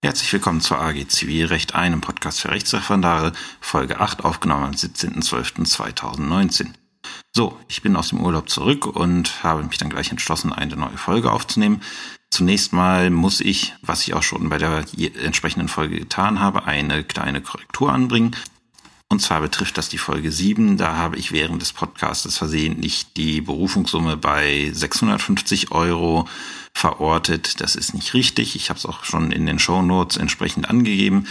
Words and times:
Herzlich 0.00 0.32
willkommen 0.32 0.60
zur 0.60 0.78
AG 0.78 1.08
Zivilrecht, 1.08 1.74
einem 1.74 2.00
Podcast 2.00 2.40
für 2.40 2.52
Rechtsreferendare, 2.52 3.32
Folge 3.60 3.98
8, 3.98 4.24
aufgenommen 4.24 4.66
am 4.66 4.70
17.12.2019. 4.70 6.68
So, 7.34 7.58
ich 7.66 7.82
bin 7.82 7.96
aus 7.96 8.10
dem 8.10 8.20
Urlaub 8.20 8.48
zurück 8.48 8.86
und 8.86 9.42
habe 9.42 9.64
mich 9.64 9.76
dann 9.76 9.90
gleich 9.90 10.12
entschlossen, 10.12 10.52
eine 10.52 10.76
neue 10.76 10.96
Folge 10.96 11.32
aufzunehmen. 11.32 11.82
Zunächst 12.30 12.72
mal 12.72 13.10
muss 13.10 13.40
ich, 13.40 13.74
was 13.82 14.06
ich 14.06 14.14
auch 14.14 14.22
schon 14.22 14.48
bei 14.48 14.58
der 14.58 14.84
entsprechenden 15.20 15.66
Folge 15.66 15.98
getan 15.98 16.38
habe, 16.38 16.64
eine 16.66 17.02
kleine 17.02 17.40
Korrektur 17.40 17.92
anbringen. 17.92 18.36
Und 19.10 19.20
zwar 19.20 19.40
betrifft 19.40 19.78
das 19.78 19.88
die 19.88 19.98
Folge 19.98 20.30
7. 20.30 20.76
Da 20.76 20.96
habe 20.96 21.16
ich 21.16 21.32
während 21.32 21.62
des 21.62 21.72
Podcasts 21.72 22.36
versehentlich 22.36 23.06
die 23.14 23.40
Berufungssumme 23.40 24.18
bei 24.18 24.70
650 24.72 25.72
Euro 25.72 26.28
verortet. 26.74 27.62
Das 27.62 27.74
ist 27.74 27.94
nicht 27.94 28.12
richtig. 28.12 28.54
Ich 28.54 28.68
habe 28.68 28.78
es 28.78 28.84
auch 28.84 29.04
schon 29.04 29.32
in 29.32 29.46
den 29.46 29.58
Show 29.58 29.80
Notes 29.80 30.18
entsprechend 30.18 30.68
angegeben. 30.68 31.26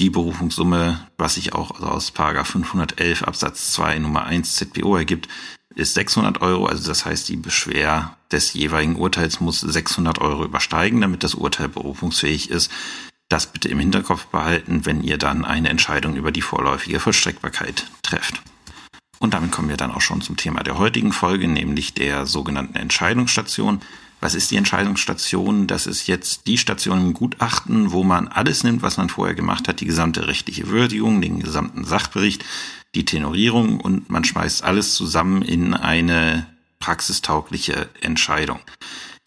Die 0.00 0.08
Berufungssumme, 0.08 1.06
was 1.18 1.34
sich 1.34 1.52
auch 1.52 1.82
aus 1.82 2.12
Paragraph 2.12 2.48
511 2.48 3.22
Absatz 3.24 3.72
2 3.72 3.98
Nummer 3.98 4.24
1 4.24 4.54
ZPO 4.54 4.96
ergibt, 4.96 5.28
ist 5.74 5.94
600 5.94 6.40
Euro. 6.40 6.64
Also 6.64 6.88
das 6.88 7.04
heißt, 7.04 7.28
die 7.28 7.36
Beschwer 7.36 8.16
des 8.32 8.54
jeweiligen 8.54 8.96
Urteils 8.96 9.40
muss 9.40 9.60
600 9.60 10.18
Euro 10.20 10.44
übersteigen, 10.44 11.02
damit 11.02 11.24
das 11.24 11.34
Urteil 11.34 11.68
berufungsfähig 11.68 12.50
ist. 12.50 12.70
Das 13.28 13.46
bitte 13.52 13.68
im 13.68 13.78
Hinterkopf 13.78 14.26
behalten, 14.26 14.86
wenn 14.86 15.02
ihr 15.02 15.18
dann 15.18 15.44
eine 15.44 15.68
Entscheidung 15.68 16.16
über 16.16 16.32
die 16.32 16.40
vorläufige 16.40 16.98
Vollstreckbarkeit 16.98 17.86
trefft. 18.02 18.40
Und 19.18 19.34
damit 19.34 19.50
kommen 19.50 19.68
wir 19.68 19.76
dann 19.76 19.90
auch 19.90 20.00
schon 20.00 20.20
zum 20.20 20.36
Thema 20.36 20.62
der 20.62 20.78
heutigen 20.78 21.12
Folge, 21.12 21.48
nämlich 21.48 21.92
der 21.92 22.24
sogenannten 22.26 22.76
Entscheidungsstation. 22.76 23.82
Was 24.20 24.34
ist 24.34 24.50
die 24.50 24.56
Entscheidungsstation? 24.56 25.66
Das 25.66 25.86
ist 25.86 26.06
jetzt 26.06 26.46
die 26.46 26.58
Station 26.58 27.00
im 27.00 27.14
Gutachten, 27.14 27.92
wo 27.92 28.02
man 28.02 28.28
alles 28.28 28.64
nimmt, 28.64 28.82
was 28.82 28.96
man 28.96 29.08
vorher 29.08 29.34
gemacht 29.34 29.68
hat, 29.68 29.80
die 29.80 29.86
gesamte 29.86 30.26
rechtliche 30.26 30.68
Würdigung, 30.68 31.20
den 31.20 31.40
gesamten 31.40 31.84
Sachbericht, 31.84 32.44
die 32.94 33.04
Tenorierung 33.04 33.80
und 33.80 34.08
man 34.08 34.24
schmeißt 34.24 34.64
alles 34.64 34.94
zusammen 34.94 35.42
in 35.42 35.74
eine 35.74 36.46
praxistaugliche 36.80 37.88
Entscheidung. 38.00 38.60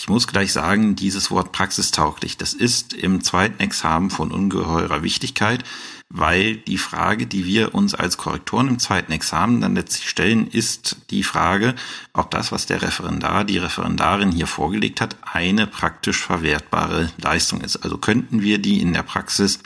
Ich 0.01 0.09
muss 0.09 0.25
gleich 0.25 0.51
sagen, 0.51 0.95
dieses 0.95 1.29
Wort 1.29 1.51
praxistauglich, 1.51 2.35
das 2.35 2.53
ist 2.53 2.91
im 2.91 3.23
zweiten 3.23 3.59
Examen 3.59 4.09
von 4.09 4.31
ungeheurer 4.31 5.03
Wichtigkeit, 5.03 5.63
weil 6.09 6.55
die 6.55 6.79
Frage, 6.79 7.27
die 7.27 7.45
wir 7.45 7.75
uns 7.75 7.93
als 7.93 8.17
Korrektoren 8.17 8.67
im 8.67 8.79
zweiten 8.79 9.11
Examen 9.11 9.61
dann 9.61 9.75
letztlich 9.75 10.09
stellen, 10.09 10.47
ist 10.47 10.97
die 11.11 11.21
Frage, 11.21 11.75
ob 12.13 12.31
das, 12.31 12.51
was 12.51 12.65
der 12.65 12.81
Referendar, 12.81 13.43
die 13.43 13.59
Referendarin 13.59 14.31
hier 14.31 14.47
vorgelegt 14.47 15.01
hat, 15.01 15.17
eine 15.21 15.67
praktisch 15.67 16.17
verwertbare 16.17 17.11
Leistung 17.21 17.61
ist. 17.61 17.77
Also 17.77 17.99
könnten 17.99 18.41
wir 18.41 18.57
die 18.57 18.81
in 18.81 18.93
der 18.93 19.03
Praxis 19.03 19.59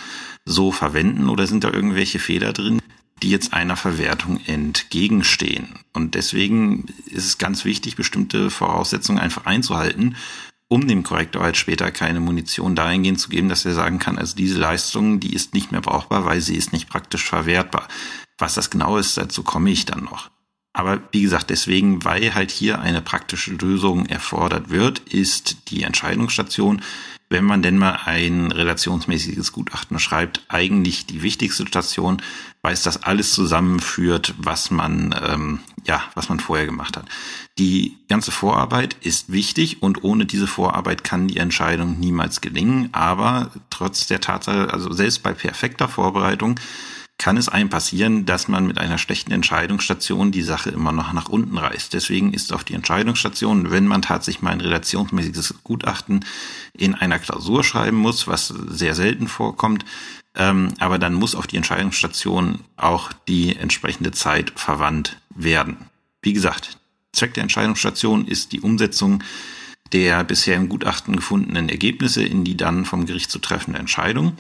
so 0.44 0.74
verwenden 0.74 1.30
oder 1.30 1.48
sind 1.48 1.64
da 1.64 1.72
irgendwelche 1.72 2.20
Fehler 2.20 2.52
drin, 2.52 2.82
die 3.24 3.30
jetzt 3.30 3.54
einer 3.54 3.78
Verwertung 3.78 4.40
entgegenstehen. 4.46 5.80
Und 5.94 6.16
deswegen 6.16 6.86
ist 7.06 7.26
es 7.26 7.38
ganz 7.38 7.66
wichtig, 7.66 7.96
bestimmte 7.96 8.50
Voraussetzungen 8.50 9.20
einfach 9.20 9.46
einzuhalten, 9.46 10.16
um 10.68 10.88
dem 10.88 11.04
Korrektor 11.04 11.44
halt 11.44 11.58
später 11.58 11.92
keine 11.92 12.20
Munition 12.20 12.76
dahingehend 12.76 13.20
zu 13.20 13.30
geben, 13.30 13.50
dass 13.50 13.66
er 13.66 13.74
sagen 13.74 14.00
kann, 14.00 14.18
also 14.18 14.36
diese 14.36 14.60
Leistung, 14.60 15.20
die 15.20 15.34
ist 15.34 15.54
nicht 15.54 15.72
mehr 15.72 15.82
brauchbar, 15.82 16.26
weil 16.26 16.42
sie 16.42 16.56
ist 16.56 16.74
nicht 16.74 16.90
praktisch 16.90 17.24
verwertbar. 17.24 17.88
Was 18.38 18.56
das 18.56 18.70
genau 18.70 18.98
ist, 18.98 19.18
dazu 19.18 19.44
komme 19.44 19.70
ich 19.70 19.86
dann 19.86 20.04
noch. 20.04 20.30
Aber 20.74 21.00
wie 21.12 21.22
gesagt, 21.22 21.52
deswegen, 21.52 22.04
weil 22.04 22.34
halt 22.34 22.52
hier 22.52 22.82
eine 22.82 23.02
praktische 23.02 23.54
Lösung 23.54 24.08
erfordert 24.08 24.70
wird, 24.70 25.00
ist 25.00 25.70
die 25.70 25.84
Entscheidungsstation 25.84 26.82
wenn 27.36 27.44
man 27.44 27.62
denn 27.62 27.78
mal 27.78 28.00
ein 28.06 28.50
relationsmäßiges 28.50 29.52
Gutachten 29.52 30.00
schreibt, 30.00 30.46
eigentlich 30.48 31.06
die 31.06 31.22
wichtigste 31.22 31.68
Station, 31.68 32.22
weil 32.62 32.72
es 32.72 32.82
das 32.82 33.04
alles 33.04 33.34
zusammenführt, 33.34 34.34
was 34.38 34.72
man 34.72 35.14
ähm, 35.22 35.60
ja, 35.86 36.02
was 36.16 36.30
man 36.30 36.40
vorher 36.40 36.66
gemacht 36.66 36.96
hat. 36.96 37.06
Die 37.60 37.98
ganze 38.08 38.32
Vorarbeit 38.32 38.96
ist 39.02 39.34
wichtig 39.34 39.84
und 39.84 40.06
ohne 40.06 40.26
diese 40.26 40.48
Vorarbeit 40.48 41.04
kann 41.04 41.28
die 41.28 41.38
Entscheidung 41.38 42.00
niemals 42.00 42.40
gelingen. 42.40 42.88
Aber 42.94 43.52
trotz 43.70 44.08
der 44.08 44.22
Tatsache, 44.22 44.74
also 44.74 44.94
selbst 44.94 45.22
bei 45.22 45.34
perfekter 45.34 45.90
Vorbereitung 45.90 46.58
kann 47.18 47.38
es 47.38 47.48
einem 47.50 47.70
passieren, 47.70 48.26
dass 48.26 48.48
man 48.48 48.68
mit 48.68 48.78
einer 48.78 48.98
schlechten 48.98 49.32
Entscheidungsstation 49.32 50.32
die 50.32 50.42
Sache 50.42 50.70
immer 50.70 50.92
noch 50.92 51.14
nach 51.14 51.30
unten 51.30 51.58
reißt. 51.58 51.94
Deswegen 51.94 52.34
ist 52.34 52.52
auf 52.52 52.64
die 52.64 52.74
Entscheidungsstation, 52.74 53.72
wenn 53.72 53.88
man 53.88 54.02
tatsächlich 54.02 54.42
mal 54.42 54.52
ein 54.52 54.62
relationsmäßiges 54.62 55.56
Gutachten 55.64 56.26
in 56.74 56.94
einer 56.94 57.20
Klausur 57.20 57.64
schreiben 57.64 57.98
muss, 57.98 58.28
was 58.28 58.48
sehr 58.48 58.96
selten 58.96 59.28
vorkommt, 59.28 59.86
ähm, 60.36 60.74
aber 60.80 61.00
dann 61.00 61.14
muss 61.14 61.36
auf 61.36 61.48
die 61.48 61.58
Entscheidungsstation 61.58 62.60
auch 62.76 63.14
die 63.28 63.56
entsprechende 63.56 64.12
Zeit 64.12 64.52
verwandt 64.56 65.18
werden. 65.30 65.78
Wie 66.22 66.34
gesagt, 66.34 66.78
Zweck 67.14 67.34
der 67.34 67.44
Entscheidungsstation 67.44 68.28
ist 68.28 68.52
die 68.52 68.60
Umsetzung 68.60 69.24
der 69.94 70.24
bisher 70.24 70.56
im 70.56 70.68
Gutachten 70.68 71.16
gefundenen 71.16 71.70
Ergebnisse 71.70 72.24
in 72.24 72.44
die 72.44 72.58
dann 72.58 72.86
vom 72.86 73.06
Gericht 73.06 73.32
zu 73.32 73.40
treffende 73.40 73.80
Entscheidung. 73.80 74.36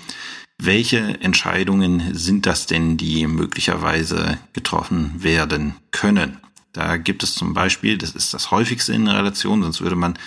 Welche 0.58 1.22
Entscheidungen 1.22 2.16
sind 2.16 2.46
das 2.46 2.66
denn, 2.66 2.98
die 2.98 3.28
möglicherweise 3.28 4.40
getroffen 4.54 5.24
werden 5.24 5.76
können? 5.92 6.38
Da 6.72 6.98
gibt 6.98 7.24
es 7.24 7.36
zum 7.36 7.54
Beispiel, 7.54 7.98
das 7.98 8.12
ist 8.12 8.34
das 8.34 8.52
häufigste 8.52 8.94
in 8.94 9.08
Relation, 9.08 9.64
sonst 9.64 9.82
würde 9.82 9.96
man 9.96 10.18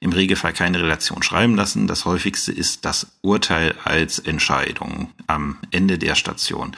im 0.00 0.12
Regelfall 0.12 0.52
keine 0.52 0.80
Relation 0.80 1.22
schreiben 1.22 1.56
lassen. 1.56 1.86
Das 1.86 2.04
häufigste 2.04 2.52
ist 2.52 2.84
das 2.84 3.08
Urteil 3.22 3.74
als 3.84 4.18
Entscheidung 4.18 5.10
am 5.26 5.58
Ende 5.70 5.98
der 5.98 6.14
Station. 6.14 6.76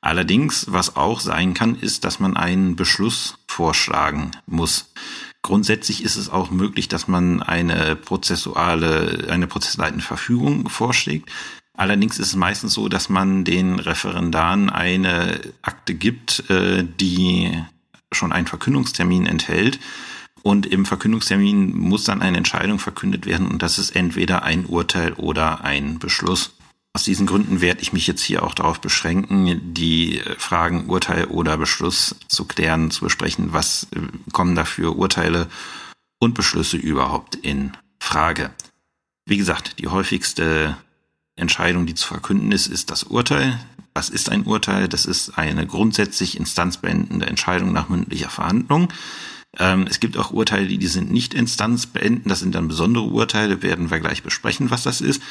Allerdings, 0.00 0.66
was 0.68 0.96
auch 0.96 1.20
sein 1.20 1.54
kann, 1.54 1.76
ist, 1.76 2.04
dass 2.04 2.20
man 2.20 2.36
einen 2.36 2.76
Beschluss 2.76 3.38
vorschlagen 3.48 4.30
muss. 4.46 4.92
Grundsätzlich 5.42 6.02
ist 6.02 6.16
es 6.16 6.28
auch 6.28 6.50
möglich, 6.50 6.88
dass 6.88 7.08
man 7.08 7.42
eine 7.42 7.96
prozessuale, 7.96 9.28
eine 9.30 9.46
prozessleitende 9.46 10.04
Verfügung 10.04 10.68
vorschlägt. 10.68 11.30
Allerdings 11.76 12.18
ist 12.18 12.28
es 12.28 12.36
meistens 12.36 12.72
so, 12.72 12.88
dass 12.88 13.08
man 13.08 13.44
den 13.44 13.78
Referendaren 13.78 14.70
eine 14.70 15.40
Akte 15.62 15.94
gibt, 15.94 16.48
äh, 16.50 16.84
die 16.84 17.62
schon 18.12 18.32
einen 18.32 18.46
Verkündungstermin 18.46 19.26
enthält. 19.26 19.78
Und 20.42 20.64
im 20.64 20.86
Verkündungstermin 20.86 21.76
muss 21.76 22.04
dann 22.04 22.22
eine 22.22 22.38
Entscheidung 22.38 22.78
verkündet 22.78 23.26
werden 23.26 23.48
und 23.48 23.62
das 23.62 23.78
ist 23.78 23.96
entweder 23.96 24.44
ein 24.44 24.64
Urteil 24.64 25.12
oder 25.14 25.64
ein 25.64 25.98
Beschluss. 25.98 26.52
Aus 26.94 27.02
diesen 27.02 27.26
Gründen 27.26 27.60
werde 27.60 27.82
ich 27.82 27.92
mich 27.92 28.06
jetzt 28.06 28.22
hier 28.22 28.42
auch 28.42 28.54
darauf 28.54 28.80
beschränken, 28.80 29.74
die 29.74 30.22
Fragen 30.38 30.86
Urteil 30.86 31.24
oder 31.26 31.58
Beschluss 31.58 32.14
zu 32.28 32.46
klären, 32.46 32.90
zu 32.90 33.04
besprechen, 33.04 33.52
was 33.52 33.88
äh, 33.94 34.00
kommen 34.32 34.54
dafür 34.54 34.96
Urteile 34.96 35.48
und 36.20 36.34
Beschlüsse 36.34 36.76
überhaupt 36.76 37.34
in 37.34 37.72
Frage. 38.00 38.50
Wie 39.26 39.36
gesagt, 39.36 39.80
die 39.80 39.88
häufigste 39.88 40.76
Entscheidung, 41.36 41.86
die 41.86 41.94
zu 41.94 42.08
verkünden 42.08 42.50
ist, 42.52 42.66
ist 42.66 42.90
das 42.90 43.04
Urteil. 43.04 43.58
Was 43.94 44.08
ist 44.08 44.30
ein 44.30 44.44
Urteil? 44.44 44.88
Das 44.88 45.06
ist 45.06 45.38
eine 45.38 45.66
grundsätzlich 45.66 46.36
instanzbeendende 46.38 47.26
Entscheidung 47.26 47.72
nach 47.72 47.88
mündlicher 47.88 48.30
Verhandlung. 48.30 48.88
Ähm, 49.58 49.86
es 49.88 50.00
gibt 50.00 50.16
auch 50.16 50.32
Urteile, 50.32 50.66
die, 50.66 50.78
die 50.78 50.86
sind 50.86 51.10
nicht 51.10 51.34
instanzbeenden. 51.34 52.28
Das 52.28 52.40
sind 52.40 52.54
dann 52.54 52.68
besondere 52.68 53.04
Urteile, 53.04 53.62
werden 53.62 53.90
wir 53.90 54.00
gleich 54.00 54.22
besprechen, 54.22 54.70
was 54.70 54.82
das 54.82 55.00
ist. 55.00 55.22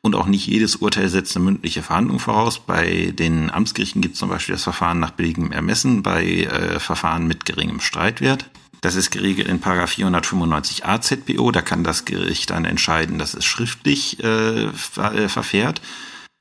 Und 0.00 0.16
auch 0.16 0.26
nicht 0.26 0.46
jedes 0.46 0.76
Urteil 0.76 1.08
setzt 1.08 1.36
eine 1.36 1.44
mündliche 1.44 1.82
Verhandlung 1.82 2.18
voraus. 2.18 2.58
Bei 2.58 3.12
den 3.16 3.50
Amtsgerichten 3.50 4.02
gibt 4.02 4.14
es 4.14 4.20
zum 4.20 4.28
Beispiel 4.28 4.54
das 4.54 4.64
Verfahren 4.64 4.98
nach 4.98 5.12
billigem 5.12 5.52
Ermessen 5.52 6.02
bei 6.02 6.24
äh, 6.24 6.80
Verfahren 6.80 7.26
mit 7.26 7.44
geringem 7.44 7.80
Streitwert. 7.80 8.50
Das 8.82 8.96
ist 8.96 9.10
geregelt 9.12 9.46
in 9.48 9.60
495 9.60 10.84
AZBO. 10.84 11.52
Da 11.52 11.62
kann 11.62 11.84
das 11.84 12.04
Gericht 12.04 12.50
dann 12.50 12.64
entscheiden, 12.64 13.18
dass 13.18 13.32
es 13.32 13.44
schriftlich 13.44 14.22
äh, 14.22 14.64
äh, 14.64 15.28
verfährt. 15.28 15.80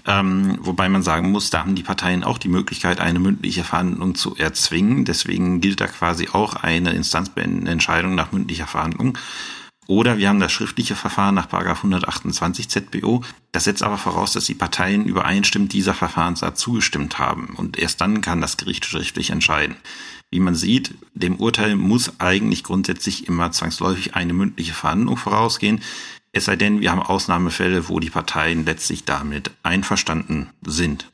Ähm, 0.07 0.57
wobei 0.59 0.89
man 0.89 1.03
sagen 1.03 1.31
muss, 1.31 1.51
da 1.51 1.59
haben 1.59 1.75
die 1.75 1.83
Parteien 1.83 2.23
auch 2.23 2.39
die 2.39 2.49
Möglichkeit, 2.49 2.99
eine 2.99 3.19
mündliche 3.19 3.63
Verhandlung 3.63 4.15
zu 4.15 4.35
erzwingen. 4.35 5.05
Deswegen 5.05 5.61
gilt 5.61 5.81
da 5.81 5.87
quasi 5.87 6.29
auch 6.29 6.55
eine 6.55 6.93
instanzbeendende 6.93 7.69
Entscheidung 7.69 8.15
nach 8.15 8.31
mündlicher 8.31 8.65
Verhandlung. 8.65 9.19
Oder 9.85 10.17
wir 10.17 10.27
haben 10.27 10.39
das 10.39 10.51
schriftliche 10.51 10.95
Verfahren 10.95 11.35
nach 11.35 11.51
128 11.51 12.69
ZBO. 12.69 13.23
Das 13.51 13.65
setzt 13.65 13.83
aber 13.83 13.99
voraus, 13.99 14.33
dass 14.33 14.45
die 14.45 14.55
Parteien 14.55 15.05
übereinstimmend 15.05 15.73
dieser 15.73 15.93
Verfahrensart 15.93 16.57
zugestimmt 16.57 17.19
haben. 17.19 17.53
Und 17.55 17.77
erst 17.77 18.01
dann 18.01 18.21
kann 18.21 18.41
das 18.41 18.57
Gericht 18.57 18.85
schriftlich 18.85 19.29
entscheiden. 19.29 19.75
Wie 20.31 20.39
man 20.39 20.55
sieht, 20.55 20.95
dem 21.13 21.35
Urteil 21.35 21.75
muss 21.75 22.19
eigentlich 22.19 22.63
grundsätzlich 22.63 23.27
immer 23.27 23.51
zwangsläufig 23.51 24.15
eine 24.15 24.33
mündliche 24.33 24.73
Verhandlung 24.73 25.17
vorausgehen. 25.17 25.81
Es 26.31 26.45
sei 26.45 26.55
denn, 26.55 26.79
wir 26.79 26.91
haben 26.91 27.01
Ausnahmefälle, 27.01 27.89
wo 27.89 27.99
die 27.99 28.09
Parteien 28.09 28.63
letztlich 28.65 29.03
damit 29.03 29.51
einverstanden 29.61 30.49
sind. 30.65 31.11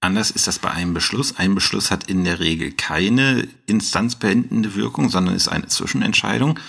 Anders 0.00 0.30
ist 0.30 0.46
das 0.46 0.58
bei 0.58 0.70
einem 0.70 0.92
Beschluss. 0.92 1.38
Ein 1.38 1.54
Beschluss 1.54 1.90
hat 1.90 2.08
in 2.08 2.24
der 2.24 2.40
Regel 2.40 2.70
keine 2.72 3.48
instanzbeendende 3.66 4.74
Wirkung, 4.74 5.08
sondern 5.08 5.34
ist 5.34 5.48
eine 5.48 5.66
Zwischenentscheidung. 5.66 6.60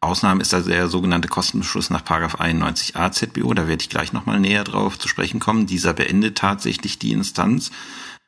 Ausnahme 0.00 0.42
ist 0.42 0.52
da 0.52 0.60
der 0.60 0.88
sogenannte 0.88 1.28
Kostenbeschluss 1.28 1.88
nach 1.88 2.02
91a 2.02 3.10
ZBO. 3.12 3.54
Da 3.54 3.68
werde 3.68 3.82
ich 3.82 3.88
gleich 3.88 4.12
nochmal 4.12 4.38
näher 4.38 4.64
drauf 4.64 4.98
zu 4.98 5.08
sprechen 5.08 5.40
kommen. 5.40 5.66
Dieser 5.66 5.94
beendet 5.94 6.36
tatsächlich 6.36 6.98
die 6.98 7.12
Instanz. 7.12 7.70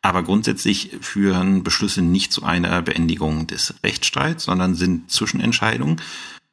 Aber 0.06 0.23
grundsätzlich 0.23 0.91
führen 1.00 1.64
Beschlüsse 1.64 2.00
nicht 2.00 2.32
zu 2.32 2.44
einer 2.44 2.81
Beendigung 2.81 3.49
des 3.49 3.75
Rechtsstreits, 3.82 4.44
sondern 4.44 4.76
sind 4.76 5.11
Zwischenentscheidungen 5.11 6.00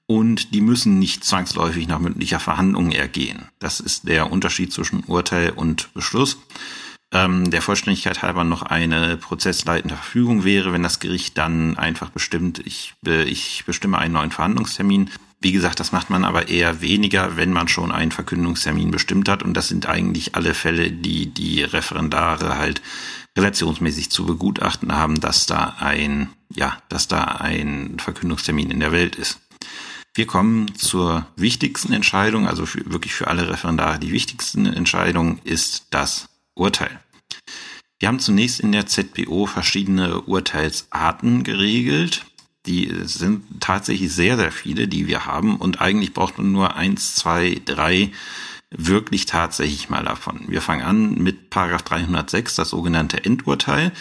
und 0.07 0.55
die 0.55 0.61
müssen 0.61 0.97
nicht 0.97 1.23
zwangsläufig 1.23 1.88
nach 1.88 2.00
mündlicher 2.00 2.39
Verhandlung 2.39 2.91
ergehen. 2.91 3.50
Das 3.59 3.79
ist 3.79 4.07
der 4.07 4.31
Unterschied 4.31 4.73
zwischen 4.73 5.03
Urteil 5.03 5.51
und 5.51 5.94
Beschluss. 5.94 6.39
Ähm, 7.13 7.51
der 7.51 7.61
Vollständigkeit 7.61 8.23
halber 8.23 8.44
noch 8.44 8.63
eine 8.63 9.17
prozessleitende 9.17 9.97
Verfügung 9.97 10.44
wäre, 10.44 10.73
wenn 10.73 10.81
das 10.81 10.99
Gericht 10.99 11.38
dann 11.38 11.77
einfach 11.77 12.09
bestimmt, 12.09 12.57
ich, 12.65 12.95
ich 13.06 13.65
bestimme 13.67 13.99
einen 13.99 14.15
neuen 14.15 14.31
Verhandlungstermin. 14.31 15.11
Wie 15.41 15.51
gesagt, 15.51 15.79
das 15.79 15.91
macht 15.91 16.09
man 16.09 16.25
aber 16.25 16.47
eher 16.47 16.81
weniger, 16.81 17.38
wenn 17.38 17.53
man 17.53 17.67
schon 17.67 17.91
einen 17.91 18.11
Verkündungstermin 18.11 18.89
bestimmt 18.89 19.29
hat. 19.29 19.44
Und 19.44 19.53
das 19.53 19.67
sind 19.67 19.88
eigentlich 19.88 20.33
alle 20.33 20.56
Fälle, 20.56 20.89
die 20.89 21.27
die 21.27 21.61
Referendare 21.61 22.57
halt 22.57 22.81
relationsmäßig 23.38 24.12
zu 24.12 24.25
begutachten 24.25 24.94
haben, 24.94 25.19
dass 25.19 25.45
da 25.45 25.75
ein, 25.80 26.30
ja, 26.53 26.77
dass 26.89 27.07
da 27.07 27.24
ein 27.24 27.97
Verkündungstermin 28.00 28.71
in 28.71 28.80
der 28.80 28.91
Welt 28.91 29.15
ist. 29.15 29.39
Wir 30.15 30.27
kommen 30.27 30.75
zur 30.75 31.25
wichtigsten 31.35 31.91
Entscheidung, 31.91 32.47
also 32.47 32.68
für, 32.68 32.91
wirklich 32.91 33.15
für 33.15 33.27
alle 33.27 33.50
Referendare 33.50 33.97
die 33.97 34.12
wichtigste 34.12 34.59
Entscheidung 34.59 35.39
ist 35.44 35.88
das 35.89 36.30
Urteil. 36.53 37.00
Wir 38.00 38.09
haben 38.09 38.19
zunächst 38.19 38.59
in 38.59 38.71
der 38.71 38.85
ZBO 38.85 39.47
verschiedene 39.47 40.21
Urteilsarten 40.21 41.44
geregelt. 41.44 42.25
Die 42.65 42.91
sind 43.03 43.44
tatsächlich 43.59 44.12
sehr, 44.12 44.38
sehr 44.38 44.51
viele, 44.51 44.88
die 44.88 45.07
wir 45.07 45.25
haben. 45.25 45.56
Und 45.56 45.81
eigentlich 45.81 46.13
braucht 46.13 46.38
man 46.38 46.51
nur 46.51 46.75
eins, 46.75 47.15
zwei, 47.15 47.62
drei 47.65 48.12
wirklich 48.77 49.25
tatsächlich 49.25 49.89
mal 49.89 50.03
davon. 50.03 50.45
Wir 50.47 50.61
fangen 50.61 50.83
an 50.83 51.15
mit 51.15 51.49
Paragraph 51.49 51.83
306, 51.83 52.55
das 52.55 52.69
sogenannte 52.69 53.23
Endurteil. 53.23 53.91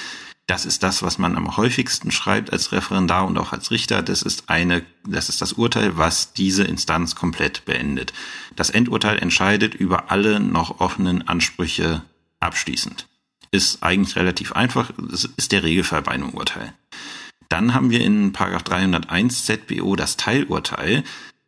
Das 0.47 0.67
ist 0.67 0.83
das, 0.83 1.03
was 1.03 1.19
man 1.19 1.37
am 1.37 1.57
häufigsten 1.57 2.11
schreibt 2.11 2.53
als 2.53 2.73
Referendar 2.73 3.27
und 3.27 3.39
auch 3.39 3.53
als 3.53 3.71
Richter. 3.71 4.03
Das 4.03 4.23
ist 4.23 4.49
eine, 4.51 4.85
das 5.07 5.29
ist 5.29 5.41
das 5.41 5.53
Urteil, 5.53 5.97
was 5.97 6.33
diese 6.33 6.65
Instanz 6.65 7.15
komplett 7.15 7.65
beendet. 7.65 8.13
Das 8.57 8.69
Endurteil 8.69 9.19
entscheidet 9.19 9.75
über 9.75 10.11
alle 10.11 10.41
noch 10.41 10.81
offenen 10.81 11.27
Ansprüche 11.29 12.03
abschließend. 12.41 13.07
Ist 13.53 13.83
eigentlich 13.83 14.17
relativ 14.17 14.53
einfach. 14.53 14.91
Das 14.99 15.25
ist 15.25 15.53
der 15.53 15.63
Regelfall 15.63 16.03
bei 16.03 16.13
einem 16.13 16.31
Urteil. 16.31 16.73
Dann 17.49 17.75
haben 17.75 17.91
wir 17.91 18.01
in 18.01 18.33
Paragraph 18.33 18.65
301 18.65 19.45
ZBO 19.45 19.95
das 19.95 20.17
Teilurteil. 20.17 21.05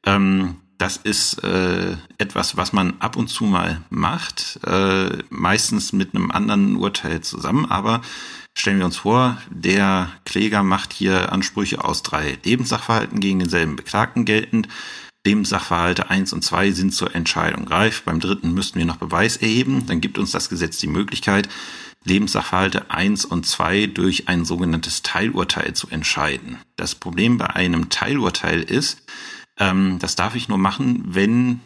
Ähm, 0.06 0.56
das 0.84 0.98
ist 0.98 1.42
äh, 1.42 1.96
etwas, 2.18 2.58
was 2.58 2.74
man 2.74 3.00
ab 3.00 3.16
und 3.16 3.28
zu 3.28 3.44
mal 3.44 3.80
macht, 3.88 4.60
äh, 4.66 5.16
meistens 5.30 5.94
mit 5.94 6.14
einem 6.14 6.30
anderen 6.30 6.76
Urteil 6.76 7.22
zusammen. 7.22 7.70
Aber 7.70 8.02
stellen 8.54 8.80
wir 8.80 8.84
uns 8.84 8.98
vor, 8.98 9.38
der 9.48 10.10
Kläger 10.26 10.62
macht 10.62 10.92
hier 10.92 11.32
Ansprüche 11.32 11.82
aus 11.82 12.02
drei 12.02 12.36
Lebenssachverhalten 12.44 13.18
gegen 13.20 13.38
denselben 13.38 13.76
Beklagten 13.76 14.26
geltend. 14.26 14.68
Lebenssachverhalte 15.26 16.10
eins 16.10 16.34
und 16.34 16.44
zwei 16.44 16.70
sind 16.70 16.92
zur 16.92 17.14
Entscheidung 17.14 17.66
reif. 17.66 18.02
Beim 18.02 18.20
dritten 18.20 18.52
müssten 18.52 18.78
wir 18.78 18.84
noch 18.84 18.98
Beweis 18.98 19.38
erheben. 19.38 19.86
Dann 19.86 20.02
gibt 20.02 20.18
uns 20.18 20.32
das 20.32 20.50
Gesetz 20.50 20.76
die 20.76 20.86
Möglichkeit, 20.86 21.48
Lebenssachverhalte 22.04 22.90
eins 22.90 23.24
und 23.24 23.46
zwei 23.46 23.86
durch 23.86 24.28
ein 24.28 24.44
sogenanntes 24.44 25.00
Teilurteil 25.00 25.72
zu 25.72 25.88
entscheiden. 25.88 26.58
Das 26.76 26.94
Problem 26.94 27.38
bei 27.38 27.46
einem 27.46 27.88
Teilurteil 27.88 28.60
ist, 28.60 28.98
ähm, 29.58 29.98
das 30.00 30.16
darf 30.16 30.34
ich 30.34 30.48
nur 30.48 30.58
machen, 30.58 31.02
wenn 31.06 31.60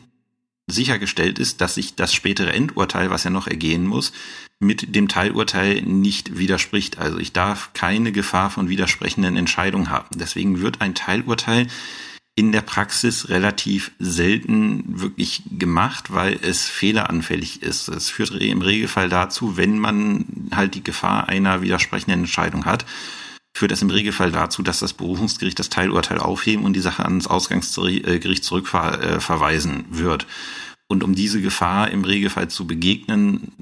sichergestellt 0.68 1.38
ist, 1.38 1.60
dass 1.60 1.74
sich 1.74 1.94
das 1.94 2.12
spätere 2.12 2.52
Endurteil, 2.52 3.10
was 3.10 3.24
ja 3.24 3.30
noch 3.30 3.46
ergehen 3.46 3.86
muss, 3.86 4.12
mit 4.60 4.94
dem 4.94 5.08
Teilurteil 5.08 5.82
nicht 5.82 6.38
widerspricht. 6.38 6.98
Also 6.98 7.18
ich 7.18 7.32
darf 7.32 7.72
keine 7.72 8.12
Gefahr 8.12 8.50
von 8.50 8.68
widersprechenden 8.68 9.36
Entscheidungen 9.36 9.90
haben. 9.90 10.18
Deswegen 10.18 10.60
wird 10.60 10.80
ein 10.80 10.94
Teilurteil 10.94 11.68
in 12.34 12.52
der 12.52 12.60
Praxis 12.60 13.30
relativ 13.30 13.90
selten 13.98 15.00
wirklich 15.00 15.42
gemacht, 15.58 16.12
weil 16.12 16.38
es 16.40 16.68
fehleranfällig 16.68 17.62
ist. 17.62 17.88
Es 17.88 18.10
führt 18.10 18.30
im 18.30 18.62
Regelfall 18.62 19.08
dazu, 19.08 19.56
wenn 19.56 19.78
man 19.78 20.24
halt 20.54 20.74
die 20.74 20.84
Gefahr 20.84 21.28
einer 21.28 21.62
widersprechenden 21.62 22.20
Entscheidung 22.20 22.64
hat, 22.64 22.84
führt 23.58 23.72
das 23.72 23.82
im 23.82 23.90
Regelfall 23.90 24.30
dazu, 24.30 24.62
dass 24.62 24.78
das 24.78 24.92
Berufungsgericht 24.92 25.58
das 25.58 25.68
Teilurteil 25.68 26.18
aufheben 26.18 26.64
und 26.64 26.74
die 26.74 26.80
Sache 26.80 27.04
ans 27.04 27.26
Ausgangsgericht 27.26 28.44
zurückverweisen 28.44 29.84
wird. 29.90 30.26
Und 30.86 31.04
um 31.04 31.14
diese 31.14 31.42
Gefahr 31.42 31.90
im 31.90 32.04
Regelfall 32.04 32.48
zu 32.48 32.66
begegnen, 32.66 33.52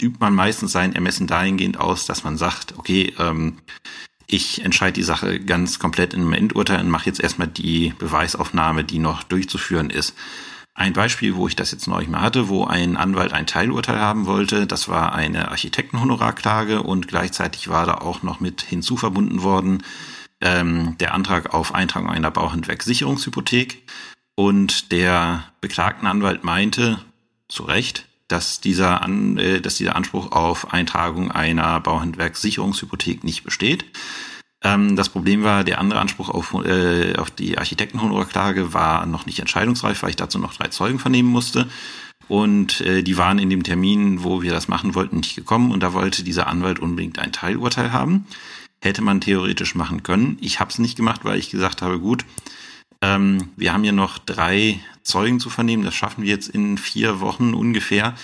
übt 0.00 0.18
man 0.20 0.34
meistens 0.34 0.72
sein 0.72 0.94
Ermessen 0.94 1.26
dahingehend 1.26 1.78
aus, 1.78 2.06
dass 2.06 2.24
man 2.24 2.38
sagt, 2.38 2.78
okay, 2.78 3.12
ähm, 3.18 3.58
ich 4.26 4.64
entscheide 4.64 4.94
die 4.94 5.02
Sache 5.02 5.40
ganz 5.40 5.78
komplett 5.78 6.14
in 6.14 6.20
einem 6.20 6.32
Endurteil 6.32 6.80
und 6.80 6.90
mache 6.90 7.06
jetzt 7.06 7.20
erstmal 7.20 7.48
die 7.48 7.94
Beweisaufnahme, 7.98 8.84
die 8.84 8.98
noch 8.98 9.22
durchzuführen 9.22 9.90
ist. 9.90 10.14
Ein 10.76 10.92
Beispiel, 10.92 11.36
wo 11.36 11.48
ich 11.48 11.56
das 11.56 11.70
jetzt 11.70 11.86
neulich 11.86 12.10
mal 12.10 12.20
hatte, 12.20 12.50
wo 12.50 12.64
ein 12.64 12.98
Anwalt 12.98 13.32
ein 13.32 13.46
Teilurteil 13.46 13.98
haben 13.98 14.26
wollte, 14.26 14.66
das 14.66 14.88
war 14.88 15.14
eine 15.14 15.50
Architektenhonorarklage 15.50 16.82
und 16.82 17.08
gleichzeitig 17.08 17.68
war 17.68 17.86
da 17.86 17.94
auch 17.94 18.22
noch 18.22 18.40
mit 18.40 18.60
hinzuverbunden 18.60 19.42
worden 19.42 19.82
ähm, 20.42 20.98
der 21.00 21.14
Antrag 21.14 21.54
auf 21.54 21.74
Eintragung 21.74 22.10
einer 22.10 22.30
Bauhandwerkssicherungshypothek. 22.30 23.84
Und 24.34 24.92
der 24.92 25.44
beklagten 25.62 26.06
Anwalt 26.06 26.44
meinte, 26.44 26.98
zu 27.48 27.62
Recht, 27.62 28.06
dass 28.28 28.60
dieser, 28.60 29.00
An, 29.00 29.38
äh, 29.38 29.62
dass 29.62 29.76
dieser 29.76 29.96
Anspruch 29.96 30.32
auf 30.32 30.74
Eintragung 30.74 31.32
einer 31.32 31.80
Bauhandwerkssicherungshypothek 31.80 33.24
nicht 33.24 33.44
besteht. 33.44 33.86
Ähm, 34.66 34.96
das 34.96 35.10
Problem 35.10 35.44
war, 35.44 35.62
der 35.62 35.78
andere 35.78 36.00
Anspruch 36.00 36.28
auf, 36.28 36.52
äh, 36.64 37.14
auf 37.16 37.30
die 37.30 37.56
Architektenhonorarklage 37.56 38.74
war 38.74 39.06
noch 39.06 39.24
nicht 39.24 39.38
entscheidungsreif, 39.38 40.02
weil 40.02 40.10
ich 40.10 40.16
dazu 40.16 40.40
noch 40.40 40.54
drei 40.54 40.66
Zeugen 40.68 40.98
vernehmen 40.98 41.28
musste. 41.28 41.68
Und 42.26 42.80
äh, 42.80 43.04
die 43.04 43.16
waren 43.16 43.38
in 43.38 43.48
dem 43.48 43.62
Termin, 43.62 44.24
wo 44.24 44.42
wir 44.42 44.50
das 44.50 44.66
machen 44.66 44.96
wollten, 44.96 45.18
nicht 45.18 45.36
gekommen. 45.36 45.70
Und 45.70 45.84
da 45.84 45.92
wollte 45.92 46.24
dieser 46.24 46.48
Anwalt 46.48 46.80
unbedingt 46.80 47.20
ein 47.20 47.30
Teilurteil 47.30 47.92
haben. 47.92 48.26
Hätte 48.82 49.02
man 49.02 49.20
theoretisch 49.20 49.76
machen 49.76 50.02
können. 50.02 50.36
Ich 50.40 50.58
habe 50.58 50.70
es 50.70 50.80
nicht 50.80 50.96
gemacht, 50.96 51.20
weil 51.24 51.38
ich 51.38 51.50
gesagt 51.50 51.80
habe, 51.80 52.00
gut, 52.00 52.24
ähm, 53.02 53.50
wir 53.56 53.72
haben 53.72 53.84
hier 53.84 53.92
noch 53.92 54.18
drei 54.18 54.80
Zeugen 55.04 55.38
zu 55.38 55.48
vernehmen. 55.48 55.84
Das 55.84 55.94
schaffen 55.94 56.24
wir 56.24 56.30
jetzt 56.30 56.48
in 56.48 56.76
vier 56.76 57.20
Wochen 57.20 57.54
ungefähr. 57.54 58.14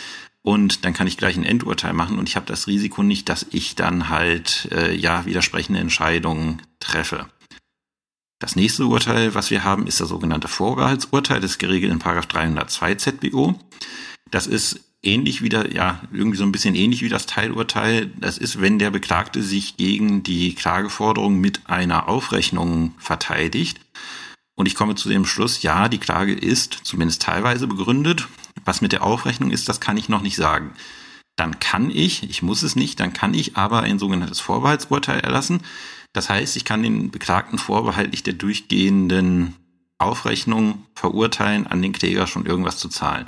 Und 0.43 0.85
dann 0.85 0.93
kann 0.93 1.07
ich 1.07 1.17
gleich 1.17 1.37
ein 1.37 1.45
Endurteil 1.45 1.93
machen 1.93 2.19
und 2.19 2.29
ich 2.29 2.35
habe 2.35 2.47
das 2.47 2.67
Risiko 2.67 3.03
nicht, 3.05 3.29
dass 3.29 3.47
ich 3.51 3.77
dann 3.77 4.09
halt 4.09 4.69
äh, 4.73 4.93
ja 4.95 5.25
widersprechende 5.25 5.79
Entscheidungen 5.79 6.63
treffe. 6.81 7.27
Das 8.41 8.57
nächste 8.57 8.87
Urteil, 8.87 9.37
was 9.37 9.53
wir 9.53 9.63
haben, 9.63 9.87
ist 9.87 10.01
das 10.01 10.09
sogenannte 10.09 10.49
Vorbehaltsurteil, 10.49 11.41
das 11.41 11.53
ist 11.53 11.59
geregelt 11.59 11.93
in 11.93 12.01
302 12.01 12.97
ZBO. 12.97 13.55
Das 14.33 14.49
ist 14.49 14.81
ähnlich 15.03 15.43
wie 15.43 15.49
der, 15.49 15.73
ja, 15.73 16.01
irgendwie 16.13 16.39
so 16.39 16.45
ein 16.45 16.51
bisschen 16.51 16.75
ähnlich 16.75 17.03
wie 17.03 17.09
das 17.09 17.27
Teilurteil. 17.27 18.11
Das 18.19 18.39
ist, 18.39 18.61
wenn 18.61 18.81
der 18.81 18.91
Beklagte 18.91 19.45
sich 19.45 19.77
gegen 19.77 20.25
die 20.25 20.57
Klageforderung 20.57 21.39
mit 21.39 21.69
einer 21.69 22.09
Aufrechnung 22.09 22.95
verteidigt. 22.99 23.81
Und 24.57 24.67
ich 24.67 24.75
komme 24.75 24.97
zu 24.97 25.09
dem 25.09 25.25
Schluss, 25.25 25.63
ja, 25.63 25.89
die 25.89 25.99
Klage 25.99 26.33
ist 26.33 26.81
zumindest 26.83 27.23
teilweise 27.23 27.69
begründet. 27.69 28.29
Was 28.65 28.81
mit 28.81 28.93
der 28.93 29.03
Aufrechnung 29.03 29.51
ist, 29.51 29.69
das 29.69 29.81
kann 29.81 29.97
ich 29.97 30.09
noch 30.09 30.23
nicht 30.23 30.37
sagen. 30.37 30.73
Dann 31.37 31.61
kann 31.61 31.91
ich, 31.91 32.29
ich 32.29 32.43
muss 32.43 32.63
es 32.63 32.77
nicht, 32.77 33.01
dann 33.01 33.13
kann 33.13 33.35
ich 33.35 33.57
aber 33.57 33.81
ein 33.81 33.99
sogenanntes 33.99 34.41
Vorbehaltsurteil 34.41 35.21
erlassen. 35.21 35.63
Das 36.13 36.29
heißt, 36.29 36.57
ich 36.57 36.65
kann 36.65 36.83
den 36.83 37.11
Beklagten 37.11 37.59
vorbehaltlich 37.59 38.23
der 38.23 38.35
durchgehenden 38.35 39.57
Aufrechnung 39.99 40.85
verurteilen, 40.95 41.67
an 41.67 41.81
den 41.81 41.93
Kläger 41.93 42.27
schon 42.27 42.45
irgendwas 42.45 42.77
zu 42.77 42.89
zahlen. 42.89 43.27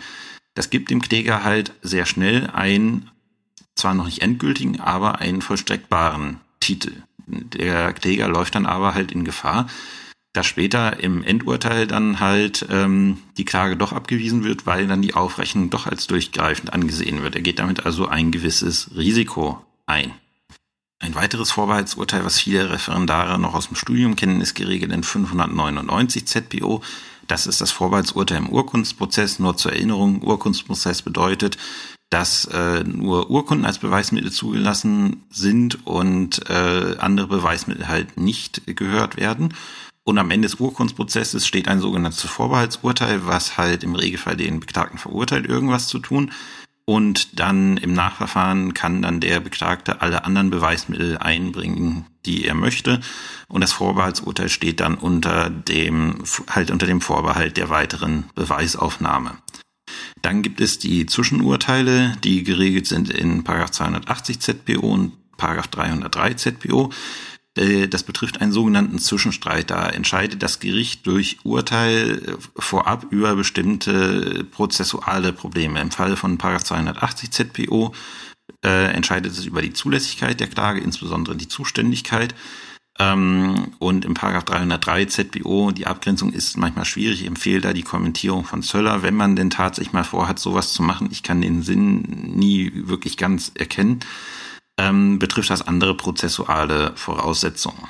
Das 0.55 0.71
gibt 0.71 0.91
dem 0.91 1.01
Kläger 1.01 1.45
halt 1.45 1.73
sehr 1.83 2.07
schnell 2.07 2.51
einen, 2.51 3.11
zwar 3.75 3.95
noch 3.95 4.05
nicht 4.05 4.23
endgültigen, 4.23 4.81
aber 4.81 5.19
einen 5.19 5.41
vollstreckbaren 5.41 6.41
Titel. 6.61 6.93
Der 7.27 7.93
Kläger 7.93 8.29
läuft 8.29 8.55
dann 8.55 8.67
aber 8.67 8.95
halt 8.95 9.13
in 9.13 9.25
Gefahr, 9.25 9.67
dass 10.35 10.47
später 10.47 11.01
im 11.01 11.23
Endurteil 11.23 11.87
dann 11.87 12.21
halt 12.21 12.67
ähm, 12.69 13.19
die 13.39 13.45
Klage 13.45 13.77
doch 13.77 13.93
abgewiesen 13.93 14.45
wird, 14.45 14.67
weil 14.67 14.89
dann 14.89 15.01
die 15.01 15.15
Aufrechnung 15.15 15.71
doch 15.71 15.87
als 15.87 16.09
durchgreifend 16.09 16.73
angesehen 16.73 17.23
wird. 17.23 17.37
Er 17.37 17.43
geht 17.43 17.61
damit 17.61 17.87
also 17.87 18.09
ein 18.09 18.33
gewisses 18.33 18.91
Risiko 18.97 19.65
ein. 19.87 20.13
Ein 20.99 21.15
weiteres 21.15 21.53
Vorbehaltsurteil, 21.53 22.25
was 22.25 22.41
viele 22.41 22.71
Referendare 22.71 23.39
noch 23.39 23.55
aus 23.55 23.69
dem 23.69 23.77
Studium 23.77 24.17
kennen, 24.17 24.41
ist 24.41 24.55
geregelt 24.55 24.91
in 24.91 25.05
599 25.05 26.27
ZPO. 26.27 26.83
Das 27.29 27.47
ist 27.47 27.61
das 27.61 27.71
Vorbehaltsurteil 27.71 28.39
im 28.39 28.49
Urkundsprozess. 28.49 29.39
Nur 29.39 29.57
zur 29.57 29.73
Erinnerung, 29.73 30.23
Urkundsprozess 30.23 31.03
bedeutet, 31.03 31.59
dass 32.11 32.47
äh, 32.47 32.83
nur 32.85 33.31
Urkunden 33.31 33.67
als 33.67 33.79
Beweismittel 33.79 34.33
zugelassen 34.33 35.25
sind 35.31 35.87
und 35.87 36.49
äh, 36.49 36.97
andere 36.99 37.29
Beweismittel 37.29 37.87
halt 37.87 38.17
nicht 38.17 38.63
gehört 38.67 39.17
werden. 39.17 39.55
Und 40.05 40.19
am 40.19 40.31
Ende 40.31 40.47
des 40.47 40.61
Urkundsprozesses 40.61 41.47
steht 41.47 41.67
ein 41.67 41.81
sogenanntes 41.81 42.23
Vorbehaltsurteil, 42.23 43.27
was 43.27 43.57
halt 43.57 43.83
im 43.83 43.95
Regelfall 43.95 44.37
den 44.37 44.61
Beklagten 44.61 44.99
verurteilt, 44.99 45.47
irgendwas 45.47 45.89
zu 45.89 45.99
tun. 45.99 46.31
Und 46.87 47.41
dann 47.41 47.79
im 47.79 47.95
Nachverfahren 47.95 48.75
kann 48.75 49.01
dann 49.01 49.21
der 49.21 49.41
Beklagte 49.41 50.03
alle 50.03 50.27
anderen 50.27 50.51
Beweismittel 50.51 51.17
einbringen, 51.17 52.05
die 52.27 52.45
er 52.45 52.55
möchte. 52.55 53.01
Und 53.49 53.63
das 53.63 53.73
Vorbehaltsurteil 53.73 54.51
steht 54.51 54.81
dann 54.81 54.97
unter 54.97 55.49
dem, 55.49 56.23
halt 56.51 56.71
unter 56.71 56.87
dem 56.87 57.01
Vorbehalt 57.01 57.57
der 57.57 57.71
weiteren 57.71 58.25
Beweisaufnahme. 58.35 59.39
Dann 60.21 60.43
gibt 60.43 60.61
es 60.61 60.79
die 60.79 61.07
Zwischenurteile, 61.07 62.17
die 62.23 62.45
geregelt 62.45 62.87
sind 62.87 63.09
in 63.09 63.45
280 63.45 64.41
ZPO 64.41 64.87
und 64.87 65.13
303 65.39 66.35
ZPO. 66.35 66.91
Äh, 67.57 67.89
das 67.89 68.03
betrifft 68.03 68.41
einen 68.41 68.53
sogenannten 68.53 68.99
Zwischenstreit. 68.99 69.71
Da 69.71 69.89
entscheidet 69.89 70.43
das 70.43 70.61
Gericht 70.61 71.07
durch 71.07 71.39
Urteil 71.45 72.23
äh, 72.27 72.61
vorab 72.61 73.07
über 73.11 73.37
bestimmte 73.37 74.45
prozessuale 74.51 75.33
Probleme. 75.33 75.81
Im 75.81 75.91
Fall 75.91 76.17
von 76.17 76.39
280 76.39 77.31
ZPO 77.31 77.95
äh, 78.65 78.93
entscheidet 78.93 79.33
es 79.33 79.45
über 79.45 79.63
die 79.63 79.73
Zulässigkeit 79.73 80.41
der 80.41 80.49
Klage, 80.49 80.81
insbesondere 80.81 81.37
die 81.37 81.49
Zuständigkeit. 81.49 82.35
Ähm, 82.97 83.73
und 83.81 84.05
im 84.05 84.15
Paragraph 84.15 84.45
303 84.45 85.07
ZBO, 85.07 85.73
die 85.73 85.87
Abgrenzung 85.87 86.33
ist 86.33 86.57
manchmal 86.57 86.85
schwierig. 86.85 87.23
Ich 87.23 87.27
empfehle 87.27 87.61
da 87.61 87.73
die 87.73 87.83
Kommentierung 87.83 88.45
von 88.45 88.63
Zöller, 88.63 89.03
wenn 89.03 89.15
man 89.15 89.35
denn 89.35 89.51
tatsächlich 89.51 89.93
mal 89.93 90.05
vorhat, 90.05 90.39
sowas 90.39 90.73
zu 90.73 90.83
machen. 90.83 91.09
Ich 91.11 91.25
kann 91.25 91.41
den 91.41 91.63
Sinn 91.63 92.03
nie 92.37 92.71
wirklich 92.75 93.17
ganz 93.17 93.51
erkennen 93.55 94.01
ähm, 94.79 95.19
betrifft 95.19 95.51
das 95.51 95.63
andere 95.63 95.97
prozessuale 95.97 96.93
Voraussetzungen. 96.97 97.89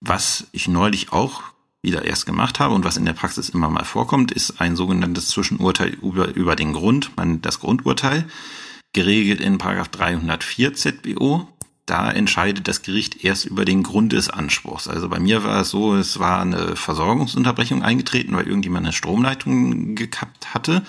Was 0.00 0.46
ich 0.52 0.68
neulich 0.68 1.12
auch 1.12 1.42
wieder 1.82 2.04
erst 2.04 2.26
gemacht 2.26 2.60
habe 2.60 2.74
und 2.74 2.84
was 2.84 2.96
in 2.96 3.04
der 3.04 3.12
Praxis 3.12 3.48
immer 3.48 3.68
mal 3.68 3.84
vorkommt, 3.84 4.30
ist 4.32 4.60
ein 4.60 4.76
sogenanntes 4.76 5.28
Zwischenurteil 5.28 5.90
über, 5.90 6.28
über 6.34 6.56
den 6.56 6.72
Grund, 6.72 7.16
man, 7.16 7.42
das 7.42 7.60
Grundurteil, 7.60 8.24
geregelt 8.92 9.40
in 9.40 9.58
304 9.58 10.74
ZBO. 10.74 11.48
Da 11.84 12.10
entscheidet 12.10 12.68
das 12.68 12.82
Gericht 12.82 13.24
erst 13.24 13.44
über 13.44 13.64
den 13.64 13.82
Grund 13.82 14.12
des 14.12 14.30
Anspruchs. 14.30 14.86
Also 14.86 15.08
bei 15.08 15.18
mir 15.18 15.42
war 15.42 15.62
es 15.62 15.70
so, 15.70 15.96
es 15.96 16.20
war 16.20 16.40
eine 16.40 16.76
Versorgungsunterbrechung 16.76 17.82
eingetreten, 17.82 18.36
weil 18.36 18.46
irgendjemand 18.46 18.86
eine 18.86 18.92
Stromleitung 18.92 19.96
gekappt 19.96 20.54
hatte. 20.54 20.82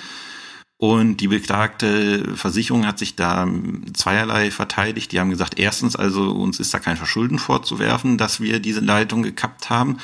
Und 0.84 1.22
die 1.22 1.30
beklagte 1.30 2.36
Versicherung 2.36 2.86
hat 2.86 3.00
sich 3.00 3.16
da 3.16 3.48
zweierlei 3.94 4.52
verteidigt. 4.52 5.14
Die 5.14 5.20
haben 5.22 5.30
gesagt, 5.30 5.58
erstens, 5.58 5.96
also 5.96 6.32
uns 6.32 6.60
ist 6.60 6.74
da 6.74 6.80
kein 6.80 6.98
Verschulden 6.98 7.40
vorzuwerfen, 7.40 8.18
dass 8.18 8.42
wir 8.42 8.60
diese 8.60 8.82
Leitung 8.82 9.24
gekappt 9.24 9.70
haben. 9.70 10.00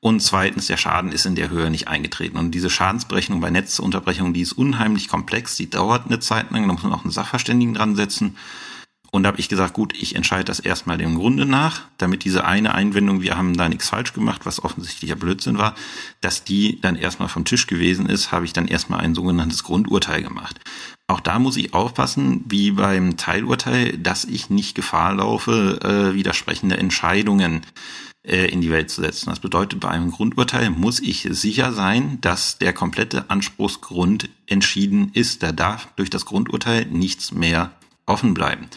Und 0.00 0.20
zweitens, 0.20 0.68
der 0.68 0.78
Schaden 0.78 1.12
ist 1.12 1.26
in 1.26 1.34
der 1.34 1.50
Höhe 1.50 1.68
nicht 1.68 1.88
eingetreten. 1.88 2.38
Und 2.38 2.52
diese 2.52 2.70
Schadensberechnung 2.70 3.42
bei 3.42 3.50
Netzunterbrechung, 3.50 4.32
die 4.32 4.40
ist 4.40 4.54
unheimlich 4.54 5.08
komplex, 5.08 5.56
die 5.56 5.68
dauert 5.68 6.06
eine 6.06 6.18
Zeit 6.18 6.50
lang, 6.50 6.66
da 6.66 6.72
muss 6.72 6.82
man 6.82 6.94
auch 6.94 7.04
einen 7.04 7.12
Sachverständigen 7.12 7.74
dran 7.74 7.94
setzen. 7.94 8.38
Und 9.14 9.26
habe 9.26 9.38
ich 9.38 9.50
gesagt, 9.50 9.74
gut, 9.74 9.92
ich 9.94 10.16
entscheide 10.16 10.44
das 10.44 10.58
erstmal 10.58 10.96
dem 10.96 11.16
Grunde 11.16 11.44
nach, 11.44 11.82
damit 11.98 12.24
diese 12.24 12.46
eine 12.46 12.74
Einwendung, 12.74 13.20
wir 13.20 13.36
haben 13.36 13.54
da 13.54 13.68
nichts 13.68 13.90
falsch 13.90 14.14
gemacht, 14.14 14.46
was 14.46 14.64
offensichtlicher 14.64 15.16
Blödsinn 15.16 15.58
war, 15.58 15.74
dass 16.22 16.44
die 16.44 16.80
dann 16.80 16.96
erstmal 16.96 17.28
vom 17.28 17.44
Tisch 17.44 17.66
gewesen 17.66 18.06
ist, 18.06 18.32
habe 18.32 18.46
ich 18.46 18.54
dann 18.54 18.68
erstmal 18.68 19.00
ein 19.00 19.14
sogenanntes 19.14 19.64
Grundurteil 19.64 20.22
gemacht. 20.22 20.58
Auch 21.08 21.20
da 21.20 21.38
muss 21.38 21.58
ich 21.58 21.74
aufpassen, 21.74 22.42
wie 22.48 22.70
beim 22.70 23.18
Teilurteil, 23.18 23.98
dass 23.98 24.24
ich 24.24 24.48
nicht 24.48 24.74
Gefahr 24.74 25.14
laufe, 25.16 25.80
äh, 25.82 26.14
widersprechende 26.14 26.78
Entscheidungen 26.78 27.66
äh, 28.26 28.46
in 28.46 28.62
die 28.62 28.70
Welt 28.70 28.88
zu 28.88 29.02
setzen. 29.02 29.28
Das 29.28 29.40
bedeutet, 29.40 29.80
bei 29.80 29.88
einem 29.88 30.10
Grundurteil 30.10 30.70
muss 30.70 31.00
ich 31.00 31.28
sicher 31.32 31.74
sein, 31.74 32.18
dass 32.22 32.56
der 32.56 32.72
komplette 32.72 33.28
Anspruchsgrund 33.28 34.30
entschieden 34.46 35.10
ist. 35.12 35.42
Da 35.42 35.52
darf 35.52 35.88
durch 35.96 36.08
das 36.08 36.24
Grundurteil 36.24 36.86
nichts 36.86 37.32
mehr 37.32 37.72
offen 38.06 38.34
bleiben. 38.34 38.68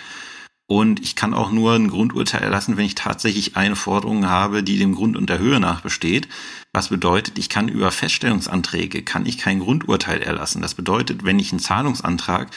Und 0.67 0.99
ich 0.99 1.15
kann 1.15 1.35
auch 1.35 1.51
nur 1.51 1.73
ein 1.73 1.89
Grundurteil 1.89 2.41
erlassen, 2.41 2.75
wenn 2.75 2.85
ich 2.85 2.95
tatsächlich 2.95 3.55
eine 3.55 3.75
Forderung 3.75 4.27
habe, 4.27 4.63
die 4.63 4.79
dem 4.79 4.95
Grund 4.95 5.15
und 5.15 5.29
der 5.29 5.37
Höhe 5.37 5.59
nach 5.59 5.81
besteht. 5.81 6.27
Was 6.73 6.89
bedeutet, 6.89 7.37
ich 7.37 7.49
kann 7.49 7.67
über 7.67 7.91
Feststellungsanträge, 7.91 9.03
kann 9.03 9.27
ich 9.27 9.37
kein 9.37 9.59
Grundurteil 9.59 10.21
erlassen. 10.21 10.63
Das 10.63 10.73
bedeutet, 10.73 11.23
wenn 11.23 11.37
ich 11.37 11.51
einen 11.51 11.59
Zahlungsantrag 11.59 12.49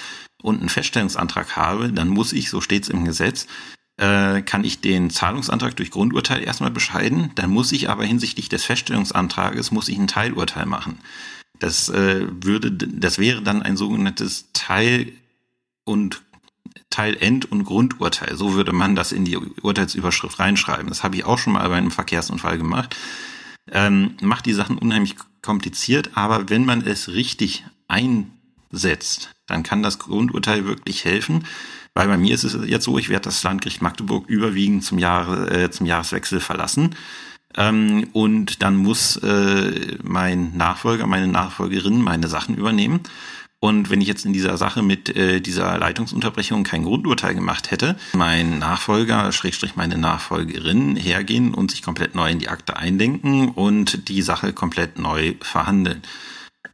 und 0.43 0.61
einen 0.61 0.71
Feststellungsantrag 0.71 1.57
habe, 1.57 1.93
dann 1.93 2.09
muss 2.09 2.33
ich, 2.33 2.49
so 2.49 2.63
steht 2.63 2.85
es 2.85 2.89
im 2.89 3.05
Gesetz, 3.05 3.47
äh, 3.99 4.41
kann 4.41 4.65
ich 4.65 4.81
den 4.81 5.11
Zahlungsantrag 5.11 5.77
durch 5.77 5.91
Grundurteil 5.91 6.43
erstmal 6.43 6.71
bescheiden. 6.71 7.33
Dann 7.35 7.51
muss 7.51 7.73
ich 7.73 7.91
aber 7.91 8.05
hinsichtlich 8.05 8.49
des 8.49 8.65
Feststellungsantrages, 8.65 9.71
muss 9.71 9.89
ich 9.89 9.99
ein 9.99 10.07
Teilurteil 10.07 10.65
machen. 10.65 10.99
Das 11.59 11.91
äh, 11.91 12.27
würde, 12.31 12.73
das 12.73 13.19
wäre 13.19 13.43
dann 13.43 13.63
ein 13.63 13.77
sogenanntes 13.77 14.47
Teil- 14.55 15.13
und 15.85 16.23
Teil 16.91 17.17
End- 17.21 17.51
und 17.51 17.65
Grundurteil. 17.65 18.37
So 18.37 18.55
würde 18.55 18.73
man 18.73 18.97
das 18.97 19.13
in 19.13 19.25
die 19.25 19.37
Urteilsüberschrift 19.37 20.39
reinschreiben. 20.39 20.89
Das 20.89 21.03
habe 21.03 21.17
ich 21.17 21.25
auch 21.25 21.39
schon 21.39 21.53
mal 21.53 21.69
bei 21.69 21.77
einem 21.77 21.91
Verkehrsunfall 21.91 22.59
gemacht. 22.59 22.97
Ähm, 23.71 24.17
macht 24.23 24.47
die 24.47 24.55
Sachen 24.55 24.79
unheimlich 24.79 25.17
kompliziert, 25.43 26.11
aber 26.15 26.49
wenn 26.49 26.65
man 26.65 26.81
es 26.81 27.09
richtig 27.09 27.65
einsetzt, 27.87 29.31
dann 29.47 29.63
kann 29.63 29.83
das 29.83 29.99
Grundurteil 29.99 30.65
wirklich 30.65 31.05
helfen. 31.05 31.45
Weil 31.95 32.09
bei 32.09 32.17
mir 32.17 32.35
ist 32.35 32.45
es 32.45 32.57
jetzt 32.69 32.85
so, 32.85 32.99
ich 32.99 33.09
werde 33.09 33.25
das 33.25 33.43
Landgericht 33.43 33.83
Magdeburg 33.83 34.29
überwiegend 34.29 34.85
zum, 34.85 34.99
Jahre, 34.99 35.51
äh, 35.51 35.71
zum 35.71 35.87
Jahreswechsel 35.87 36.41
verlassen. 36.41 36.95
Ähm, 37.57 38.09
und 38.13 38.63
dann 38.63 38.77
muss 38.77 39.17
äh, 39.17 39.97
mein 40.03 40.57
Nachfolger, 40.57 41.07
meine 41.07 41.29
Nachfolgerin 41.29 42.01
meine 42.01 42.29
Sachen 42.29 42.57
übernehmen. 42.57 43.01
Und 43.61 43.91
wenn 43.91 44.01
ich 44.01 44.07
jetzt 44.07 44.25
in 44.25 44.33
dieser 44.33 44.57
Sache 44.57 44.83
mit 44.83 45.17
äh, 45.17 45.41
dieser 45.41 45.79
Leitungsunterbrechung 45.79 46.63
kein 46.63 46.85
Grundurteil 46.85 47.35
gemacht 47.35 47.73
hätte, 47.73 47.97
mein 48.13 48.61
Nachfolger, 48.61 49.33
Schrägstrich 49.33 49.75
meine 49.75 49.99
Nachfolgerin, 49.99 50.95
hergehen 50.95 51.55
und 51.55 51.73
sich 51.73 51.83
komplett 51.83 52.15
neu 52.15 52.31
in 52.31 52.39
die 52.39 52.49
Akte 52.49 52.77
eindenken 52.77 53.49
und 53.49 54.09
die 54.09 54.23
Sache 54.23 54.53
komplett 54.53 54.99
neu 54.99 55.35
verhandeln. 55.41 56.03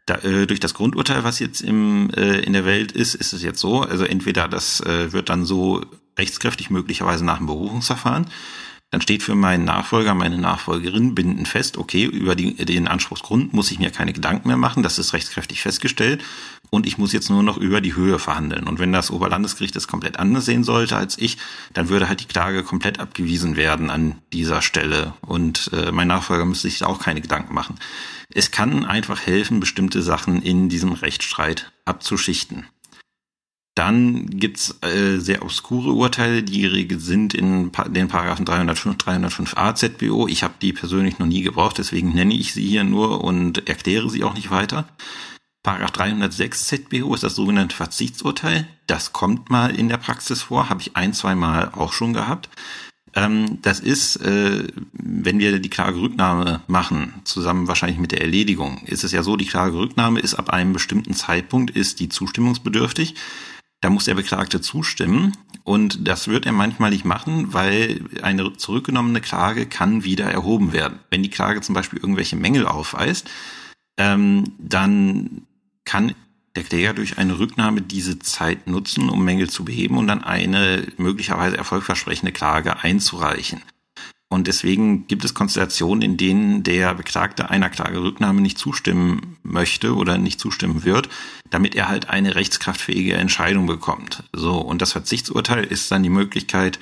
Da, 0.05 0.17
äh, 0.17 0.47
durch 0.47 0.61
das 0.61 0.75
Grundurteil, 0.75 1.25
was 1.25 1.39
jetzt 1.39 1.63
im, 1.63 2.11
äh, 2.11 2.41
in 2.41 2.53
der 2.53 2.67
Welt 2.67 2.93
ist, 2.93 3.15
ist 3.15 3.33
es 3.33 3.43
jetzt 3.43 3.61
so, 3.61 3.81
also 3.81 4.05
entweder 4.05 4.47
das 4.47 4.81
äh, 4.81 5.13
wird 5.13 5.31
dann 5.31 5.47
so 5.47 5.83
rechtskräftig 6.19 6.69
möglicherweise 6.69 7.25
nach 7.25 7.39
dem 7.39 7.47
Berufungsverfahren, 7.47 8.27
dann 8.95 9.01
steht 9.01 9.25
für 9.25 9.35
meinen 9.35 9.65
Nachfolger, 9.65 10.15
meine 10.15 10.39
Nachfolgerin 10.39 11.17
bindend 11.17 11.49
fest, 11.49 11.79
okay, 11.79 12.05
über 12.05 12.37
die, 12.37 12.55
den 12.55 12.87
Anspruchsgrund 12.87 13.53
muss 13.53 13.73
ich 13.73 13.81
mir 13.81 13.91
keine 13.91 14.13
Gedanken 14.13 14.47
mehr 14.47 14.57
machen, 14.57 14.85
das 14.85 15.01
ist 15.01 15.13
rechtskräftig 15.13 15.63
festgestellt 15.63 16.23
und 16.71 16.87
ich 16.87 16.97
muss 16.97 17.13
jetzt 17.13 17.29
nur 17.29 17.43
noch 17.43 17.57
über 17.57 17.81
die 17.81 17.97
Höhe 17.97 18.21
verhandeln. 18.21 18.69
Und 18.69 18.79
wenn 18.79 18.93
das 18.93 19.11
Oberlandesgericht 19.11 19.75
es 19.75 19.89
komplett 19.89 20.21
anders 20.21 20.45
sehen 20.45 20.63
sollte 20.63 20.97
als 20.97 21.19
ich, 21.19 21.39
dann 21.73 21.89
würde 21.89 22.09
halt 22.09 22.21
die 22.21 22.27
Klage 22.27 22.63
komplett 22.63 23.01
abgewiesen 23.01 23.57
werden 23.57 23.91
an 23.91 24.15
dieser 24.33 24.63
Stelle 24.63 25.15
und 25.23 25.73
äh, 25.73 25.91
mein 25.91 26.07
Nachfolger 26.07 26.45
müsste 26.45 26.69
sich 26.69 26.85
auch 26.85 27.01
keine 27.01 27.21
Gedanken 27.21 27.53
machen. 27.53 27.75
Es 28.33 28.53
kann 28.53 28.85
einfach 28.85 29.27
helfen, 29.27 29.59
bestimmte 29.59 30.03
Sachen 30.03 30.41
in 30.41 30.69
diesem 30.69 30.93
Rechtsstreit 30.93 31.73
abzuschichten. 31.85 32.67
Dann 33.75 34.27
gibt's 34.27 34.77
äh, 34.83 35.19
sehr 35.19 35.43
obskure 35.43 35.93
Urteile, 35.93 36.45
die 36.45 36.61
geregelt 36.61 37.01
sind 37.01 37.35
in 37.35 37.73
den 37.89 38.07
Paragraphen 38.07 38.45
305, 38.45 38.97
305a 38.97 39.75
ZBO. 39.75 40.29
Ich 40.29 40.45
habe 40.45 40.55
die 40.63 40.73
persönlich 40.73 41.19
noch 41.19 41.27
nie 41.27 41.43
gebraucht, 41.43 41.79
deswegen 41.79 42.15
nenne 42.15 42.35
ich 42.35 42.55
sie 42.55 42.67
hier 42.67 42.85
nur 42.85 43.25
und 43.25 43.69
erkläre 43.69 44.09
sie 44.11 44.23
auch 44.23 44.35
nicht 44.35 44.53
weiter. 44.53 44.87
Paragraph 45.65 45.91
306 45.93 46.67
ZBO 46.67 47.15
ist 47.15 47.25
das 47.25 47.35
sogenannte 47.35 47.75
Verzichtsurteil. 47.75 48.69
Das 48.87 49.13
kommt 49.13 49.51
mal 49.51 49.75
in 49.75 49.89
der 49.89 49.97
Praxis 49.97 50.43
vor, 50.43 50.69
habe 50.69 50.83
ich 50.83 50.95
ein, 50.95 51.13
zwei 51.13 51.35
Mal 51.35 51.73
auch 51.75 51.93
schon 51.93 52.13
gehabt. 52.13 52.51
Ähm, 53.15 53.59
das 53.63 53.81
ist, 53.81 54.17
äh, 54.17 54.69
wenn 54.93 55.39
wir 55.39 55.59
die 55.59 55.71
Klagerücknahme 55.71 56.61
machen, 56.67 57.15
zusammen 57.25 57.67
wahrscheinlich 57.67 57.99
mit 57.99 58.13
der 58.13 58.21
Erledigung, 58.21 58.83
ist 58.87 59.05
es 59.05 59.13
ja 59.13 59.23
so, 59.23 59.37
die 59.37 59.47
Klagerücknahme 59.47 60.21
ist 60.21 60.35
ab 60.35 60.51
einem 60.51 60.73
bestimmten 60.73 61.15
Zeitpunkt, 61.15 61.71
ist 61.71 61.99
die 61.99 62.09
zustimmungsbedürftig. 62.09 63.15
Da 63.85 63.91
muss 63.91 64.07
der 64.07 64.15
Beklagte 64.15 64.63
zustimmen 64.63 65.37
und 65.63 66.09
das 66.09 66.27
wird 66.27 66.47
er 66.47 66.53
manchmal 66.53 66.89
nicht 66.89 67.05
machen, 67.05 67.53
weil 67.53 68.01
eine 68.23 68.57
zurückgenommene 68.57 69.21
Klage 69.21 69.67
kann 69.67 70.05
wieder 70.05 70.25
erhoben 70.25 70.73
werden. 70.73 71.01
Wenn 71.11 71.23
die 71.23 71.29
Klage 71.29 71.61
zum 71.61 71.75
Beispiel 71.75 71.99
irgendwelche 71.99 72.35
Mängel 72.35 72.67
aufweist, 72.67 73.29
ähm, 73.99 74.55
dann 74.57 75.43
kann 75.85 76.15
der 76.57 76.63
Kläger 76.63 76.95
durch 76.95 77.19
eine 77.19 77.39
Rücknahme 77.39 77.83
diese 77.83 78.19
Zeit 78.21 78.67
nutzen, 78.67 79.11
um 79.11 79.23
Mängel 79.23 79.51
zu 79.51 79.67
beheben 79.67 79.99
und 79.99 80.07
dann 80.07 80.25
eine 80.25 80.87
möglicherweise 80.97 81.59
erfolgversprechende 81.59 82.33
Klage 82.33 82.83
einzureichen. 82.83 83.61
Und 84.35 84.49
deswegen 84.49 85.07
gibt 85.07 85.25
es 85.25 85.33
Konstellationen, 85.33 86.03
in 86.03 86.17
denen 86.17 86.65
der 86.65 86.93
Beklagte 86.95 87.51
einer 87.51 87.71
Klagerücknahme 87.71 88.41
nicht 88.41 88.59
zustimmen 88.59 89.37
möchte 89.45 89.95
oder 89.95 90.19
nicht 90.19 90.41
zustimmen 90.41 90.83
wird, 90.83 91.09
damit 91.51 91.77
er 91.77 91.87
halt 91.87 92.11
eine 92.11 92.35
rechtskraftfähige 92.35 93.15
Entscheidung 93.15 93.67
bekommt. 93.67 94.25
So. 94.33 94.59
Und 94.59 94.83
das 94.83 94.91
Verzichtsurteil 94.91 95.63
ist 95.63 95.89
dann 95.93 96.03
die 96.03 96.09
Möglichkeit, 96.09 96.81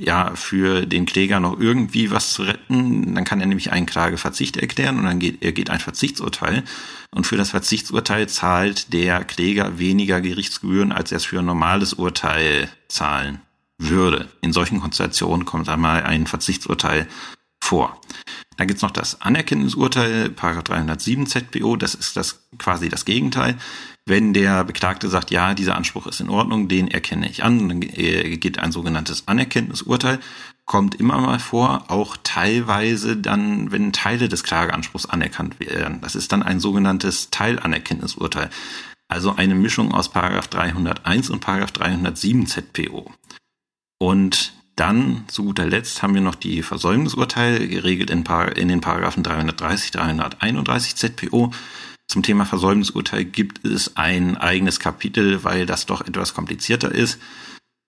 ja, 0.00 0.34
für 0.34 0.86
den 0.86 1.06
Kläger 1.06 1.38
noch 1.38 1.60
irgendwie 1.60 2.10
was 2.10 2.32
zu 2.32 2.42
retten, 2.42 3.14
dann 3.14 3.24
kann 3.24 3.40
er 3.40 3.46
nämlich 3.46 3.70
einen 3.70 3.86
Klageverzicht 3.86 4.56
erklären 4.56 4.98
und 4.98 5.04
dann 5.04 5.20
geht, 5.20 5.44
er 5.44 5.52
geht 5.52 5.70
ein 5.70 5.80
Verzichtsurteil. 5.80 6.64
Und 7.12 7.28
für 7.28 7.36
das 7.36 7.50
Verzichtsurteil 7.50 8.28
zahlt 8.28 8.92
der 8.92 9.22
Kläger 9.22 9.78
weniger 9.78 10.20
Gerichtsgebühren, 10.20 10.90
als 10.90 11.12
er 11.12 11.18
es 11.18 11.26
für 11.26 11.38
ein 11.38 11.46
normales 11.46 11.94
Urteil 11.94 12.68
zahlen 12.88 13.40
würde. 13.78 14.28
In 14.40 14.52
solchen 14.52 14.80
Konstellationen 14.80 15.46
kommt 15.46 15.68
einmal 15.68 16.02
ein 16.02 16.26
Verzichtsurteil 16.26 17.06
vor. 17.60 18.00
Da 18.56 18.64
gibt's 18.64 18.82
noch 18.82 18.90
das 18.90 19.20
Anerkennungsurteil, 19.20 20.30
Paragraph 20.30 20.64
307 20.64 21.26
ZPO, 21.26 21.76
das 21.76 21.94
ist 21.94 22.16
das 22.16 22.42
quasi 22.58 22.88
das 22.88 23.04
Gegenteil. 23.04 23.56
Wenn 24.04 24.32
der 24.32 24.64
Beklagte 24.64 25.08
sagt, 25.08 25.30
ja, 25.30 25.54
dieser 25.54 25.76
Anspruch 25.76 26.06
ist 26.06 26.20
in 26.20 26.30
Ordnung, 26.30 26.66
den 26.66 26.88
erkenne 26.88 27.30
ich 27.30 27.44
an, 27.44 27.68
dann 27.68 27.80
geht 27.80 28.58
ein 28.58 28.72
sogenanntes 28.72 29.28
Anerkenntnisurteil, 29.28 30.18
kommt 30.64 30.96
immer 30.96 31.20
mal 31.20 31.38
vor, 31.38 31.84
auch 31.88 32.16
teilweise 32.24 33.16
dann, 33.16 33.70
wenn 33.70 33.92
Teile 33.92 34.28
des 34.28 34.42
Klageanspruchs 34.42 35.06
anerkannt 35.06 35.60
werden. 35.60 36.00
Das 36.00 36.16
ist 36.16 36.32
dann 36.32 36.42
ein 36.42 36.58
sogenanntes 36.58 37.30
Teilanerkenntnisurteil. 37.30 38.50
Also 39.08 39.36
eine 39.36 39.54
Mischung 39.54 39.94
aus 39.94 40.10
Paragraph 40.10 40.48
301 40.48 41.30
und 41.30 41.40
Paragraph 41.40 41.72
307 41.72 42.46
ZPO. 42.46 43.12
Und 43.98 44.52
dann, 44.76 45.24
zu 45.26 45.44
guter 45.44 45.66
Letzt, 45.66 46.02
haben 46.02 46.14
wir 46.14 46.20
noch 46.20 46.36
die 46.36 46.62
Versäumnisurteile, 46.62 47.66
geregelt 47.66 48.10
in, 48.10 48.24
in 48.54 48.68
den 48.68 48.80
Paragraphen 48.80 49.24
330, 49.24 49.90
331 49.90 50.94
ZPO. 50.94 51.52
Zum 52.06 52.22
Thema 52.22 52.46
Versäumnisurteil 52.46 53.24
gibt 53.24 53.64
es 53.66 53.96
ein 53.96 54.36
eigenes 54.36 54.78
Kapitel, 54.80 55.42
weil 55.44 55.66
das 55.66 55.86
doch 55.86 56.06
etwas 56.06 56.32
komplizierter 56.32 56.92
ist. 56.92 57.18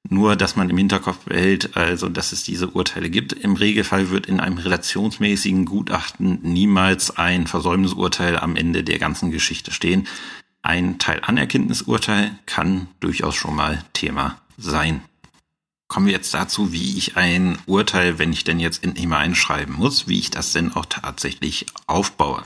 Nur, 0.08 0.34
dass 0.34 0.56
man 0.56 0.68
im 0.68 0.78
Hinterkopf 0.78 1.18
behält, 1.26 1.76
also 1.76 2.08
dass 2.08 2.32
es 2.32 2.42
diese 2.42 2.68
Urteile 2.68 3.08
gibt. 3.08 3.32
Im 3.32 3.54
Regelfall 3.54 4.10
wird 4.10 4.26
in 4.26 4.40
einem 4.40 4.58
relationsmäßigen 4.58 5.66
Gutachten 5.66 6.40
niemals 6.42 7.16
ein 7.16 7.46
Versäumnisurteil 7.46 8.38
am 8.38 8.56
Ende 8.56 8.82
der 8.82 8.98
ganzen 8.98 9.30
Geschichte 9.30 9.70
stehen. 9.70 10.08
Ein 10.62 10.98
Teilanerkenntnisurteil 10.98 12.32
kann 12.46 12.88
durchaus 12.98 13.36
schon 13.36 13.54
mal 13.54 13.84
Thema 13.92 14.38
sein. 14.56 15.02
Kommen 15.90 16.06
wir 16.06 16.12
jetzt 16.12 16.32
dazu, 16.35 16.70
wie 16.70 16.97
ich 16.97 17.16
ein 17.16 17.59
Urteil, 17.66 18.20
wenn 18.20 18.32
ich 18.32 18.44
denn 18.44 18.61
jetzt 18.61 18.85
endlich 18.85 19.09
mal 19.09 19.18
einschreiben 19.18 19.75
muss, 19.75 20.06
wie 20.06 20.20
ich 20.20 20.30
das 20.30 20.52
denn 20.52 20.73
auch 20.73 20.87
tatsächlich 20.87 21.66
aufbaue. 21.88 22.44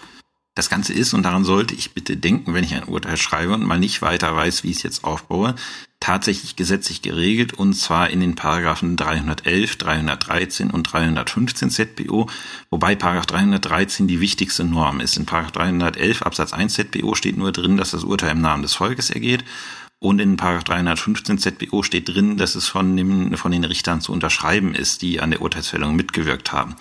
Das 0.55 0.71
Ganze 0.71 0.95
ist, 0.95 1.13
und 1.13 1.25
daran 1.25 1.45
sollte 1.45 1.75
ich 1.75 1.93
bitte 1.93 2.17
denken, 2.17 2.55
wenn 2.55 2.65
ich 2.65 2.75
ein 2.75 2.85
Urteil 2.85 3.19
schreibe 3.19 3.53
und 3.53 3.67
mal 3.67 3.79
nicht 3.79 4.01
weiter 4.01 4.35
weiß, 4.35 4.65
wie 4.65 4.71
ich 4.71 4.79
es 4.79 4.83
jetzt 4.83 5.05
aufbaue, 5.05 5.57
tatsächlich 6.01 6.57
gesetzlich 6.57 7.03
geregelt, 7.03 7.53
und 7.53 7.75
zwar 7.75 8.09
in 8.09 8.21
den 8.21 8.35
Paragraphen 8.35 8.97
311, 8.97 9.77
313 9.77 10.71
und 10.71 10.85
315 10.85 11.69
ZBO, 11.69 12.31
wobei 12.71 12.95
Paragraph 12.95 13.27
313 13.27 14.09
die 14.09 14.21
wichtigste 14.21 14.65
Norm 14.65 15.01
ist. 15.01 15.19
In 15.19 15.27
Paragraph 15.27 15.53
311 15.53 16.23
Absatz 16.23 16.55
1 16.55 16.73
ZBO 16.73 17.15
steht 17.15 17.37
nur 17.37 17.53
drin, 17.53 17.77
dass 17.77 17.91
das 17.91 18.05
Urteil 18.05 18.31
im 18.31 18.41
Namen 18.41 18.63
des 18.63 18.73
Volkes 18.73 19.11
ergeht 19.11 19.45
und 20.05 20.21
in 20.21 20.37
315 20.37 21.39
ZBO 21.39 21.83
steht 21.83 22.11
drin, 22.11 22.37
dass 22.37 22.57
es 22.57 22.69
von, 22.69 22.95
dem, 22.95 23.39
von 23.39 23.51
den 23.53 23.65
Richtern 23.65 24.03
zu 24.03 24.13
unterschreiben 24.13 24.75
ist, 24.75 25.01
die 25.01 25.21
an 25.21 25.31
der 25.31 25.41
Urteilsfällung 25.41 25.97
mitgewirkt 25.97 26.53
haben. 26.53 26.77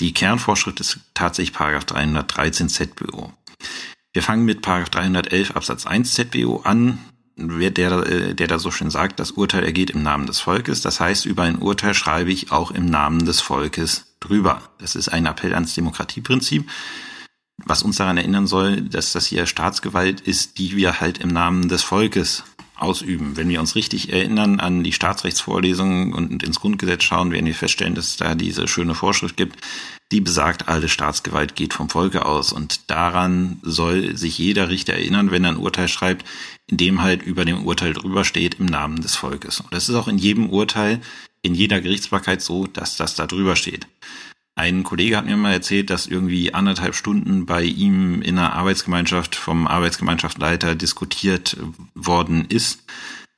Die 0.00 0.14
Kernvorschrift 0.14 0.80
ist 0.80 1.00
tatsächlich 1.12 1.54
313 1.54 2.70
ZBO. 2.70 3.34
Wir 4.14 4.22
fangen 4.22 4.46
mit 4.46 4.64
311 4.64 5.50
Absatz 5.50 5.86
1 5.86 6.14
ZBO 6.14 6.62
an, 6.64 6.98
der, 7.36 8.32
der 8.32 8.46
da 8.46 8.58
so 8.58 8.70
schön 8.70 8.90
sagt, 8.90 9.20
das 9.20 9.32
Urteil 9.32 9.64
ergeht 9.64 9.90
im 9.90 10.02
Namen 10.02 10.26
des 10.26 10.40
Volkes. 10.40 10.80
Das 10.80 11.00
heißt, 11.00 11.26
über 11.26 11.42
ein 11.42 11.58
Urteil 11.58 11.92
schreibe 11.92 12.32
ich 12.32 12.50
auch 12.50 12.70
im 12.70 12.86
Namen 12.86 13.26
des 13.26 13.42
Volkes 13.42 14.16
drüber. 14.20 14.62
Das 14.78 14.96
ist 14.96 15.10
ein 15.10 15.26
Appell 15.26 15.52
ans 15.52 15.74
Demokratieprinzip 15.74 16.66
was 17.66 17.82
uns 17.82 17.96
daran 17.96 18.16
erinnern 18.16 18.46
soll, 18.46 18.82
dass 18.82 19.12
das 19.12 19.26
hier 19.26 19.46
Staatsgewalt 19.46 20.20
ist, 20.20 20.58
die 20.58 20.76
wir 20.76 21.00
halt 21.00 21.18
im 21.18 21.28
Namen 21.28 21.68
des 21.68 21.82
Volkes 21.82 22.44
ausüben. 22.84 23.36
Wenn 23.36 23.48
wir 23.48 23.60
uns 23.60 23.74
richtig 23.74 24.12
erinnern 24.12 24.60
an 24.60 24.84
die 24.84 24.92
Staatsrechtsvorlesungen 24.92 26.12
und 26.12 26.42
ins 26.42 26.60
Grundgesetz 26.60 27.02
schauen, 27.02 27.32
werden 27.32 27.46
wir 27.46 27.54
feststellen, 27.54 27.94
dass 27.94 28.08
es 28.08 28.16
da 28.16 28.34
diese 28.34 28.68
schöne 28.68 28.94
Vorschrift 28.94 29.36
gibt, 29.36 29.58
die 30.12 30.20
besagt, 30.20 30.68
alle 30.68 30.88
Staatsgewalt 30.88 31.56
geht 31.56 31.74
vom 31.74 31.88
Volke 31.88 32.26
aus. 32.26 32.52
Und 32.52 32.90
daran 32.90 33.58
soll 33.62 34.16
sich 34.16 34.38
jeder 34.38 34.68
Richter 34.68 34.92
erinnern, 34.92 35.30
wenn 35.30 35.44
er 35.44 35.50
ein 35.50 35.56
Urteil 35.56 35.88
schreibt, 35.88 36.24
in 36.66 36.76
dem 36.76 37.02
halt 37.02 37.22
über 37.22 37.44
dem 37.44 37.64
Urteil 37.64 37.94
drüber 37.94 38.24
steht 38.24 38.60
im 38.60 38.66
Namen 38.66 39.00
des 39.00 39.16
Volkes. 39.16 39.60
Und 39.60 39.72
das 39.72 39.88
ist 39.88 39.94
auch 39.94 40.08
in 40.08 40.18
jedem 40.18 40.50
Urteil, 40.50 41.00
in 41.42 41.54
jeder 41.54 41.80
Gerichtsbarkeit 41.80 42.42
so, 42.42 42.66
dass 42.66 42.96
das 42.96 43.14
da 43.16 43.26
drüber 43.26 43.56
steht. 43.56 43.86
Ein 44.56 44.84
Kollege 44.84 45.16
hat 45.16 45.26
mir 45.26 45.36
mal 45.36 45.52
erzählt, 45.52 45.90
dass 45.90 46.06
irgendwie 46.06 46.54
anderthalb 46.54 46.94
Stunden 46.94 47.44
bei 47.44 47.64
ihm 47.64 48.22
in 48.22 48.38
einer 48.38 48.52
Arbeitsgemeinschaft 48.52 49.34
vom 49.34 49.66
Arbeitsgemeinschaftsleiter 49.66 50.76
diskutiert 50.76 51.56
worden 51.94 52.44
ist, 52.48 52.84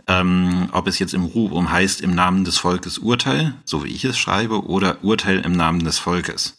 ähm, 0.09 0.69
ob 0.73 0.87
es 0.87 0.99
jetzt 0.99 1.15
im 1.15 1.25
Rubrum 1.25 1.71
heißt 1.71 2.03
im 2.03 2.15
Namen 2.15 2.45
des 2.45 2.59
Volkes 2.59 2.99
Urteil, 2.99 3.55
so 3.65 3.83
wie 3.83 3.89
ich 3.89 4.05
es 4.05 4.19
schreibe, 4.19 4.67
oder 4.67 5.03
Urteil 5.03 5.41
im 5.41 5.53
Namen 5.53 5.85
des 5.85 5.99
Volkes. 5.99 6.59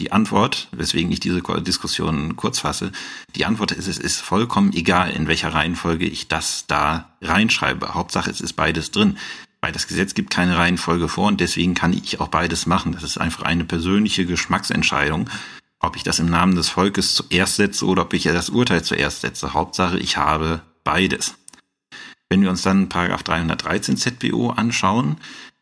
Die 0.00 0.10
Antwort, 0.10 0.68
weswegen 0.72 1.12
ich 1.12 1.20
diese 1.20 1.42
Diskussion 1.60 2.36
kurz 2.36 2.60
fasse, 2.60 2.92
die 3.34 3.44
Antwort 3.44 3.72
ist, 3.72 3.88
es 3.88 3.98
ist 3.98 4.20
vollkommen 4.20 4.72
egal, 4.72 5.10
in 5.10 5.26
welcher 5.26 5.52
Reihenfolge 5.52 6.06
ich 6.06 6.28
das 6.28 6.66
da 6.66 7.16
reinschreibe. 7.20 7.94
Hauptsache, 7.94 8.30
es 8.30 8.40
ist 8.40 8.54
beides 8.54 8.90
drin 8.90 9.18
weil 9.60 9.72
das 9.72 9.86
Gesetz 9.86 10.14
gibt 10.14 10.30
keine 10.30 10.56
Reihenfolge 10.56 11.08
vor 11.08 11.28
und 11.28 11.40
deswegen 11.40 11.74
kann 11.74 11.92
ich 11.92 12.20
auch 12.20 12.28
beides 12.28 12.66
machen. 12.66 12.92
Das 12.92 13.02
ist 13.02 13.18
einfach 13.18 13.42
eine 13.42 13.64
persönliche 13.64 14.26
Geschmacksentscheidung, 14.26 15.28
ob 15.80 15.96
ich 15.96 16.02
das 16.02 16.18
im 16.18 16.30
Namen 16.30 16.54
des 16.54 16.68
Volkes 16.68 17.14
zuerst 17.14 17.56
setze 17.56 17.84
oder 17.84 18.02
ob 18.02 18.12
ich 18.12 18.24
das 18.24 18.50
Urteil 18.50 18.82
zuerst 18.82 19.22
setze. 19.22 19.54
Hauptsache, 19.54 19.98
ich 19.98 20.16
habe 20.16 20.60
beides. 20.84 21.34
Wenn 22.28 22.42
wir 22.42 22.50
uns 22.50 22.62
dann 22.62 22.88
Paragraph 22.88 23.22
313 23.22 23.96
ZBO 23.96 24.50
anschauen, 24.50 25.16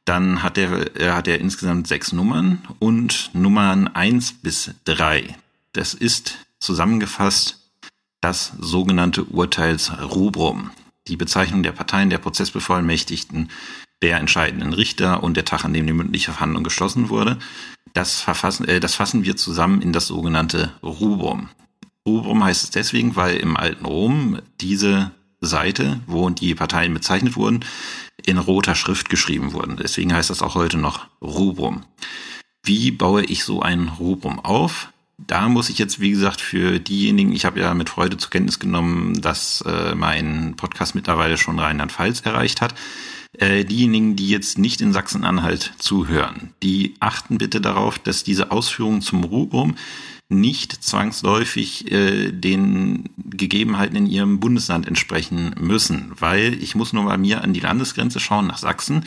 dann 0.04 0.42
hat 0.42 0.56
er, 0.58 0.96
er 0.96 1.16
hat 1.16 1.28
er 1.28 1.40
insgesamt 1.40 1.86
sechs 1.86 2.12
Nummern 2.12 2.62
und 2.78 3.30
Nummern 3.34 3.88
eins 3.88 4.32
bis 4.32 4.70
drei. 4.84 5.36
Das 5.72 5.94
ist 5.94 6.38
zusammengefasst 6.58 7.60
das 8.20 8.52
sogenannte 8.58 9.24
Urteilsrubrum. 9.24 10.70
Die 11.08 11.16
Bezeichnung 11.16 11.62
der 11.62 11.72
Parteien, 11.72 12.10
der 12.10 12.18
Prozessbevollmächtigten, 12.18 13.50
der 14.02 14.18
entscheidenden 14.18 14.72
Richter 14.72 15.22
und 15.22 15.36
der 15.36 15.44
Tag, 15.44 15.64
an 15.64 15.72
dem 15.72 15.86
die 15.86 15.92
mündliche 15.92 16.32
Verhandlung 16.32 16.64
geschlossen 16.64 17.08
wurde. 17.08 17.38
Das, 17.94 18.20
verfassen, 18.20 18.66
äh, 18.68 18.80
das 18.80 18.94
fassen 18.94 19.24
wir 19.24 19.36
zusammen 19.36 19.80
in 19.82 19.92
das 19.92 20.08
sogenannte 20.08 20.72
Rubrum. 20.82 21.48
Rubrum 22.06 22.44
heißt 22.44 22.64
es 22.64 22.70
deswegen, 22.70 23.16
weil 23.16 23.36
im 23.36 23.56
alten 23.56 23.84
Rom 23.84 24.38
diese 24.60 25.10
Seite, 25.40 26.00
wo 26.06 26.30
die 26.30 26.54
Parteien 26.54 26.94
bezeichnet 26.94 27.36
wurden, 27.36 27.64
in 28.24 28.38
roter 28.38 28.74
Schrift 28.74 29.08
geschrieben 29.08 29.52
wurden. 29.52 29.76
Deswegen 29.76 30.14
heißt 30.14 30.30
das 30.30 30.42
auch 30.42 30.54
heute 30.54 30.78
noch 30.78 31.06
Rubrum. 31.20 31.84
Wie 32.62 32.90
baue 32.90 33.24
ich 33.24 33.44
so 33.44 33.62
ein 33.62 33.88
Rubrum 33.88 34.40
auf? 34.40 34.92
Da 35.18 35.48
muss 35.48 35.70
ich 35.70 35.78
jetzt, 35.78 36.00
wie 36.00 36.10
gesagt, 36.10 36.40
für 36.40 36.78
diejenigen, 36.78 37.32
ich 37.32 37.44
habe 37.44 37.60
ja 37.60 37.72
mit 37.74 37.88
Freude 37.88 38.18
zur 38.18 38.30
Kenntnis 38.30 38.58
genommen, 38.58 39.20
dass 39.20 39.62
äh, 39.62 39.94
mein 39.94 40.54
Podcast 40.56 40.94
mittlerweile 40.94 41.38
schon 41.38 41.58
Rheinland-Pfalz 41.58 42.20
erreicht 42.20 42.60
hat. 42.60 42.74
Äh, 43.38 43.64
diejenigen, 43.64 44.16
die 44.16 44.28
jetzt 44.28 44.58
nicht 44.58 44.80
in 44.80 44.92
Sachsen-Anhalt 44.92 45.74
zuhören, 45.78 46.52
die 46.62 46.94
achten 47.00 47.38
bitte 47.38 47.60
darauf, 47.60 47.98
dass 47.98 48.24
diese 48.24 48.50
Ausführungen 48.50 49.02
zum 49.02 49.24
Rubrum 49.24 49.76
nicht 50.28 50.82
zwangsläufig 50.82 51.90
äh, 51.92 52.32
den 52.32 53.10
Gegebenheiten 53.16 53.96
in 53.96 54.06
ihrem 54.06 54.40
Bundesland 54.40 54.86
entsprechen 54.88 55.54
müssen, 55.60 56.12
weil 56.18 56.60
ich 56.62 56.74
muss 56.74 56.92
nur 56.92 57.04
bei 57.04 57.16
mir 57.16 57.44
an 57.44 57.52
die 57.52 57.60
Landesgrenze 57.60 58.18
schauen 58.18 58.46
nach 58.46 58.58
Sachsen. 58.58 59.04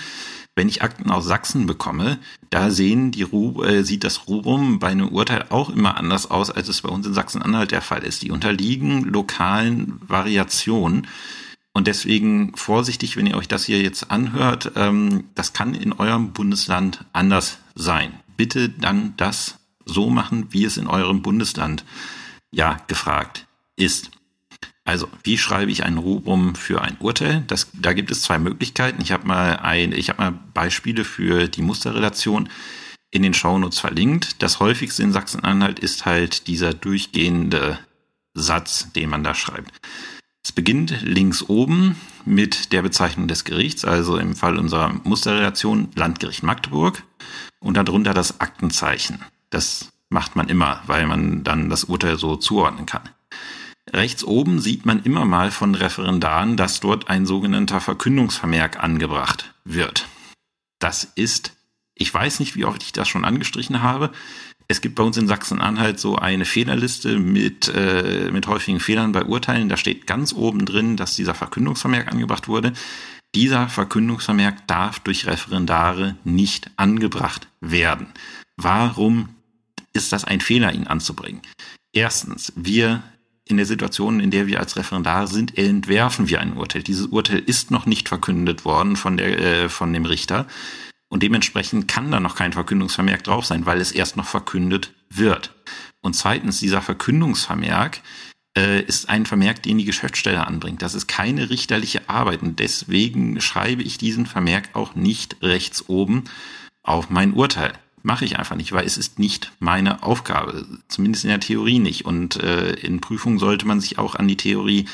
Wenn 0.56 0.70
ich 0.70 0.82
Akten 0.82 1.10
aus 1.10 1.26
Sachsen 1.26 1.66
bekomme, 1.66 2.20
da 2.50 2.70
sehen 2.70 3.12
die 3.12 3.24
Ru 3.24 3.64
äh, 3.64 3.84
sieht 3.84 4.04
das 4.04 4.28
Rubrum 4.28 4.80
bei 4.80 4.90
einem 4.90 5.10
Urteil 5.10 5.46
auch 5.50 5.70
immer 5.70 5.98
anders 5.98 6.30
aus, 6.30 6.50
als 6.52 6.70
es 6.70 6.82
bei 6.82 6.90
uns 6.90 7.06
in 7.06 7.14
Sachsen-Anhalt 7.14 7.72
der 7.72 7.82
Fall 7.82 8.04
ist. 8.04 8.22
Die 8.22 8.32
unterliegen 8.32 9.04
lokalen 9.04 10.00
Variationen. 10.08 11.08
Und 11.80 11.88
deswegen 11.88 12.52
vorsichtig, 12.58 13.16
wenn 13.16 13.26
ihr 13.26 13.38
euch 13.38 13.48
das 13.48 13.64
hier 13.64 13.82
jetzt 13.82 14.12
anhört, 14.12 14.74
ähm, 14.76 15.30
das 15.34 15.54
kann 15.54 15.74
in 15.74 15.94
eurem 15.94 16.34
Bundesland 16.34 17.06
anders 17.14 17.60
sein. 17.74 18.20
Bitte 18.36 18.68
dann 18.68 19.14
das 19.16 19.60
so 19.86 20.10
machen, 20.10 20.48
wie 20.50 20.66
es 20.66 20.76
in 20.76 20.88
eurem 20.88 21.22
Bundesland 21.22 21.86
ja 22.52 22.82
gefragt 22.88 23.48
ist. 23.78 24.12
Also, 24.84 25.08
wie 25.24 25.38
schreibe 25.38 25.72
ich 25.72 25.86
ein 25.86 25.98
Rubrum 25.98 26.54
für 26.54 26.82
ein 26.82 26.98
Urteil? 27.00 27.46
Das, 27.48 27.70
da 27.72 27.94
gibt 27.94 28.12
es 28.12 28.24
zwei 28.24 28.40
Möglichkeiten. 28.40 29.02
Ich 29.02 29.14
habe 29.14 29.26
mal 29.26 29.58
habe 29.62 30.22
mal 30.22 30.38
Beispiele 30.54 31.06
für 31.06 31.48
die 31.48 31.62
Musterrelation 31.62 32.50
in 33.10 33.24
den 33.24 33.34
Shownotes 33.34 33.80
verlinkt. 33.80 34.44
Das 34.44 34.60
häufigste 34.60 35.02
in 35.02 35.14
Sachsen-Anhalt 35.14 35.80
ist 35.80 36.06
halt 36.06 36.48
dieser 36.48 36.74
durchgehende 36.74 37.80
Satz, 38.34 38.92
den 38.92 39.10
man 39.10 39.24
da 39.24 39.34
schreibt. 39.34 39.72
Es 40.44 40.52
beginnt 40.52 41.02
links 41.02 41.44
oben 41.44 41.96
mit 42.26 42.72
der 42.72 42.82
Bezeichnung 42.82 43.28
des 43.28 43.44
Gerichts, 43.44 43.86
also 43.86 44.18
im 44.18 44.36
Fall 44.36 44.58
unserer 44.58 44.94
Musterrelation 45.04 45.90
Landgericht 45.96 46.44
Magdeburg 46.44 47.04
und 47.60 47.76
darunter 47.76 48.14
das 48.14 48.40
Aktenzeichen. 48.40 49.20
Das 49.50 49.90
macht 50.10 50.36
man 50.36 50.50
immer, 50.50 50.82
weil 50.88 51.06
man 51.06 51.44
dann 51.44 51.70
das 51.70 51.86
Urteil 51.86 52.18
so 52.18 52.36
zuordnen 52.36 52.86
kann. 52.86 53.10
Rechts 53.92 54.24
oben 54.24 54.60
sieht 54.60 54.86
man 54.86 55.04
immer 55.04 55.26
mal 55.26 55.52
von 55.52 55.76
Referendaren, 55.76 56.58
dass 56.58 56.80
dort 56.80 57.10
ein 57.10 57.26
sogenannter 57.26 57.82
Verkündungsvermerk 57.82 58.84
angebracht 58.84 59.54
wird. 59.64 60.08
Das 60.80 61.04
ist, 61.04 61.54
ich 61.96 62.14
weiß 62.14 62.40
nicht, 62.40 62.56
wie 62.56 62.66
oft 62.66 62.84
ich 62.84 62.94
das 62.94 63.08
schon 63.08 63.26
angestrichen 63.26 63.82
habe. 63.82 64.12
Es 64.72 64.82
gibt 64.82 64.94
bei 64.94 65.04
uns 65.04 65.18
in 65.18 65.28
Sachsen-Anhalt 65.28 66.00
so 66.00 66.16
eine 66.16 66.46
Fehlerliste 66.46 67.18
mit, 67.18 67.72
äh, 67.76 68.30
mit 68.32 68.46
häufigen 68.46 68.80
Fehlern 68.80 69.12
bei 69.12 69.24
Urteilen. 69.24 69.68
Da 69.68 69.78
steht 69.78 70.06
ganz 70.06 70.32
oben 70.32 70.64
drin, 70.66 70.96
dass 70.96 71.16
dieser 71.16 71.34
Verkündungsvermerk 71.34 72.08
angebracht 72.08 72.48
wurde. 72.48 72.74
Dieser 73.34 73.68
Verkündungsvermerk 73.68 74.68
darf 74.68 75.00
durch 75.00 75.26
Referendare 75.26 76.18
nicht 76.24 76.70
angebracht 76.78 77.48
werden. 77.62 78.14
Warum 78.58 79.30
ist 79.94 80.14
das 80.14 80.24
ein 80.24 80.40
Fehler, 80.40 80.72
ihn 80.72 80.86
anzubringen? 80.86 81.42
Erstens, 81.92 82.54
wir 82.56 83.02
in 83.46 83.58
der 83.58 83.66
Situation, 83.66 84.20
in 84.20 84.30
der 84.30 84.46
wir 84.46 84.60
als 84.60 84.76
Referendar 84.76 85.26
sind, 85.26 85.58
entwerfen 85.58 86.30
wir 86.30 86.42
ein 86.42 86.56
Urteil. 86.56 86.84
Dieses 86.84 87.08
Urteil 87.08 87.40
ist 87.40 87.72
noch 87.72 87.88
nicht 87.88 88.08
verkündet 88.08 88.66
worden 88.66 88.96
von, 88.96 89.18
der, 89.18 89.40
äh, 89.40 89.70
von 89.70 89.92
dem 89.92 90.06
Richter. 90.06 90.46
Und 91.10 91.24
dementsprechend 91.24 91.88
kann 91.88 92.12
da 92.12 92.20
noch 92.20 92.36
kein 92.36 92.54
Verkündungsvermerk 92.54 93.24
drauf 93.24 93.46
sein, 93.46 93.66
weil 93.66 93.82
es 93.82 93.92
erst 93.92 94.16
noch 94.16 94.28
verkündet 94.28 94.94
wird. 95.10 95.54
Und 96.02 96.16
zweitens, 96.16 96.60
dieser 96.60 96.82
Verkündungsvermerk 96.82 98.02
äh, 98.56 98.82
ist 98.82 99.10
ein 99.10 99.26
Vermerk, 99.26 99.64
den 99.64 99.80
die 99.80 99.86
Geschäftsstelle 99.86 100.46
anbringt. 100.46 100.82
Das 100.82 100.94
ist 100.94 101.08
keine 101.08 101.50
richterliche 101.50 102.08
Arbeit. 102.10 102.42
Und 102.42 102.60
deswegen 102.60 103.42
schreibe 103.42 103.82
ich 103.82 103.98
diesen 103.98 104.28
Vermerk 104.28 104.70
auch 104.74 104.96
nicht 104.96 105.38
rechts 105.42 105.90
oben 105.90 106.26
auf 106.84 107.10
mein 107.10 107.34
Urteil 107.34 107.74
mache 108.04 108.26
ich 108.26 108.38
einfach 108.38 108.56
nicht, 108.56 108.72
weil 108.72 108.86
es 108.86 108.98
ist 108.98 109.20
nicht 109.20 109.52
meine 109.60 110.04
Aufgabe, 110.04 110.66
zumindest 110.88 111.26
in 111.26 111.30
der 111.30 111.40
Theorie 111.40 111.80
nicht. 111.80 112.06
Und 112.06 112.38
äh, 112.38 112.74
in 112.74 113.02
Prüfungen 113.02 113.40
sollte 113.40 113.68
man 113.68 113.80
sich 113.80 113.98
auch 113.98 114.16
an 114.16 114.28
die 114.28 114.38
Theorie 114.38 114.86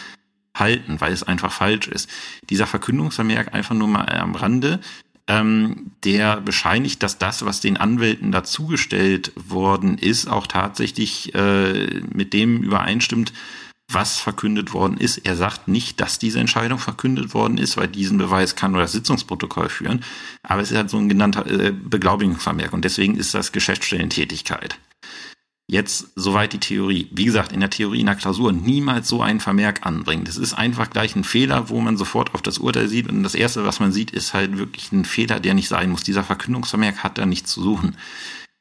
halten, 0.56 1.02
weil 1.02 1.12
es 1.12 1.24
einfach 1.24 1.52
falsch 1.52 1.88
ist. 1.88 2.10
Dieser 2.50 2.68
Verkündungsvermerk 2.68 3.54
einfach 3.54 3.76
nur 3.76 3.88
mal 3.88 4.06
am 4.06 4.36
Rande, 4.36 4.80
ähm, 5.28 5.92
der 6.04 6.42
bescheinigt, 6.42 7.02
dass 7.02 7.18
das, 7.18 7.46
was 7.46 7.62
den 7.62 7.78
Anwälten 7.78 8.32
dazugestellt 8.32 9.32
worden 9.36 9.98
ist, 9.98 10.28
auch 10.28 10.48
tatsächlich 10.48 11.34
äh, 11.34 12.02
mit 12.14 12.34
dem 12.34 12.62
übereinstimmt, 12.62 13.34
was 13.88 14.18
verkündet 14.18 14.74
worden 14.74 14.98
ist. 14.98 15.20
Er 15.20 15.36
sagt 15.36 15.68
nicht, 15.68 16.02
dass 16.02 16.18
diese 16.18 16.40
Entscheidung 16.40 16.80
verkündet 16.80 17.34
worden 17.34 17.58
ist, 17.58 17.78
weil 17.78 17.88
diesen 17.88 18.18
Beweis 18.18 18.56
kann 18.56 18.72
nur 18.72 18.82
das 18.82 18.92
Sitzungsprotokoll 18.94 19.70
führen. 19.70 20.04
Aber 20.44 20.62
es 20.62 20.72
ist 20.72 20.78
halt 20.78 20.90
so 20.90 20.98
ein 20.98 21.10
genannter 21.10 21.46
äh, 21.48 21.72
Beglaubigungsvermerk 21.72 22.74
und 22.74 22.84
deswegen 22.84 23.16
ist 23.16 23.34
das 23.34 23.52
Geschäftsstellentätigkeit. 23.52 24.80
Jetzt 25.68 26.10
soweit 26.16 26.54
die 26.54 26.60
Theorie. 26.60 27.10
Wie 27.12 27.26
gesagt, 27.26 27.52
in 27.52 27.60
der 27.60 27.72
Theorie 27.72 28.00
in 28.00 28.06
der 28.06 28.16
Klausur 28.16 28.52
niemals 28.52 29.08
so 29.08 29.24
einen 29.24 29.40
Vermerk 29.40 29.84
anbringen. 29.84 30.24
Das 30.24 30.38
ist 30.38 30.54
einfach 30.54 30.92
gleich 30.92 31.16
ein 31.16 31.24
Fehler, 31.24 31.70
wo 31.70 31.82
man 31.82 31.98
sofort 31.98 32.36
auf 32.36 32.44
das 32.44 32.60
Urteil 32.60 32.88
sieht 32.88 33.10
und 33.10 33.24
das 33.24 33.34
erste, 33.34 33.66
was 33.66 33.80
man 33.80 33.92
sieht, 33.92 34.12
ist 34.12 34.36
halt 34.36 34.58
wirklich 34.60 34.92
ein 34.92 35.06
Fehler, 35.06 35.40
der 35.40 35.56
nicht 35.56 35.68
sein 35.68 35.90
muss. 35.90 36.04
Dieser 36.04 36.24
Verkündungsvermerk 36.24 37.04
hat 37.04 37.18
da 37.18 37.26
nichts 37.26 37.52
zu 37.52 37.64
suchen. 37.64 37.98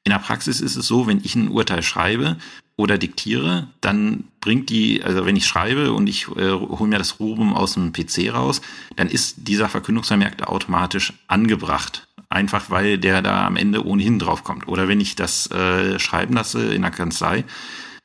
In 0.04 0.10
der 0.10 0.18
Praxis 0.18 0.60
ist 0.60 0.76
es 0.76 0.86
so, 0.86 1.06
wenn 1.06 1.20
ich 1.24 1.34
ein 1.34 1.48
Urteil 1.48 1.82
schreibe 1.82 2.36
oder 2.76 2.98
diktiere, 2.98 3.68
dann 3.80 4.24
bringt 4.40 4.68
die, 4.68 5.02
also 5.02 5.24
wenn 5.24 5.36
ich 5.36 5.46
schreibe 5.46 5.92
und 5.92 6.06
ich 6.08 6.28
äh, 6.36 6.50
hole 6.50 6.88
mir 6.88 6.98
das 6.98 7.18
Rubrum 7.20 7.54
aus 7.54 7.74
dem 7.74 7.92
PC 7.92 8.34
raus, 8.34 8.60
dann 8.96 9.08
ist 9.08 9.48
dieser 9.48 9.70
Verkündungsvermerk 9.70 10.36
da 10.36 10.46
automatisch 10.46 11.14
angebracht. 11.26 12.06
Einfach 12.28 12.68
weil 12.68 12.98
der 12.98 13.22
da 13.22 13.46
am 13.46 13.56
Ende 13.56 13.86
ohnehin 13.86 14.18
draufkommt. 14.18 14.68
Oder 14.68 14.88
wenn 14.88 15.00
ich 15.00 15.16
das 15.16 15.50
äh, 15.50 15.98
schreiben 15.98 16.34
lasse 16.34 16.74
in 16.74 16.82
der 16.82 16.90
Kanzlei, 16.90 17.44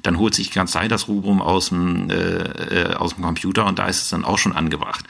dann 0.01 0.17
holt 0.17 0.33
sich 0.33 0.47
die 0.47 0.53
Kanzlei 0.53 0.88
das 0.88 1.09
Rubrum 1.09 1.41
aus 1.41 1.69
dem, 1.69 2.09
äh, 2.09 2.13
äh, 2.13 2.93
aus 2.93 3.15
dem 3.15 3.23
Computer 3.23 3.65
und 3.65 3.79
da 3.79 3.88
ist 3.88 4.03
es 4.03 4.09
dann 4.09 4.23
auch 4.23 4.38
schon 4.38 4.53
angebracht. 4.53 5.03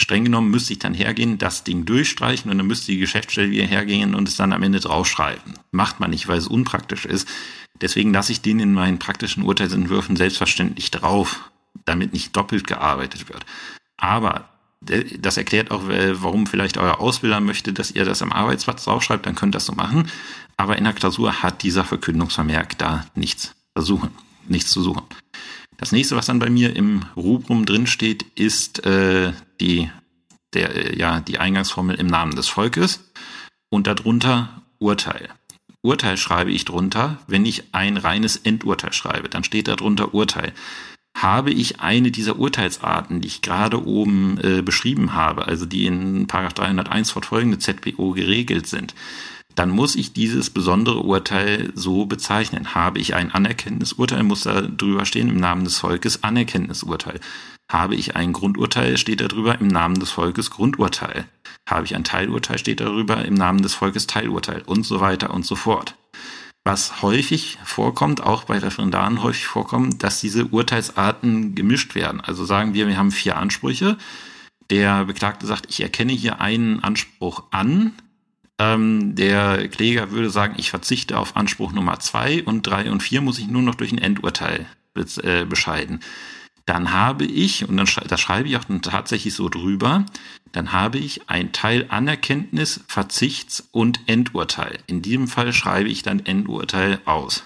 Streng 0.00 0.22
genommen 0.22 0.52
müsste 0.52 0.72
ich 0.72 0.78
dann 0.78 0.94
hergehen, 0.94 1.38
das 1.38 1.64
Ding 1.64 1.84
durchstreichen 1.84 2.52
und 2.52 2.58
dann 2.58 2.68
müsste 2.68 2.92
die 2.92 2.98
Geschäftsstelle 2.98 3.50
wieder 3.50 3.66
hergehen 3.66 4.14
und 4.14 4.28
es 4.28 4.36
dann 4.36 4.52
am 4.52 4.62
Ende 4.62 4.78
draufschreiben. 4.78 5.54
Macht 5.72 5.98
man 5.98 6.10
nicht, 6.10 6.28
weil 6.28 6.38
es 6.38 6.46
unpraktisch 6.46 7.04
ist. 7.04 7.28
Deswegen 7.80 8.12
lasse 8.12 8.30
ich 8.30 8.40
den 8.40 8.60
in 8.60 8.72
meinen 8.72 9.00
praktischen 9.00 9.42
Urteilsentwürfen 9.42 10.14
selbstverständlich 10.14 10.92
drauf, 10.92 11.50
damit 11.84 12.12
nicht 12.12 12.36
doppelt 12.36 12.68
gearbeitet 12.68 13.28
wird. 13.28 13.44
Aber 13.96 14.48
das 14.80 15.36
erklärt 15.36 15.72
auch, 15.72 15.82
warum 15.88 16.46
vielleicht 16.46 16.78
euer 16.78 17.00
Ausbilder 17.00 17.40
möchte, 17.40 17.72
dass 17.72 17.90
ihr 17.90 18.04
das 18.04 18.22
am 18.22 18.32
Arbeitsplatz 18.32 18.84
draufschreibt, 18.84 19.26
dann 19.26 19.34
könnt 19.34 19.56
ihr 19.56 19.58
das 19.58 19.66
so 19.66 19.72
machen. 19.72 20.08
Aber 20.56 20.78
in 20.78 20.84
der 20.84 20.92
Klausur 20.92 21.42
hat 21.42 21.64
dieser 21.64 21.82
Verkündungsvermerk 21.82 22.78
da 22.78 23.04
nichts 23.16 23.56
versuchen, 23.74 24.10
nichts 24.46 24.70
zu 24.70 24.80
suchen. 24.80 25.02
Das 25.78 25.92
nächste, 25.92 26.16
was 26.16 26.26
dann 26.26 26.40
bei 26.40 26.50
mir 26.50 26.74
im 26.74 27.04
Rubrum 27.16 27.64
drin 27.64 27.86
steht, 27.86 28.24
ist 28.34 28.84
äh, 28.84 29.32
die, 29.60 29.88
der, 30.52 30.74
äh, 30.74 30.98
ja, 30.98 31.20
die 31.20 31.38
Eingangsformel 31.38 31.94
im 31.96 32.08
Namen 32.08 32.34
des 32.34 32.48
Volkes 32.48 33.08
und 33.70 33.86
darunter 33.86 34.62
Urteil. 34.78 35.28
Urteil 35.80 36.16
schreibe 36.16 36.50
ich 36.50 36.64
drunter, 36.64 37.18
wenn 37.28 37.46
ich 37.46 37.72
ein 37.72 37.96
reines 37.96 38.36
Endurteil 38.36 38.92
schreibe, 38.92 39.28
dann 39.28 39.44
steht 39.44 39.68
darunter 39.68 40.12
Urteil. 40.14 40.52
Habe 41.16 41.52
ich 41.52 41.80
eine 41.80 42.10
dieser 42.10 42.38
Urteilsarten, 42.38 43.20
die 43.20 43.28
ich 43.28 43.42
gerade 43.42 43.86
oben 43.86 44.38
äh, 44.42 44.62
beschrieben 44.62 45.14
habe, 45.14 45.46
also 45.46 45.64
die 45.64 45.86
in 45.86 46.26
301 46.26 47.12
fortfolgende 47.12 47.58
ZBO 47.58 48.12
geregelt 48.12 48.66
sind, 48.66 48.94
dann 49.58 49.70
muss 49.70 49.96
ich 49.96 50.12
dieses 50.12 50.50
besondere 50.50 51.00
Urteil 51.00 51.72
so 51.74 52.06
bezeichnen. 52.06 52.76
Habe 52.76 53.00
ich 53.00 53.14
ein 53.14 53.32
Anerkenntnisurteil, 53.32 54.22
muss 54.22 54.42
da 54.42 54.62
drüber 54.62 55.04
stehen 55.04 55.28
im 55.28 55.40
Namen 55.40 55.64
des 55.64 55.78
Volkes 55.78 56.22
Anerkenntnisurteil. 56.22 57.18
Habe 57.70 57.96
ich 57.96 58.14
ein 58.14 58.32
Grundurteil, 58.32 58.96
steht 58.98 59.20
darüber 59.20 59.60
im 59.60 59.66
Namen 59.66 59.98
des 59.98 60.10
Volkes 60.10 60.50
Grundurteil. 60.50 61.26
Habe 61.68 61.84
ich 61.84 61.96
ein 61.96 62.04
Teilurteil, 62.04 62.58
steht 62.58 62.80
darüber 62.80 63.24
im 63.24 63.34
Namen 63.34 63.60
des 63.62 63.74
Volkes 63.74 64.06
Teilurteil 64.06 64.62
und 64.62 64.84
so 64.84 65.00
weiter 65.00 65.34
und 65.34 65.44
so 65.44 65.56
fort. 65.56 65.96
Was 66.64 67.02
häufig 67.02 67.58
vorkommt, 67.64 68.22
auch 68.22 68.44
bei 68.44 68.58
Referendaren 68.58 69.22
häufig 69.22 69.46
vorkommt, 69.46 70.02
dass 70.04 70.20
diese 70.20 70.46
Urteilsarten 70.46 71.54
gemischt 71.56 71.96
werden. 71.96 72.20
Also 72.20 72.44
sagen 72.44 72.74
wir, 72.74 72.86
wir 72.86 72.96
haben 72.96 73.10
vier 73.10 73.36
Ansprüche. 73.36 73.96
Der 74.70 75.06
Beklagte 75.06 75.46
sagt, 75.46 75.66
ich 75.68 75.80
erkenne 75.80 76.12
hier 76.12 76.40
einen 76.40 76.84
Anspruch 76.84 77.44
an, 77.50 77.92
ähm, 78.58 79.14
der 79.14 79.68
Kläger 79.68 80.10
würde 80.10 80.30
sagen, 80.30 80.54
ich 80.58 80.70
verzichte 80.70 81.18
auf 81.18 81.36
Anspruch 81.36 81.72
Nummer 81.72 82.00
zwei 82.00 82.42
und 82.42 82.66
drei 82.66 82.90
und 82.90 83.02
vier 83.02 83.20
muss 83.20 83.38
ich 83.38 83.48
nur 83.48 83.62
noch 83.62 83.76
durch 83.76 83.92
ein 83.92 83.98
Endurteil 83.98 84.66
äh, 85.22 85.44
bescheiden. 85.44 86.00
Dann 86.66 86.92
habe 86.92 87.24
ich, 87.24 87.66
und 87.66 87.76
dann 87.76 87.88
das 88.08 88.20
schreibe 88.20 88.48
ich 88.48 88.56
auch 88.56 88.64
dann 88.64 88.82
tatsächlich 88.82 89.32
so 89.32 89.48
drüber, 89.48 90.04
dann 90.52 90.72
habe 90.72 90.98
ich 90.98 91.28
ein 91.30 91.52
Teil 91.52 91.86
Anerkenntnis, 91.88 92.80
Verzichts- 92.88 93.68
und 93.70 94.00
Endurteil. 94.06 94.78
In 94.86 95.00
diesem 95.00 95.28
Fall 95.28 95.52
schreibe 95.52 95.88
ich 95.88 96.02
dann 96.02 96.26
Endurteil 96.26 97.00
aus. 97.04 97.44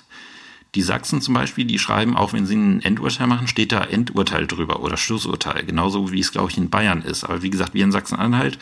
Die 0.74 0.82
Sachsen 0.82 1.20
zum 1.20 1.34
Beispiel, 1.34 1.66
die 1.66 1.78
schreiben, 1.78 2.16
auch 2.16 2.32
wenn 2.32 2.46
sie 2.46 2.56
ein 2.56 2.80
Endurteil 2.80 3.26
machen, 3.26 3.46
steht 3.46 3.72
da 3.72 3.84
Endurteil 3.84 4.46
drüber 4.46 4.80
oder 4.80 4.96
Schlussurteil. 4.96 5.64
Genauso 5.64 6.10
wie 6.10 6.20
es, 6.20 6.32
glaube 6.32 6.50
ich, 6.50 6.56
in 6.56 6.70
Bayern 6.70 7.02
ist. 7.02 7.24
Aber 7.24 7.42
wie 7.42 7.50
gesagt, 7.50 7.74
wir 7.74 7.84
in 7.84 7.92
Sachsen-Anhalt 7.92 8.58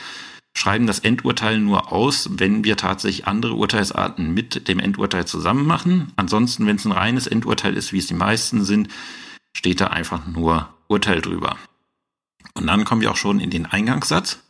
schreiben 0.56 0.86
das 0.86 0.98
Endurteil 0.98 1.58
nur 1.58 1.92
aus, 1.92 2.28
wenn 2.32 2.64
wir 2.64 2.76
tatsächlich 2.76 3.26
andere 3.26 3.54
Urteilsarten 3.54 4.34
mit 4.34 4.68
dem 4.68 4.78
Endurteil 4.78 5.26
zusammen 5.26 5.66
machen. 5.66 6.12
Ansonsten, 6.16 6.66
wenn 6.66 6.76
es 6.76 6.84
ein 6.84 6.92
reines 6.92 7.26
Endurteil 7.26 7.76
ist, 7.76 7.92
wie 7.92 7.98
es 7.98 8.06
die 8.06 8.14
meisten 8.14 8.64
sind, 8.64 8.88
steht 9.56 9.80
da 9.80 9.88
einfach 9.88 10.26
nur 10.26 10.68
Urteil 10.88 11.20
drüber. 11.20 11.56
Und 12.54 12.66
dann 12.66 12.84
kommen 12.84 13.00
wir 13.00 13.10
auch 13.10 13.16
schon 13.16 13.40
in 13.40 13.50
den 13.50 13.66
Eingangssatz. 13.66 14.40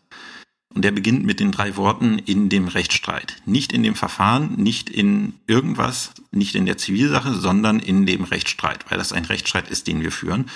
Und 0.73 0.83
der 0.85 0.93
beginnt 0.93 1.25
mit 1.25 1.41
den 1.41 1.51
drei 1.51 1.77
Worten 1.77 2.19
in 2.19 2.49
dem 2.49 2.69
Rechtsstreit. 2.69 3.43
Nicht 3.45 3.73
in 3.73 3.83
dem 3.83 3.97
Verfahren, 3.97 4.55
nicht 4.55 4.89
in 4.89 5.35
irgendwas, 5.49 6.13
nicht 6.31 6.55
in 6.55 6.65
der 6.65 6.79
Zivilsache, 6.79 7.35
sondern 7.35 7.81
in 7.81 8.07
dem 8.07 8.23
Rechtsstreit, 8.23 8.89
weil 8.89 8.99
das 8.99 9.13
ein 9.13 9.25
Rechtsstreit 9.25 9.69
ist, 9.69 9.89
den 9.89 10.01
wir 10.01 10.13
führen. 10.13 10.49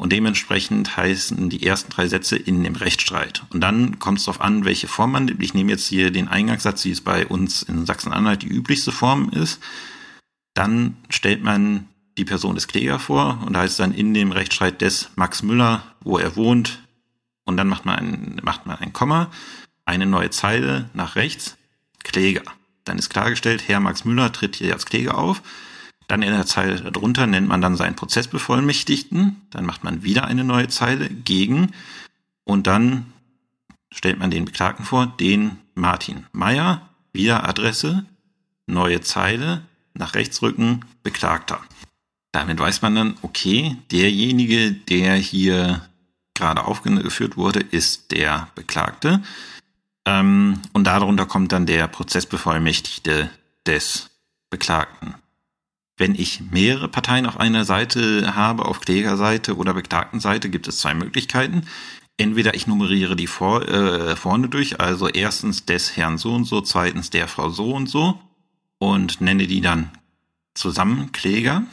Und 0.00 0.14
dementsprechend 0.14 0.96
heißen 0.96 1.50
die 1.50 1.66
ersten 1.66 1.92
drei 1.92 2.08
Sätze 2.08 2.34
in 2.34 2.64
dem 2.64 2.74
Rechtsstreit. 2.74 3.44
Und 3.50 3.60
dann 3.60 3.98
kommt 3.98 4.16
es 4.16 4.24
darauf 4.24 4.40
an, 4.40 4.64
welche 4.64 4.88
Form 4.88 5.12
man 5.12 5.26
nimmt. 5.26 5.42
Ich 5.42 5.52
nehme 5.52 5.72
jetzt 5.72 5.86
hier 5.86 6.10
den 6.10 6.26
Eingangssatz, 6.26 6.86
wie 6.86 6.90
es 6.90 7.02
bei 7.02 7.26
uns 7.26 7.62
in 7.62 7.84
Sachsen-Anhalt 7.84 8.40
die 8.40 8.48
üblichste 8.48 8.92
Form 8.92 9.28
ist. 9.28 9.60
Dann 10.54 10.96
stellt 11.10 11.44
man 11.44 11.86
die 12.16 12.24
Person 12.24 12.54
des 12.54 12.66
Klägers 12.66 13.02
vor 13.02 13.42
und 13.44 13.52
da 13.52 13.60
heißt 13.60 13.78
dann 13.78 13.92
in 13.92 14.14
dem 14.14 14.32
Rechtsstreit 14.32 14.80
des 14.80 15.10
Max 15.16 15.42
Müller, 15.42 15.82
wo 16.00 16.16
er 16.16 16.34
wohnt. 16.34 16.82
Und 17.44 17.58
dann 17.58 17.68
macht 17.68 17.84
man 17.84 17.98
ein, 17.98 18.40
macht 18.42 18.64
man 18.64 18.78
ein 18.78 18.94
Komma, 18.94 19.30
eine 19.84 20.06
neue 20.06 20.30
Zeile 20.30 20.88
nach 20.94 21.14
rechts, 21.14 21.58
Kläger. 22.04 22.44
Dann 22.84 22.98
ist 22.98 23.10
klargestellt, 23.10 23.64
Herr 23.68 23.80
Max 23.80 24.06
Müller 24.06 24.32
tritt 24.32 24.56
hier 24.56 24.72
als 24.72 24.86
Kläger 24.86 25.18
auf. 25.18 25.42
Dann 26.10 26.22
in 26.22 26.32
der 26.32 26.44
Zeile 26.44 26.90
darunter 26.90 27.28
nennt 27.28 27.46
man 27.46 27.60
dann 27.60 27.76
seinen 27.76 27.94
Prozessbevollmächtigten. 27.94 29.46
Dann 29.50 29.64
macht 29.64 29.84
man 29.84 30.02
wieder 30.02 30.24
eine 30.24 30.42
neue 30.42 30.66
Zeile 30.66 31.08
gegen. 31.08 31.70
Und 32.42 32.66
dann 32.66 33.12
stellt 33.92 34.18
man 34.18 34.32
den 34.32 34.44
Beklagten 34.44 34.84
vor, 34.84 35.06
den 35.06 35.58
Martin 35.76 36.26
Meyer, 36.32 36.90
wieder 37.12 37.48
Adresse, 37.48 38.06
neue 38.66 39.02
Zeile, 39.02 39.62
nach 39.94 40.14
rechts 40.14 40.42
rücken, 40.42 40.84
Beklagter. 41.04 41.60
Damit 42.32 42.58
weiß 42.58 42.82
man 42.82 42.96
dann, 42.96 43.16
okay, 43.22 43.76
derjenige, 43.92 44.72
der 44.72 45.14
hier 45.14 45.88
gerade 46.34 46.64
aufgeführt 46.64 47.36
wurde, 47.36 47.60
ist 47.60 48.10
der 48.10 48.48
Beklagte. 48.56 49.22
Ähm, 50.04 50.60
und 50.72 50.88
darunter 50.88 51.26
kommt 51.26 51.52
dann 51.52 51.66
der 51.66 51.86
Prozessbevollmächtigte 51.86 53.30
des 53.64 54.10
Beklagten. 54.50 55.14
Wenn 56.00 56.14
ich 56.14 56.40
mehrere 56.50 56.88
Parteien 56.88 57.26
auf 57.26 57.38
einer 57.38 57.66
Seite 57.66 58.34
habe, 58.34 58.64
auf 58.64 58.80
Klägerseite 58.80 59.54
oder 59.54 59.74
Beklagtenseite, 59.74 60.48
gibt 60.48 60.66
es 60.66 60.78
zwei 60.78 60.94
Möglichkeiten. 60.94 61.66
Entweder 62.16 62.54
ich 62.54 62.66
nummeriere 62.66 63.16
die 63.16 63.26
vor, 63.26 63.68
äh, 63.68 64.16
vorne 64.16 64.48
durch, 64.48 64.80
also 64.80 65.08
erstens 65.08 65.66
des 65.66 65.98
Herrn 65.98 66.16
so 66.16 66.32
und 66.32 66.46
so, 66.46 66.62
zweitens 66.62 67.10
der 67.10 67.28
Frau 67.28 67.50
so 67.50 67.74
und 67.74 67.86
so 67.86 68.18
und 68.78 69.20
nenne 69.20 69.46
die 69.46 69.60
dann 69.60 69.90
zusammen 70.54 71.12
Kläger. 71.12 71.64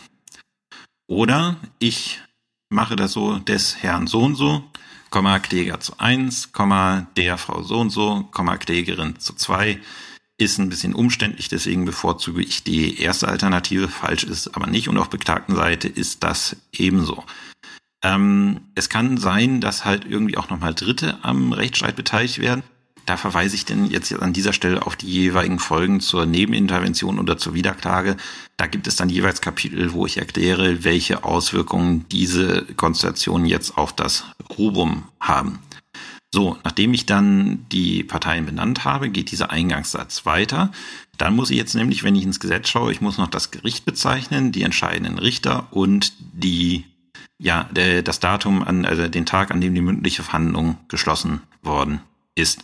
Oder 1.07 1.55
ich 1.79 2.19
mache 2.67 2.97
das 2.97 3.13
so 3.13 3.39
des 3.39 3.81
Herrn 3.81 4.07
so 4.07 4.19
und 4.23 4.35
so, 4.35 4.61
Komma 5.09 5.39
Kläger 5.39 5.79
zu 5.79 5.99
eins, 5.99 6.51
Komma 6.51 7.07
der 7.15 7.37
Frau 7.37 7.63
so 7.63 7.79
und 7.79 7.91
so, 7.91 8.27
Komma 8.31 8.57
Klägerin 8.57 9.17
zu 9.19 9.35
zwei 9.35 9.79
ist 10.37 10.59
ein 10.59 10.69
bisschen 10.69 10.93
umständlich, 10.93 11.49
deswegen 11.49 11.85
bevorzuge 11.85 12.41
ich 12.41 12.63
die 12.63 13.01
erste 13.01 13.27
Alternative. 13.27 13.87
Falsch 13.87 14.23
ist 14.23 14.55
aber 14.55 14.67
nicht 14.67 14.87
und 14.87 14.97
auf 14.97 15.09
Beklagtenseite 15.09 15.87
ist 15.87 16.23
das 16.23 16.55
ebenso. 16.71 17.23
Ähm, 18.03 18.61
es 18.75 18.89
kann 18.89 19.17
sein, 19.17 19.61
dass 19.61 19.83
halt 19.83 20.05
irgendwie 20.05 20.37
auch 20.37 20.49
nochmal 20.49 20.75
Dritte 20.75 21.17
am 21.23 21.53
Rechtsstreit 21.53 21.95
beteiligt 21.95 22.39
werden. 22.39 22.63
Da 23.07 23.15
verweise 23.15 23.55
ich 23.55 23.63
denn 23.63 23.85
jetzt 23.85 24.13
an 24.13 24.33
dieser 24.33 24.51
Stelle 24.51 24.85
auf 24.85 24.97
die 24.97 25.07
jeweiligen 25.07 25.59
Folgen 25.59 26.01
zur 26.01 26.25
Nebenintervention 26.25 27.19
oder 27.19 27.37
zur 27.37 27.53
Wiederklage. 27.53 28.17
Da 28.57 28.67
gibt 28.67 28.85
es 28.85 28.97
dann 28.97 29.07
jeweils 29.07 29.39
Kapitel, 29.39 29.93
wo 29.93 30.05
ich 30.05 30.17
erkläre, 30.17 30.83
welche 30.83 31.23
Auswirkungen 31.23 32.05
diese 32.09 32.63
Konstellationen 32.75 33.47
jetzt 33.47 33.77
auf 33.77 33.95
das 33.95 34.25
Rubum 34.57 35.05
haben. 35.21 35.59
So, 36.33 36.57
nachdem 36.63 36.93
ich 36.93 37.05
dann 37.05 37.65
die 37.71 38.03
Parteien 38.03 38.45
benannt 38.45 38.83
habe, 38.83 39.09
geht 39.09 39.31
dieser 39.31 39.49
Eingangssatz 39.49 40.25
weiter. 40.25 40.71
Dann 41.17 41.35
muss 41.35 41.49
ich 41.49 41.57
jetzt 41.57 41.73
nämlich, 41.73 42.03
wenn 42.03 42.15
ich 42.15 42.23
ins 42.23 42.39
Gesetz 42.39 42.69
schaue, 42.69 42.91
ich 42.91 43.01
muss 43.01 43.17
noch 43.17 43.29
das 43.29 43.49
Gericht 43.51 43.85
bezeichnen, 43.85 44.51
die 44.51 44.63
entscheidenden 44.63 45.17
Richter 45.19 45.67
und 45.71 46.13
die, 46.19 46.85
ja, 47.39 47.69
das 48.03 48.19
Datum 48.19 48.61
an, 48.61 48.85
also 48.85 49.07
den 49.07 49.25
Tag, 49.25 49.51
an 49.51 49.61
dem 49.61 49.73
die 49.73 49.81
mündliche 49.81 50.23
Verhandlung 50.23 50.77
geschlossen 50.89 51.41
worden 51.61 52.01
ist. 52.35 52.63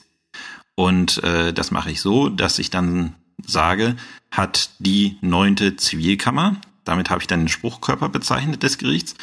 Und 0.76 1.24
äh, 1.24 1.54
das 1.54 1.72
mache 1.72 1.92
ich 1.92 2.02
so, 2.02 2.30
dass 2.30 2.60
ich 2.60 2.70
dann 2.70 3.16
sage, 3.46 3.96
hat 4.32 4.72
die 4.80 5.18
neunte 5.22 5.78
Zivilkammer, 5.78 6.58
damit 6.84 7.10
habe 7.10 7.22
ich 7.22 7.28
dann 7.28 7.42
den 7.42 7.50
Spruchkörper 7.50 8.10
bezeichnet 8.10 8.64
des 8.64 8.78
Gerichts, 8.78 9.16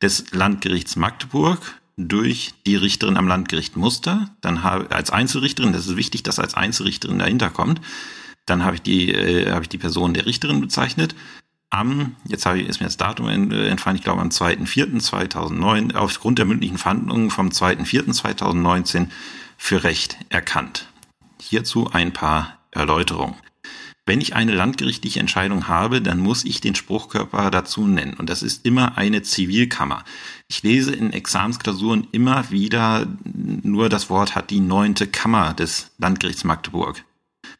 des 0.00 0.30
Landgerichts 0.30 0.96
Magdeburg 0.96 1.77
durch 1.98 2.54
die 2.64 2.76
Richterin 2.76 3.16
am 3.16 3.26
Landgericht 3.26 3.76
Muster, 3.76 4.30
dann 4.40 4.62
habe 4.62 4.90
als 4.92 5.10
Einzelrichterin, 5.10 5.72
das 5.72 5.86
ist 5.86 5.96
wichtig, 5.96 6.22
dass 6.22 6.38
als 6.38 6.54
Einzelrichterin 6.54 7.18
dahinter 7.18 7.50
kommt, 7.50 7.80
dann 8.46 8.64
habe 8.64 8.76
ich 8.76 8.82
die 8.82 9.12
äh, 9.12 9.50
habe 9.50 9.62
ich 9.62 9.68
die 9.68 9.78
Person 9.78 10.14
der 10.14 10.24
Richterin 10.24 10.60
bezeichnet. 10.60 11.14
Am, 11.70 12.16
jetzt 12.26 12.46
habe 12.46 12.60
ich, 12.60 12.68
ist 12.68 12.80
mir 12.80 12.86
das 12.86 12.96
Datum 12.96 13.28
äh, 13.28 13.68
entfallen, 13.68 13.96
ich 13.96 14.04
glaube 14.04 14.22
am 14.22 14.28
2.4.2009, 14.28 15.96
aufgrund 15.96 16.38
der 16.38 16.46
mündlichen 16.46 16.78
Verhandlungen 16.78 17.30
vom 17.30 17.48
2.4.2019 17.48 19.08
für 19.58 19.82
Recht 19.82 20.16
erkannt. 20.30 20.86
Hierzu 21.40 21.90
ein 21.90 22.12
paar 22.12 22.58
Erläuterungen. 22.70 23.34
Wenn 24.08 24.22
ich 24.22 24.34
eine 24.34 24.54
landgerichtliche 24.54 25.20
Entscheidung 25.20 25.68
habe, 25.68 26.00
dann 26.00 26.18
muss 26.18 26.46
ich 26.46 26.62
den 26.62 26.74
Spruchkörper 26.74 27.50
dazu 27.50 27.86
nennen. 27.86 28.14
Und 28.14 28.30
das 28.30 28.42
ist 28.42 28.64
immer 28.64 28.96
eine 28.96 29.20
Zivilkammer. 29.20 30.02
Ich 30.48 30.62
lese 30.62 30.94
in 30.94 31.12
Examensklausuren 31.12 32.08
immer 32.10 32.50
wieder 32.50 33.06
nur 33.62 33.90
das 33.90 34.08
Wort 34.08 34.34
hat 34.34 34.48
die 34.48 34.60
neunte 34.60 35.08
Kammer 35.08 35.52
des 35.52 35.90
Landgerichts 35.98 36.44
Magdeburg 36.44 37.04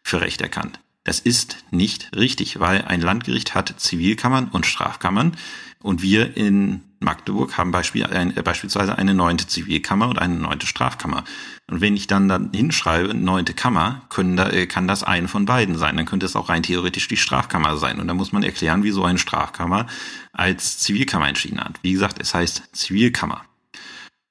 für 0.02 0.22
Recht 0.22 0.40
erkannt. 0.40 0.80
Das 1.04 1.20
ist 1.20 1.58
nicht 1.70 2.16
richtig, 2.16 2.58
weil 2.58 2.80
ein 2.80 3.02
Landgericht 3.02 3.54
hat 3.54 3.78
Zivilkammern 3.78 4.48
und 4.48 4.64
Strafkammern 4.64 5.36
und 5.80 6.00
wir 6.00 6.34
in 6.34 6.80
Magdeburg 7.00 7.56
haben 7.56 7.70
Beispiel, 7.70 8.02
äh, 8.02 8.42
beispielsweise 8.42 8.98
eine 8.98 9.14
neunte 9.14 9.46
Zivilkammer 9.46 10.08
und 10.08 10.18
eine 10.18 10.34
neunte 10.34 10.66
Strafkammer. 10.66 11.24
Und 11.70 11.80
wenn 11.80 11.96
ich 11.96 12.06
dann, 12.06 12.28
dann 12.28 12.50
hinschreibe, 12.52 13.14
neunte 13.14 13.54
Kammer, 13.54 14.02
können 14.08 14.36
da, 14.36 14.50
äh, 14.50 14.66
kann 14.66 14.88
das 14.88 15.04
eine 15.04 15.28
von 15.28 15.44
beiden 15.44 15.76
sein. 15.76 15.96
Dann 15.96 16.06
könnte 16.06 16.26
es 16.26 16.36
auch 16.36 16.48
rein 16.48 16.62
theoretisch 16.62 17.08
die 17.08 17.16
Strafkammer 17.16 17.76
sein. 17.76 18.00
Und 18.00 18.08
da 18.08 18.14
muss 18.14 18.32
man 18.32 18.42
erklären, 18.42 18.82
wieso 18.82 19.04
eine 19.04 19.18
Strafkammer 19.18 19.86
als 20.32 20.78
Zivilkammer 20.78 21.28
entschieden 21.28 21.60
hat. 21.60 21.78
Wie 21.82 21.92
gesagt, 21.92 22.20
es 22.20 22.34
heißt 22.34 22.70
Zivilkammer. 22.72 23.44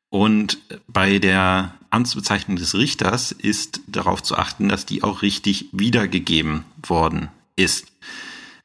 Und 0.10 0.58
bei 0.88 1.19
der 1.19 1.73
Amtsbezeichnung 1.89 2.58
des 2.58 2.75
Richters 2.75 3.32
ist 3.32 3.82
darauf 3.88 4.23
zu 4.23 4.38
achten, 4.38 4.69
dass 4.69 4.86
die 4.86 5.03
auch 5.03 5.21
richtig 5.21 5.67
wiedergegeben 5.71 6.65
worden 6.84 7.30
ist. 7.56 7.88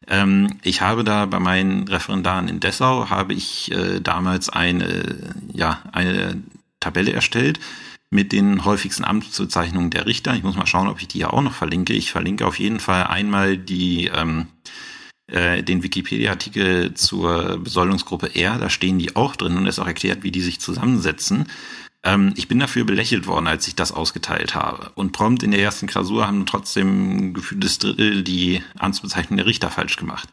Ähm, 0.08 0.58
ich 0.62 0.80
habe 0.80 1.04
da 1.04 1.26
bei 1.26 1.38
meinen 1.38 1.88
Referendaren 1.88 2.48
in 2.48 2.60
Dessau 2.60 3.10
habe 3.10 3.34
ich 3.34 3.70
äh, 3.72 4.00
damals 4.00 4.48
eine, 4.48 5.34
ja, 5.52 5.80
eine 5.92 6.42
Tabelle 6.80 7.12
erstellt 7.12 7.60
mit 8.10 8.32
den 8.32 8.64
häufigsten 8.64 9.04
Amtsbezeichnungen 9.04 9.90
der 9.90 10.06
Richter. 10.06 10.34
Ich 10.34 10.42
muss 10.42 10.56
mal 10.56 10.66
schauen, 10.66 10.88
ob 10.88 11.00
ich 11.00 11.08
die 11.08 11.20
ja 11.20 11.30
auch 11.30 11.40
noch 11.40 11.54
verlinke. 11.54 11.94
Ich 11.94 12.12
verlinke 12.12 12.46
auf 12.46 12.58
jeden 12.58 12.78
Fall 12.78 13.04
einmal 13.04 13.56
die, 13.56 14.10
ähm, 14.14 14.48
äh, 15.28 15.62
den 15.62 15.82
Wikipedia-Artikel 15.82 16.92
zur 16.92 17.58
Besoldungsgruppe 17.58 18.34
R. 18.34 18.58
Da 18.58 18.68
stehen 18.68 18.98
die 18.98 19.16
auch 19.16 19.34
drin 19.34 19.56
und 19.56 19.66
ist 19.66 19.78
auch 19.78 19.86
erklärt, 19.86 20.24
wie 20.24 20.30
die 20.30 20.42
sich 20.42 20.60
zusammensetzen. 20.60 21.46
Ähm, 22.04 22.32
ich 22.36 22.48
bin 22.48 22.58
dafür 22.58 22.84
belächelt 22.84 23.26
worden, 23.26 23.46
als 23.46 23.66
ich 23.68 23.74
das 23.74 23.92
ausgeteilt 23.92 24.54
habe. 24.54 24.90
Und 24.94 25.12
prompt 25.12 25.42
in 25.42 25.50
der 25.50 25.60
ersten 25.60 25.86
Klausur 25.86 26.26
haben 26.26 26.46
trotzdem 26.46 27.34
gefühltes 27.34 27.78
Drittel 27.78 28.22
die 28.22 28.62
Amtsbezeichnung 28.78 29.36
der 29.36 29.46
Richter 29.46 29.70
falsch 29.70 29.96
gemacht. 29.96 30.28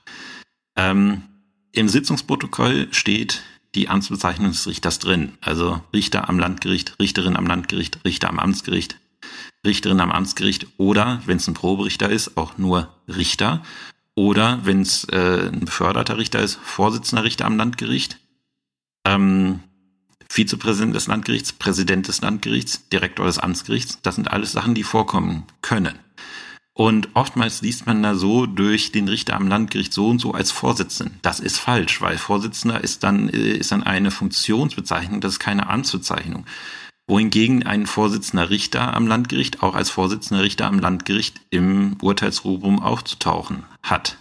Ähm, 0.76 1.24
Im 1.72 1.90
Sitzungsprotokoll 1.90 2.88
steht 2.92 3.44
die 3.76 3.90
Amtsbezeichnung 3.90 4.52
des 4.52 4.68
Richters 4.68 5.00
drin. 5.00 5.34
Also 5.42 5.82
Richter 5.94 6.28
am 6.30 6.40
Landgericht, 6.40 6.98
Richterin 7.00 7.36
am 7.36 7.46
Landgericht, 7.46 8.00
Richter 8.04 8.30
am 8.30 8.40
Amtsgericht, 8.40 8.98
Richterin 9.66 10.00
am 10.00 10.12
Amtsgericht 10.12 10.68
oder, 10.78 11.22
wenn 11.26 11.38
es 11.38 11.48
ein 11.48 11.54
Proberichter 11.54 12.10
ist, 12.10 12.38
auch 12.38 12.58
nur 12.58 12.90
Richter. 13.08 13.62
Oder 14.16 14.66
wenn 14.66 14.82
es 14.82 15.06
äh, 15.06 15.50
ein 15.52 15.62
beförderter 15.62 16.18
Richter 16.18 16.40
ist, 16.40 16.56
Vorsitzender 16.56 17.24
Richter 17.24 17.46
am 17.46 17.58
Landgericht. 17.58 18.20
Ähm, 19.06 19.60
Vizepräsident 20.30 20.96
des 20.96 21.08
Landgerichts, 21.08 21.52
Präsident 21.54 22.08
des 22.08 22.22
Landgerichts, 22.22 22.88
Direktor 22.90 23.26
des 23.26 23.40
Amtsgerichts. 23.40 24.00
Das 24.04 24.16
sind 24.16 24.32
alles 24.32 24.52
Sachen, 24.52 24.76
die 24.76 24.84
vorkommen 24.84 25.44
können. 25.62 25.98
Und 26.74 27.10
oftmals 27.14 27.62
liest 27.62 27.88
man 27.88 28.02
da 28.04 28.16
so 28.16 28.46
durch 28.46 28.94
den 28.94 29.10
Richter 29.10 29.36
am 29.36 29.48
Landgericht 29.48 29.92
so 29.92 30.08
und 30.08 30.20
so 30.20 30.32
als 30.32 30.52
Vorsitzenden. 30.52 31.20
Das 31.24 31.42
ist 31.42 31.58
falsch, 31.58 32.00
weil 32.00 32.18
Vorsitzender 32.18 32.82
ist 32.82 33.04
dann, 33.04 33.28
äh, 33.28 33.52
ist 33.58 33.74
dann 33.74 33.84
eine 33.84 34.12
Funktionsbezeichnung, 34.12 35.20
das 35.20 35.34
ist 35.34 35.40
keine 35.40 35.68
Amtsbezeichnung. 35.68 36.46
Wohingegen 37.06 37.66
ein 37.66 37.86
Vorsitzender 37.86 38.50
Richter 38.50 38.94
am 38.94 39.08
Landgericht 39.08 39.62
auch 39.62 39.76
als 39.76 39.90
Vorsitzender 39.90 40.44
Richter 40.44 40.68
am 40.68 40.80
Landgericht 40.80 41.42
im 41.50 41.98
Urteilsrubrum 42.02 42.80
aufzutauchen 42.82 43.64
hat. 43.84 44.16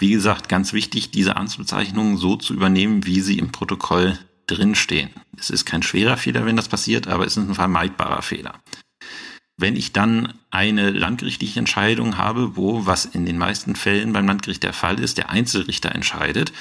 Wie 0.00 0.10
gesagt, 0.10 0.48
ganz 0.48 0.72
wichtig, 0.72 1.10
diese 1.10 1.36
Amtsbezeichnungen 1.36 2.16
so 2.16 2.34
zu 2.36 2.54
übernehmen, 2.54 3.04
wie 3.06 3.20
sie 3.20 3.38
im 3.38 3.52
Protokoll 3.52 4.18
drinstehen. 4.50 5.10
Es 5.38 5.50
ist 5.50 5.64
kein 5.64 5.82
schwerer 5.82 6.16
Fehler, 6.16 6.44
wenn 6.44 6.56
das 6.56 6.68
passiert, 6.68 7.08
aber 7.08 7.26
es 7.26 7.36
ist 7.36 7.48
ein 7.48 7.54
vermeidbarer 7.54 8.22
Fehler. 8.22 8.60
Wenn 9.56 9.76
ich 9.76 9.92
dann 9.92 10.32
eine 10.50 10.90
landgerichtliche 10.90 11.58
Entscheidung 11.58 12.16
habe, 12.16 12.56
wo, 12.56 12.86
was 12.86 13.04
in 13.04 13.26
den 13.26 13.36
meisten 13.36 13.76
Fällen 13.76 14.12
beim 14.12 14.26
Landgericht 14.26 14.62
der 14.62 14.72
Fall 14.72 14.98
ist, 14.98 15.18
der 15.18 15.28
Einzelrichter 15.28 15.94
entscheidet, 15.94 16.52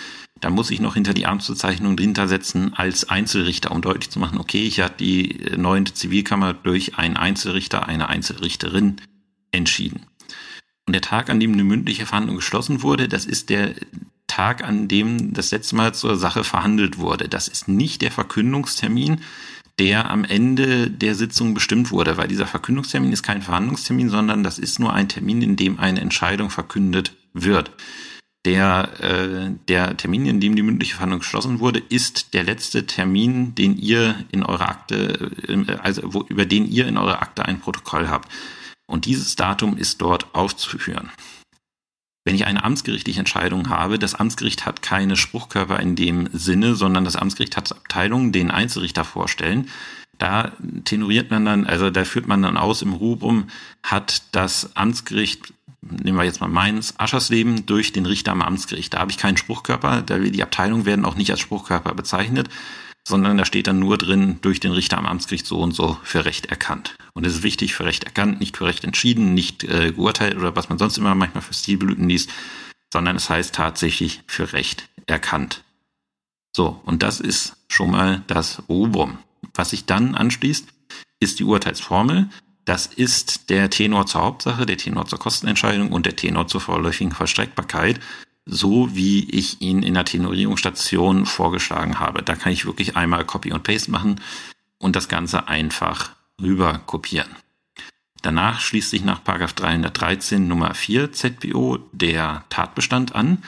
dann 0.41 0.53
muss 0.53 0.71
ich 0.71 0.79
noch 0.79 0.95
hinter 0.95 1.13
die 1.13 1.25
Amtsbezeichnung 1.25 1.97
dahinter 1.97 2.27
setzen 2.27 2.73
als 2.73 3.09
Einzelrichter, 3.09 3.71
um 3.71 3.81
deutlich 3.81 4.09
zu 4.09 4.19
machen, 4.19 4.39
okay, 4.39 4.63
ich 4.63 4.79
habe 4.81 4.93
die 4.99 5.45
neunte 5.57 5.93
Zivilkammer 5.93 6.53
durch 6.53 6.97
einen 6.97 7.17
Einzelrichter, 7.17 7.87
eine 7.87 8.09
Einzelrichterin 8.09 8.97
entschieden. 9.51 10.05
Und 10.85 10.93
der 10.93 11.01
Tag, 11.01 11.29
an 11.29 11.39
dem 11.39 11.53
eine 11.53 11.63
mündliche 11.63 12.05
Verhandlung 12.05 12.37
geschlossen 12.37 12.81
wurde, 12.81 13.07
das 13.07 13.25
ist 13.25 13.49
der 13.49 13.75
Tag, 14.39 14.63
an 14.63 14.87
dem 14.87 15.33
das 15.33 15.51
letzte 15.51 15.75
Mal 15.75 15.93
zur 15.93 16.15
Sache 16.15 16.45
verhandelt 16.45 16.97
wurde. 16.97 17.27
Das 17.27 17.49
ist 17.49 17.67
nicht 17.67 18.01
der 18.01 18.09
Verkündungstermin, 18.09 19.19
der 19.79 20.09
am 20.09 20.23
Ende 20.23 20.89
der 20.89 21.13
Sitzung 21.13 21.53
bestimmt 21.53 21.91
wurde, 21.91 22.15
weil 22.15 22.29
dieser 22.29 22.47
Verkündungstermin 22.47 23.11
ist 23.11 23.23
kein 23.23 23.41
Verhandlungstermin, 23.41 24.07
sondern 24.07 24.41
das 24.41 24.57
ist 24.57 24.79
nur 24.79 24.93
ein 24.93 25.09
Termin, 25.09 25.41
in 25.41 25.57
dem 25.57 25.77
eine 25.77 25.99
Entscheidung 25.99 26.49
verkündet 26.49 27.17
wird. 27.33 27.71
der, 28.45 28.89
äh, 29.01 29.51
der 29.67 29.97
Termin, 29.97 30.25
in 30.25 30.39
dem 30.39 30.55
die 30.55 30.61
mündliche 30.61 30.95
Verhandlung 30.95 31.19
geschlossen 31.19 31.59
wurde, 31.59 31.79
ist 31.79 32.33
der 32.33 32.45
letzte 32.45 32.87
Termin, 32.87 33.53
den 33.53 33.77
ihr 33.77 34.15
in 34.31 34.43
eurer 34.43 34.69
Akte, 34.69 35.31
also 35.83 36.13
wo, 36.13 36.21
über 36.29 36.45
den 36.45 36.65
ihr 36.65 36.87
in 36.87 36.97
eurer 36.97 37.21
Akte 37.21 37.43
ein 37.43 37.59
Protokoll 37.59 38.07
habt. 38.07 38.31
Und 38.87 39.05
dieses 39.05 39.35
Datum 39.35 39.75
ist 39.75 40.01
dort 40.01 40.33
aufzuführen. 40.33 41.09
Wenn 42.29 42.35
ich 42.35 42.45
eine 42.45 42.63
amtsgerichtliche 42.63 43.21
Entscheidung 43.21 43.69
habe, 43.69 43.97
das 43.97 44.13
Amtsgericht 44.13 44.67
hat 44.67 44.83
keine 44.83 45.15
Spruchkörper 45.15 45.79
in 45.79 45.95
dem 45.95 46.29
Sinne, 46.31 46.75
sondern 46.75 47.03
das 47.03 47.15
Amtsgericht 47.15 47.57
hat 47.57 47.71
Abteilungen, 47.71 48.31
den 48.31 48.51
Einzelrichter 48.51 49.03
vorstellen. 49.03 49.67
Da 50.19 50.51
tenoriert 50.85 51.31
man 51.31 51.43
dann, 51.43 51.65
also 51.65 51.89
da 51.89 52.05
führt 52.05 52.27
man 52.27 52.43
dann 52.43 52.55
aus 52.55 52.83
im 52.83 52.93
Rubrum, 52.93 53.47
hat 53.81 54.21
das 54.31 54.75
Amtsgericht 54.75 55.55
nehmen 55.81 56.19
wir 56.19 56.23
jetzt 56.23 56.39
mal 56.39 56.47
meins, 56.47 56.93
Aschersleben 56.99 57.65
durch 57.65 57.93
den 57.93 58.05
Richter 58.05 58.33
am 58.33 58.43
Amtsgericht. 58.43 58.93
Da 58.93 58.99
habe 58.99 59.09
ich 59.09 59.17
keinen 59.17 59.37
Spruchkörper, 59.37 60.03
da 60.03 60.19
die 60.19 60.43
Abteilungen 60.43 60.85
werden 60.85 61.05
auch 61.05 61.15
nicht 61.15 61.31
als 61.31 61.39
Spruchkörper 61.39 61.95
bezeichnet, 61.95 62.47
sondern 63.09 63.37
da 63.37 63.43
steht 63.45 63.65
dann 63.65 63.79
nur 63.79 63.97
drin, 63.97 64.37
durch 64.41 64.59
den 64.59 64.71
Richter 64.71 64.99
am 64.99 65.07
Amtsgericht 65.07 65.47
so 65.47 65.59
und 65.59 65.73
so 65.73 65.97
für 66.03 66.25
Recht 66.25 66.45
erkannt. 66.45 66.95
Und 67.13 67.25
es 67.25 67.33
ist 67.33 67.43
wichtig, 67.43 67.73
für 67.73 67.85
Recht 67.85 68.03
erkannt, 68.03 68.39
nicht 68.39 68.55
für 68.55 68.67
Recht 68.67 68.83
entschieden, 68.83 69.33
nicht 69.33 69.63
äh, 69.63 69.91
geurteilt 69.91 70.37
oder 70.37 70.55
was 70.55 70.69
man 70.69 70.77
sonst 70.77 70.97
immer 70.97 71.15
manchmal 71.15 71.41
für 71.41 71.55
Stilblüten 71.55 72.07
liest, 72.07 72.29
sondern 72.93 73.15
es 73.15 73.29
heißt 73.29 73.53
tatsächlich 73.53 74.21
für 74.27 74.53
Recht 74.53 74.87
erkannt. 75.07 75.63
So, 76.55 76.79
und 76.85 77.01
das 77.01 77.19
ist 77.19 77.57
schon 77.67 77.91
mal 77.91 78.23
das 78.27 78.61
Rubrum. 78.69 79.17
Was 79.55 79.71
sich 79.71 79.85
dann 79.85 80.13
anschließt, 80.13 80.67
ist 81.19 81.39
die 81.39 81.43
Urteilsformel. 81.43 82.29
Das 82.65 82.85
ist 82.85 83.49
der 83.49 83.71
Tenor 83.71 84.05
zur 84.05 84.21
Hauptsache, 84.21 84.67
der 84.67 84.77
Tenor 84.77 85.07
zur 85.07 85.17
Kostenentscheidung 85.17 85.91
und 85.91 86.05
der 86.05 86.15
Tenor 86.15 86.47
zur 86.47 86.61
vorläufigen 86.61 87.11
Vollstreckbarkeit, 87.11 87.99
so 88.49 88.95
wie 88.95 89.29
ich 89.29 89.61
ihn 89.61 89.83
in 89.83 89.93
der 89.93 90.05
Tenorierungsstation 90.05 91.25
vorgeschlagen 91.25 91.99
habe. 91.99 92.23
Da 92.23 92.35
kann 92.35 92.51
ich 92.51 92.65
wirklich 92.65 92.97
einmal 92.97 93.25
Copy 93.25 93.51
und 93.51 93.63
Paste 93.63 93.91
machen 93.91 94.19
und 94.77 94.95
das 94.95 95.07
Ganze 95.07 95.47
einfach 95.47 96.11
rüber 96.41 96.79
kopieren. 96.85 97.29
Danach 98.21 98.59
schließt 98.59 98.89
sich 98.89 99.03
nach 99.03 99.19
313 99.19 100.47
Nummer 100.47 100.73
4 100.73 101.11
ZPO 101.11 101.79
der 101.93 102.43
Tatbestand 102.49 103.15
an, 103.15 103.43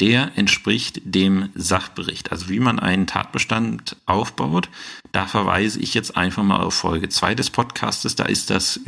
der 0.00 0.32
entspricht 0.36 1.00
dem 1.04 1.48
Sachbericht. 1.54 2.30
Also 2.30 2.48
wie 2.48 2.60
man 2.60 2.78
einen 2.78 3.06
Tatbestand 3.06 3.96
aufbaut, 4.06 4.68
da 5.12 5.26
verweise 5.26 5.80
ich 5.80 5.94
jetzt 5.94 6.16
einfach 6.16 6.42
mal 6.42 6.60
auf 6.60 6.74
Folge 6.74 7.08
2 7.08 7.34
des 7.34 7.50
Podcastes. 7.50 8.14
Da 8.14 8.24
ist 8.24 8.50
das 8.50 8.80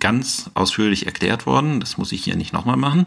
ganz 0.00 0.50
ausführlich 0.54 1.06
erklärt 1.06 1.46
worden. 1.46 1.80
Das 1.80 1.98
muss 1.98 2.12
ich 2.12 2.24
hier 2.24 2.36
nicht 2.36 2.52
nochmal 2.52 2.76
machen. 2.76 3.06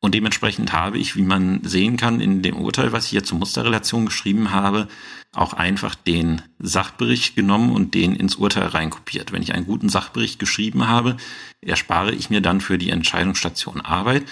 Und 0.00 0.14
dementsprechend 0.14 0.72
habe 0.72 0.98
ich, 0.98 1.14
wie 1.14 1.22
man 1.22 1.62
sehen 1.62 1.98
kann, 1.98 2.20
in 2.20 2.40
dem 2.40 2.56
Urteil, 2.56 2.92
was 2.92 3.04
ich 3.04 3.10
hier 3.10 3.24
zur 3.24 3.38
Musterrelation 3.38 4.06
geschrieben 4.06 4.50
habe, 4.50 4.88
auch 5.32 5.52
einfach 5.52 5.94
den 5.94 6.40
Sachbericht 6.58 7.36
genommen 7.36 7.72
und 7.72 7.94
den 7.94 8.16
ins 8.16 8.36
Urteil 8.36 8.66
reinkopiert. 8.68 9.30
Wenn 9.30 9.42
ich 9.42 9.52
einen 9.52 9.66
guten 9.66 9.90
Sachbericht 9.90 10.38
geschrieben 10.38 10.88
habe, 10.88 11.18
erspare 11.60 12.12
ich 12.12 12.30
mir 12.30 12.40
dann 12.40 12.62
für 12.62 12.78
die 12.78 12.90
Entscheidungsstation 12.90 13.82
Arbeit 13.82 14.24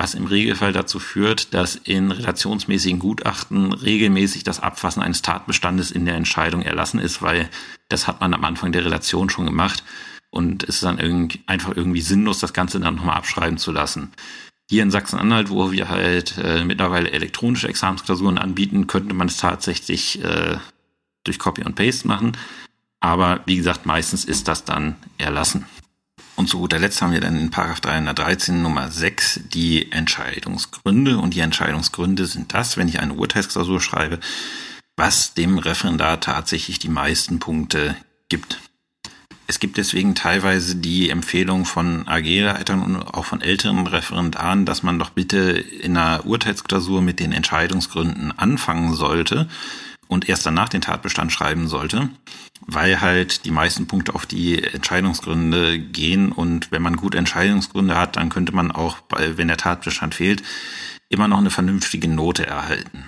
was 0.00 0.14
im 0.14 0.24
Regelfall 0.24 0.72
dazu 0.72 0.98
führt, 0.98 1.52
dass 1.52 1.76
in 1.76 2.10
relationsmäßigen 2.10 2.98
Gutachten 2.98 3.74
regelmäßig 3.74 4.44
das 4.44 4.58
Abfassen 4.58 5.02
eines 5.02 5.20
Tatbestandes 5.20 5.90
in 5.90 6.06
der 6.06 6.14
Entscheidung 6.14 6.62
erlassen 6.62 7.00
ist, 7.00 7.20
weil 7.20 7.50
das 7.90 8.08
hat 8.08 8.18
man 8.20 8.32
am 8.32 8.44
Anfang 8.44 8.72
der 8.72 8.84
Relation 8.84 9.28
schon 9.28 9.44
gemacht 9.44 9.84
und 10.30 10.62
es 10.62 10.76
ist 10.76 10.84
dann 10.84 10.98
irgendwie, 10.98 11.40
einfach 11.46 11.76
irgendwie 11.76 12.00
sinnlos, 12.00 12.38
das 12.38 12.54
Ganze 12.54 12.80
dann 12.80 12.94
nochmal 12.94 13.18
abschreiben 13.18 13.58
zu 13.58 13.72
lassen. 13.72 14.10
Hier 14.70 14.84
in 14.84 14.92
Sachsen-Anhalt, 14.92 15.50
wo 15.50 15.72
wir 15.72 15.88
halt 15.88 16.38
äh, 16.38 16.64
mittlerweile 16.64 17.10
elektronische 17.10 17.66
Examensklausuren 17.66 18.38
anbieten, 18.38 18.86
könnte 18.86 19.14
man 19.14 19.26
es 19.26 19.36
tatsächlich 19.36 20.22
äh, 20.22 20.58
durch 21.24 21.40
Copy 21.40 21.64
und 21.64 21.74
Paste 21.74 22.06
machen. 22.06 22.36
Aber 23.00 23.40
wie 23.46 23.56
gesagt, 23.56 23.84
meistens 23.84 24.24
ist 24.24 24.46
das 24.46 24.64
dann 24.64 24.94
erlassen. 25.18 25.66
Und 26.36 26.48
zu 26.48 26.58
guter 26.58 26.78
Letzt 26.78 27.02
haben 27.02 27.10
wir 27.10 27.20
dann 27.20 27.36
in 27.36 27.50
Paragraph 27.50 27.80
313 27.80 28.62
Nummer 28.62 28.92
6 28.92 29.40
die 29.52 29.90
Entscheidungsgründe. 29.90 31.18
Und 31.18 31.34
die 31.34 31.40
Entscheidungsgründe 31.40 32.26
sind 32.26 32.54
das, 32.54 32.76
wenn 32.76 32.86
ich 32.86 33.00
eine 33.00 33.14
Urteilsklausur 33.14 33.80
schreibe, 33.80 34.20
was 34.94 35.34
dem 35.34 35.58
Referendar 35.58 36.20
tatsächlich 36.20 36.78
die 36.78 36.90
meisten 36.90 37.40
Punkte 37.40 37.96
gibt. 38.28 38.60
Es 39.50 39.58
gibt 39.58 39.78
deswegen 39.78 40.14
teilweise 40.14 40.76
die 40.76 41.10
Empfehlung 41.10 41.64
von 41.64 42.06
AG-Leitern 42.06 42.82
und 42.82 43.02
auch 43.02 43.24
von 43.24 43.40
älteren 43.40 43.84
Referendaren, 43.84 44.64
dass 44.64 44.84
man 44.84 45.00
doch 45.00 45.10
bitte 45.10 45.40
in 45.40 45.96
einer 45.96 46.24
Urteilsklausur 46.24 47.02
mit 47.02 47.18
den 47.18 47.32
Entscheidungsgründen 47.32 48.30
anfangen 48.38 48.94
sollte 48.94 49.48
und 50.06 50.28
erst 50.28 50.46
danach 50.46 50.68
den 50.68 50.82
Tatbestand 50.82 51.32
schreiben 51.32 51.66
sollte, 51.66 52.10
weil 52.64 53.00
halt 53.00 53.44
die 53.44 53.50
meisten 53.50 53.88
Punkte 53.88 54.14
auf 54.14 54.24
die 54.24 54.62
Entscheidungsgründe 54.62 55.80
gehen 55.80 56.30
und 56.30 56.70
wenn 56.70 56.82
man 56.82 56.94
gute 56.94 57.18
Entscheidungsgründe 57.18 57.98
hat, 57.98 58.14
dann 58.14 58.28
könnte 58.28 58.54
man 58.54 58.70
auch, 58.70 58.98
wenn 59.18 59.48
der 59.48 59.56
Tatbestand 59.56 60.14
fehlt, 60.14 60.44
immer 61.08 61.26
noch 61.26 61.38
eine 61.38 61.50
vernünftige 61.50 62.06
Note 62.06 62.46
erhalten. 62.46 63.02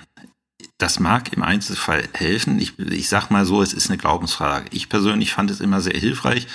Das 0.83 0.99
mag 0.99 1.31
im 1.31 1.43
Einzelfall 1.43 2.09
helfen. 2.11 2.59
Ich, 2.59 2.77
ich 2.77 3.07
sag 3.07 3.29
mal 3.29 3.45
so, 3.45 3.61
es 3.61 3.71
ist 3.71 3.89
eine 3.89 3.97
Glaubensfrage. 3.97 4.65
Ich 4.71 4.89
persönlich 4.89 5.31
fand 5.31 5.49
es 5.49 5.61
immer 5.61 5.79
sehr 5.79 5.97
hilfreich, 5.97 6.45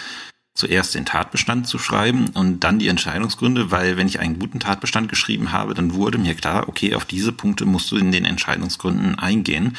zuerst 0.55 0.95
den 0.95 1.07
Tatbestand 1.07 1.67
zu 1.67 1.79
schreiben 1.79 2.29
und 2.35 2.61
dann 2.61 2.79
die 2.79 2.89
Entscheidungsgründe, 2.89 3.71
weil 3.71 3.97
wenn 3.97 4.07
ich 4.07 4.21
einen 4.21 4.39
guten 4.39 4.61
Tatbestand 4.61 5.09
geschrieben 5.09 5.53
habe, 5.53 5.73
dann 5.73 5.95
wurde 5.95 6.19
mir 6.19 6.35
klar, 6.35 6.69
okay, 6.69 6.95
auf 6.95 7.07
diese 7.07 7.33
Punkte 7.33 7.65
musst 7.65 7.91
du 7.91 7.97
in 7.97 8.13
den 8.13 8.27
Entscheidungsgründen 8.27 9.19
eingehen 9.19 9.79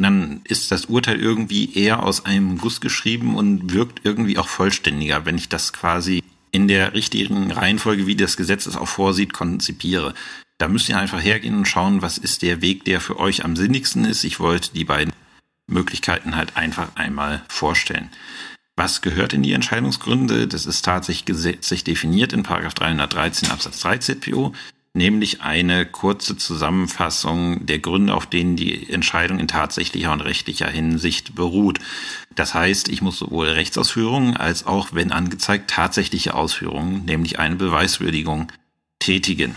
dann 0.00 0.42
ist 0.44 0.70
das 0.70 0.84
Urteil 0.84 1.18
irgendwie 1.18 1.74
eher 1.74 2.04
aus 2.04 2.24
einem 2.24 2.58
Guss 2.58 2.80
geschrieben 2.80 3.34
und 3.34 3.72
wirkt 3.72 4.02
irgendwie 4.04 4.38
auch 4.38 4.46
vollständiger, 4.46 5.26
wenn 5.26 5.36
ich 5.36 5.48
das 5.48 5.72
quasi 5.72 6.22
in 6.52 6.68
der 6.68 6.94
richtigen 6.94 7.50
Reihenfolge, 7.50 8.06
wie 8.06 8.14
das 8.14 8.36
Gesetz 8.36 8.66
es 8.66 8.76
auch 8.76 8.86
vorsieht, 8.86 9.32
konzipiere. 9.32 10.14
Da 10.58 10.68
müsst 10.68 10.88
ihr 10.88 10.98
einfach 10.98 11.22
hergehen 11.22 11.56
und 11.56 11.66
schauen, 11.66 12.02
was 12.02 12.18
ist 12.18 12.42
der 12.42 12.60
Weg, 12.60 12.84
der 12.84 13.00
für 13.00 13.18
euch 13.18 13.44
am 13.44 13.56
sinnigsten 13.56 14.04
ist. 14.04 14.24
Ich 14.24 14.40
wollte 14.40 14.72
die 14.74 14.84
beiden 14.84 15.12
Möglichkeiten 15.66 16.36
halt 16.36 16.56
einfach 16.56 16.88
einmal 16.96 17.42
vorstellen. 17.48 18.10
Was 18.76 19.00
gehört 19.00 19.32
in 19.32 19.42
die 19.42 19.52
Entscheidungsgründe? 19.52 20.46
Das 20.46 20.66
ist 20.66 20.84
tatsächlich 20.84 21.24
gesetzlich 21.24 21.84
definiert 21.84 22.32
in 22.32 22.42
313 22.42 23.50
Absatz 23.50 23.80
3 23.80 23.98
ZPO 23.98 24.52
nämlich 24.98 25.40
eine 25.40 25.86
kurze 25.86 26.36
Zusammenfassung 26.36 27.64
der 27.64 27.78
Gründe, 27.78 28.14
auf 28.14 28.26
denen 28.26 28.56
die 28.56 28.90
Entscheidung 28.90 29.38
in 29.38 29.48
tatsächlicher 29.48 30.12
und 30.12 30.20
rechtlicher 30.20 30.68
Hinsicht 30.68 31.34
beruht. 31.34 31.78
Das 32.34 32.52
heißt, 32.54 32.88
ich 32.88 33.00
muss 33.00 33.18
sowohl 33.18 33.48
Rechtsausführungen 33.48 34.36
als 34.36 34.66
auch, 34.66 34.88
wenn 34.92 35.12
angezeigt, 35.12 35.70
tatsächliche 35.70 36.34
Ausführungen, 36.34 37.04
nämlich 37.04 37.38
eine 37.38 37.56
Beweiswürdigung, 37.56 38.52
tätigen. 38.98 39.54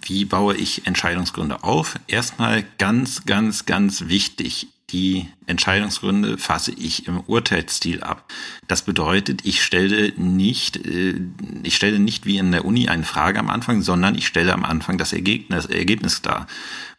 Wie 0.00 0.24
baue 0.24 0.56
ich 0.56 0.86
Entscheidungsgründe 0.86 1.62
auf? 1.64 1.96
Erstmal 2.06 2.64
ganz, 2.78 3.24
ganz, 3.24 3.66
ganz 3.66 4.08
wichtig. 4.08 4.68
Die 4.90 5.28
Entscheidungsgründe 5.46 6.36
fasse 6.36 6.72
ich 6.72 7.06
im 7.06 7.20
Urteilsstil 7.20 8.02
ab. 8.02 8.30
Das 8.68 8.82
bedeutet, 8.82 9.44
ich 9.44 9.62
stelle 9.62 10.12
nicht, 10.16 10.76
äh, 10.76 11.14
ich 11.62 11.76
stelle 11.76 11.98
nicht 11.98 12.26
wie 12.26 12.36
in 12.36 12.52
der 12.52 12.64
Uni 12.64 12.88
eine 12.88 13.04
Frage 13.04 13.38
am 13.38 13.48
Anfang, 13.48 13.80
sondern 13.80 14.16
ich 14.16 14.26
stelle 14.26 14.52
am 14.52 14.64
Anfang 14.64 14.98
das 14.98 15.12
Ergebnis, 15.12 15.66
Ergebnis 15.66 16.20
dar. 16.20 16.46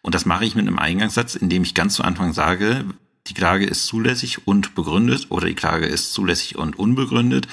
Und 0.01 0.15
das 0.15 0.25
mache 0.25 0.45
ich 0.45 0.55
mit 0.55 0.67
einem 0.67 0.79
Eingangssatz, 0.79 1.35
indem 1.35 1.63
ich 1.63 1.75
ganz 1.75 1.95
zu 1.95 2.03
Anfang 2.03 2.33
sage, 2.33 2.85
die 3.27 3.33
Klage 3.33 3.65
ist 3.65 3.85
zulässig 3.85 4.47
und 4.47 4.75
begründet 4.75 5.27
oder 5.29 5.47
die 5.47 5.55
Klage 5.55 5.85
ist 5.85 6.13
zulässig 6.13 6.57
und 6.57 6.77
unbegründet. 6.77 7.47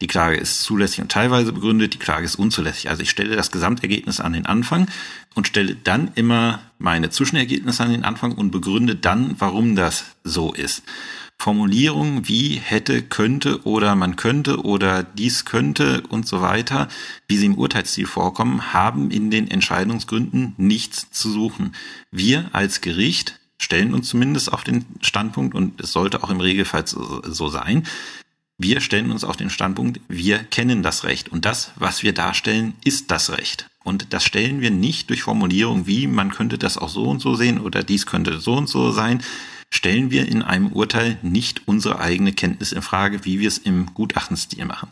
Die 0.00 0.06
Klage 0.06 0.36
ist 0.36 0.62
zulässig 0.62 1.00
und 1.00 1.10
teilweise 1.10 1.52
begründet, 1.52 1.94
die 1.94 1.98
Klage 1.98 2.24
ist 2.24 2.36
unzulässig. 2.36 2.88
Also 2.88 3.02
ich 3.02 3.10
stelle 3.10 3.34
das 3.34 3.50
Gesamtergebnis 3.50 4.20
an 4.20 4.32
den 4.32 4.46
Anfang 4.46 4.86
und 5.34 5.48
stelle 5.48 5.74
dann 5.74 6.12
immer 6.14 6.60
meine 6.78 7.10
Zwischenergebnisse 7.10 7.82
an 7.82 7.90
den 7.90 8.04
Anfang 8.04 8.32
und 8.32 8.52
begründe 8.52 8.94
dann, 8.94 9.34
warum 9.38 9.74
das 9.74 10.04
so 10.22 10.52
ist. 10.52 10.84
Formulierungen 11.40 12.26
wie 12.28 12.56
hätte, 12.56 13.02
könnte 13.02 13.64
oder 13.64 13.94
man 13.94 14.16
könnte 14.16 14.64
oder 14.64 15.04
dies 15.04 15.44
könnte 15.44 16.02
und 16.08 16.26
so 16.26 16.42
weiter, 16.42 16.88
wie 17.28 17.36
sie 17.36 17.46
im 17.46 17.54
Urteilsstil 17.54 18.06
vorkommen, 18.06 18.72
haben 18.72 19.10
in 19.10 19.30
den 19.30 19.48
Entscheidungsgründen 19.48 20.54
nichts 20.56 21.10
zu 21.10 21.30
suchen. 21.30 21.74
Wir 22.10 22.50
als 22.52 22.80
Gericht 22.80 23.38
stellen 23.56 23.94
uns 23.94 24.08
zumindest 24.08 24.52
auf 24.52 24.64
den 24.64 24.84
Standpunkt 25.00 25.54
und 25.54 25.80
es 25.80 25.92
sollte 25.92 26.22
auch 26.24 26.30
im 26.30 26.40
Regelfall 26.40 26.86
so, 26.86 27.22
so 27.24 27.48
sein, 27.48 27.84
wir 28.58 28.80
stellen 28.80 29.12
uns 29.12 29.22
auf 29.22 29.36
den 29.36 29.50
Standpunkt, 29.50 30.00
wir 30.08 30.38
kennen 30.38 30.82
das 30.82 31.04
Recht 31.04 31.30
und 31.30 31.44
das, 31.44 31.70
was 31.76 32.02
wir 32.02 32.12
darstellen, 32.12 32.74
ist 32.84 33.10
das 33.12 33.30
Recht. 33.30 33.70
Und 33.84 34.12
das 34.12 34.24
stellen 34.24 34.60
wir 34.60 34.70
nicht 34.70 35.08
durch 35.08 35.22
Formulierung 35.22 35.86
wie, 35.86 36.08
man 36.08 36.30
könnte 36.30 36.58
das 36.58 36.76
auch 36.76 36.88
so 36.88 37.04
und 37.04 37.20
so 37.20 37.36
sehen 37.36 37.60
oder 37.60 37.84
dies 37.84 38.04
könnte 38.04 38.40
so 38.40 38.54
und 38.54 38.68
so 38.68 38.90
sein. 38.90 39.22
stellen 39.70 40.10
wir 40.10 40.26
in 40.26 40.42
einem 40.42 40.72
Urteil 40.72 41.18
nicht 41.22 41.62
unsere 41.66 42.00
eigene 42.00 42.32
Kenntnis 42.32 42.72
in 42.72 42.82
Frage, 42.82 43.24
wie 43.24 43.38
wir 43.38 43.48
es 43.48 43.58
im 43.58 43.86
Gutachtenstil 43.94 44.64
machen. 44.64 44.88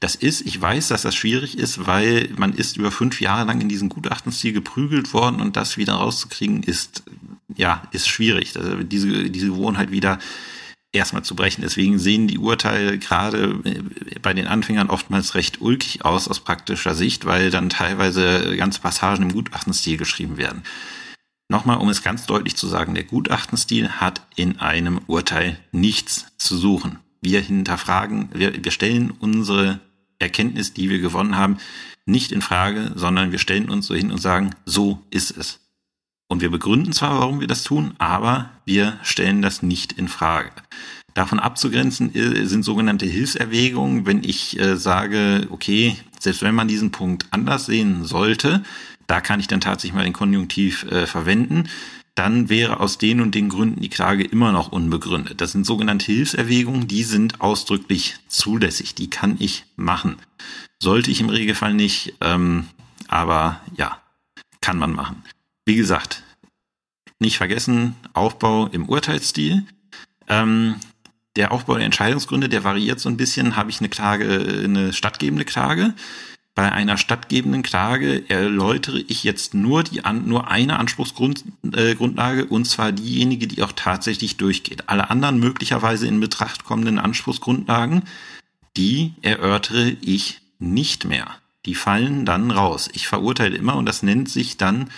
Das 0.00 0.14
ist, 0.14 0.40
ich 0.46 0.60
weiß, 0.60 0.88
dass 0.88 1.02
das 1.02 1.14
schwierig 1.14 1.58
ist, 1.58 1.86
weil 1.86 2.30
man 2.36 2.54
ist 2.54 2.78
über 2.78 2.90
fünf 2.90 3.20
Jahre 3.20 3.46
lang 3.46 3.60
in 3.60 3.68
diesen 3.68 3.90
Gutachtenstil 3.90 4.52
geprügelt 4.52 5.12
worden 5.12 5.40
und 5.40 5.56
das 5.56 5.76
wieder 5.76 5.94
rauszukriegen 5.94 6.62
ist, 6.62 7.02
ja, 7.54 7.82
ist 7.92 8.08
schwierig. 8.08 8.56
Also 8.56 8.82
diese, 8.82 9.30
diese 9.30 9.48
Gewohnheit 9.48 9.90
wieder 9.90 10.18
erstmal 10.94 11.24
zu 11.24 11.34
brechen. 11.36 11.62
Deswegen 11.62 11.98
sehen 11.98 12.28
die 12.28 12.38
Urteile 12.38 12.98
gerade 12.98 13.60
bei 14.22 14.32
den 14.32 14.46
Anfängern 14.46 14.90
oftmals 14.90 15.34
recht 15.34 15.60
ulkig 15.60 16.04
aus 16.04 16.28
aus 16.28 16.40
praktischer 16.40 16.94
Sicht, 16.94 17.24
weil 17.24 17.50
dann 17.50 17.70
teilweise 17.70 18.56
ganze 18.56 18.80
Passagen 18.80 19.22
im 19.22 19.32
Gutachtenstil 19.32 19.96
geschrieben 19.96 20.36
werden. 20.36 20.62
Nochmal, 21.48 21.78
um 21.78 21.88
es 21.88 22.02
ganz 22.02 22.26
deutlich 22.26 22.56
zu 22.56 22.66
sagen, 22.66 22.94
der 22.94 23.04
Gutachtenstil 23.04 23.90
hat 23.90 24.26
in 24.34 24.60
einem 24.60 25.00
Urteil 25.06 25.58
nichts 25.72 26.26
zu 26.38 26.56
suchen. 26.56 26.98
Wir 27.20 27.40
hinterfragen, 27.40 28.28
wir, 28.32 28.64
wir 28.64 28.72
stellen 28.72 29.10
unsere 29.10 29.80
Erkenntnis, 30.18 30.72
die 30.72 30.88
wir 30.88 31.00
gewonnen 31.00 31.36
haben, 31.36 31.58
nicht 32.06 32.32
in 32.32 32.42
Frage, 32.42 32.92
sondern 32.94 33.32
wir 33.32 33.38
stellen 33.38 33.70
uns 33.70 33.86
so 33.86 33.94
hin 33.94 34.10
und 34.10 34.18
sagen, 34.18 34.50
so 34.64 35.02
ist 35.10 35.36
es. 35.36 35.60
Und 36.28 36.40
wir 36.40 36.50
begründen 36.50 36.92
zwar, 36.92 37.20
warum 37.20 37.40
wir 37.40 37.46
das 37.46 37.64
tun, 37.64 37.94
aber 37.98 38.50
wir 38.64 38.98
stellen 39.02 39.42
das 39.42 39.62
nicht 39.62 39.92
in 39.92 40.08
Frage. 40.08 40.50
Davon 41.14 41.38
abzugrenzen 41.38 42.14
äh, 42.14 42.44
sind 42.44 42.64
sogenannte 42.64 43.06
Hilfserwägungen, 43.06 44.04
wenn 44.04 44.24
ich 44.24 44.58
äh, 44.58 44.76
sage, 44.76 45.46
okay, 45.50 45.96
selbst 46.18 46.42
wenn 46.42 46.54
man 46.54 46.66
diesen 46.66 46.90
Punkt 46.90 47.26
anders 47.30 47.66
sehen 47.66 48.04
sollte, 48.04 48.64
da 49.06 49.20
kann 49.20 49.38
ich 49.38 49.46
dann 49.46 49.60
tatsächlich 49.60 49.94
mal 49.94 50.04
den 50.04 50.12
Konjunktiv 50.12 50.84
äh, 50.90 51.06
verwenden, 51.06 51.68
dann 52.14 52.48
wäre 52.48 52.80
aus 52.80 52.98
den 52.98 53.20
und 53.20 53.34
den 53.34 53.48
Gründen 53.48 53.80
die 53.80 53.88
Klage 53.88 54.24
immer 54.24 54.52
noch 54.52 54.70
unbegründet. 54.72 55.40
Das 55.40 55.52
sind 55.52 55.66
sogenannte 55.66 56.06
Hilfserwägungen, 56.06 56.86
die 56.86 57.02
sind 57.02 57.40
ausdrücklich 57.40 58.16
zulässig, 58.28 58.94
die 58.94 59.10
kann 59.10 59.36
ich 59.40 59.64
machen. 59.76 60.16
Sollte 60.80 61.10
ich 61.10 61.20
im 61.20 61.28
Regelfall 61.28 61.74
nicht, 61.74 62.14
ähm, 62.20 62.68
aber 63.08 63.60
ja, 63.76 64.00
kann 64.60 64.78
man 64.78 64.92
machen. 64.92 65.22
Wie 65.64 65.76
gesagt, 65.76 66.22
nicht 67.18 67.38
vergessen, 67.38 67.96
Aufbau 68.12 68.66
im 68.66 68.88
Urteilsstil. 68.88 69.64
Ähm, 70.28 70.76
der 71.36 71.52
Aufbau 71.52 71.76
der 71.76 71.86
Entscheidungsgründe, 71.86 72.48
der 72.48 72.64
variiert 72.64 73.00
so 73.00 73.08
ein 73.08 73.16
bisschen. 73.16 73.56
Habe 73.56 73.70
ich 73.70 73.80
eine 73.80 73.88
Klage, 73.88 74.62
eine 74.64 74.92
stattgebende 74.92 75.44
Klage? 75.44 75.94
Bei 76.54 76.70
einer 76.70 76.96
stattgebenden 76.96 77.64
Klage 77.64 78.28
erläutere 78.30 79.00
ich 79.00 79.24
jetzt 79.24 79.54
nur 79.54 79.82
die 79.82 80.02
nur 80.24 80.48
eine 80.48 80.78
Anspruchsgrundlage 80.78 82.42
äh, 82.42 82.46
und 82.48 82.64
zwar 82.66 82.92
diejenige, 82.92 83.48
die 83.48 83.62
auch 83.64 83.72
tatsächlich 83.72 84.36
durchgeht. 84.36 84.88
Alle 84.88 85.10
anderen 85.10 85.40
möglicherweise 85.40 86.06
in 86.06 86.20
Betracht 86.20 86.64
kommenden 86.64 87.00
Anspruchsgrundlagen, 87.00 88.02
die 88.76 89.14
erörtere 89.22 89.96
ich 90.00 90.42
nicht 90.60 91.04
mehr. 91.06 91.26
Die 91.66 91.74
fallen 91.74 92.24
dann 92.24 92.52
raus. 92.52 92.88
Ich 92.92 93.08
verurteile 93.08 93.56
immer 93.56 93.74
und 93.74 93.86
das 93.86 94.04
nennt 94.04 94.28
sich 94.28 94.56
dann 94.56 94.90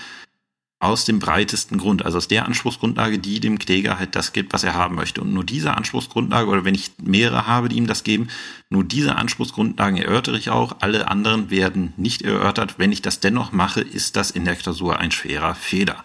aus 0.79 1.07
dem 1.07 1.19
breitesten 1.19 1.79
Grund, 1.79 2.05
also 2.05 2.19
aus 2.19 2.29
der 2.29 2.45
Anspruchsgrundlage, 2.45 3.19
die 3.19 3.41
dem 3.41 3.59
Kläger 3.59 3.99
halt 3.99 4.15
das 4.15 4.33
gibt, 4.33 4.53
was 4.53 4.63
er 4.63 4.75
haben 4.75 4.95
möchte. 4.95 5.23
Und 5.23 5.33
nur 5.33 5.45
diese 5.45 5.75
Anspruchsgrundlage, 5.75 6.49
oder 6.49 6.65
wenn 6.65 6.75
ich 6.75 6.93
mehrere 7.03 7.47
habe, 7.47 7.69
die 7.69 7.77
ihm 7.77 7.87
das 7.87 8.05
geben, 8.05 8.29
nur 8.69 8.85
diese 8.85 9.17
Anspruchsgrundlagen 9.17 9.97
erörtere 9.97 10.37
ich 10.37 10.51
auch. 10.51 10.77
Alle 10.81 11.09
anderen 11.09 11.51
werden 11.51 11.95
nicht 11.97 12.23
erörtert. 12.23 12.79
Wenn 12.79 12.93
ich 12.93 13.01
das 13.01 13.21
dennoch 13.21 13.53
mache, 13.53 13.81
ist 13.81 14.17
das 14.17 14.31
in 14.31 14.45
der 14.45 14.57
Klausur 14.57 14.99
ein 14.99 15.13
schwerer 15.13 15.55
Fehler. 15.55 16.05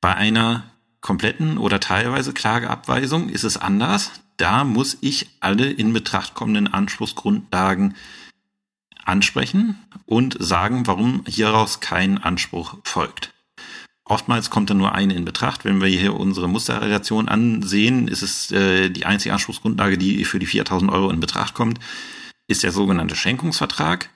Bei 0.00 0.14
einer 0.14 0.64
kompletten 1.00 1.56
oder 1.56 1.78
teilweise 1.78 2.32
Klageabweisung 2.32 3.28
ist 3.28 3.44
es 3.44 3.56
anders. 3.56 4.10
Da 4.38 4.64
muss 4.64 4.98
ich 5.00 5.28
alle 5.38 5.70
in 5.70 5.92
Betracht 5.92 6.34
kommenden 6.34 6.66
Anspruchsgrundlagen 6.66 7.94
ansprechen 9.04 9.78
und 10.04 10.36
sagen, 10.40 10.86
warum 10.86 11.24
hieraus 11.26 11.80
kein 11.80 12.18
Anspruch 12.18 12.76
folgt. 12.84 13.32
Oftmals 14.08 14.48
kommt 14.48 14.70
dann 14.70 14.78
nur 14.78 14.94
eine 14.94 15.14
in 15.14 15.26
Betracht. 15.26 15.66
Wenn 15.66 15.82
wir 15.82 15.88
hier 15.88 16.14
unsere 16.14 16.48
Musterrelation 16.48 17.28
ansehen, 17.28 18.08
ist 18.08 18.22
es 18.22 18.50
äh, 18.50 18.88
die 18.88 19.04
einzige 19.04 19.34
Anspruchsgrundlage, 19.34 19.98
die 19.98 20.24
für 20.24 20.38
die 20.38 20.46
4000 20.46 20.90
Euro 20.90 21.10
in 21.10 21.20
Betracht 21.20 21.52
kommt, 21.52 21.78
ist 22.46 22.62
der 22.62 22.72
sogenannte 22.72 23.14
Schenkungsvertrag. 23.14 24.08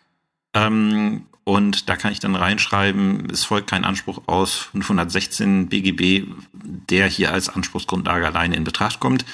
Ähm, 0.54 1.26
und 1.44 1.90
da 1.90 1.96
kann 1.96 2.12
ich 2.12 2.20
dann 2.20 2.36
reinschreiben, 2.36 3.28
es 3.30 3.44
folgt 3.44 3.68
kein 3.68 3.84
Anspruch 3.84 4.22
aus 4.26 4.54
516 4.54 5.68
BGB, 5.68 6.26
der 6.54 7.06
hier 7.06 7.30
als 7.30 7.50
Anspruchsgrundlage 7.50 8.26
alleine 8.26 8.56
in 8.56 8.64
Betracht 8.64 8.98
kommt. 8.98 9.26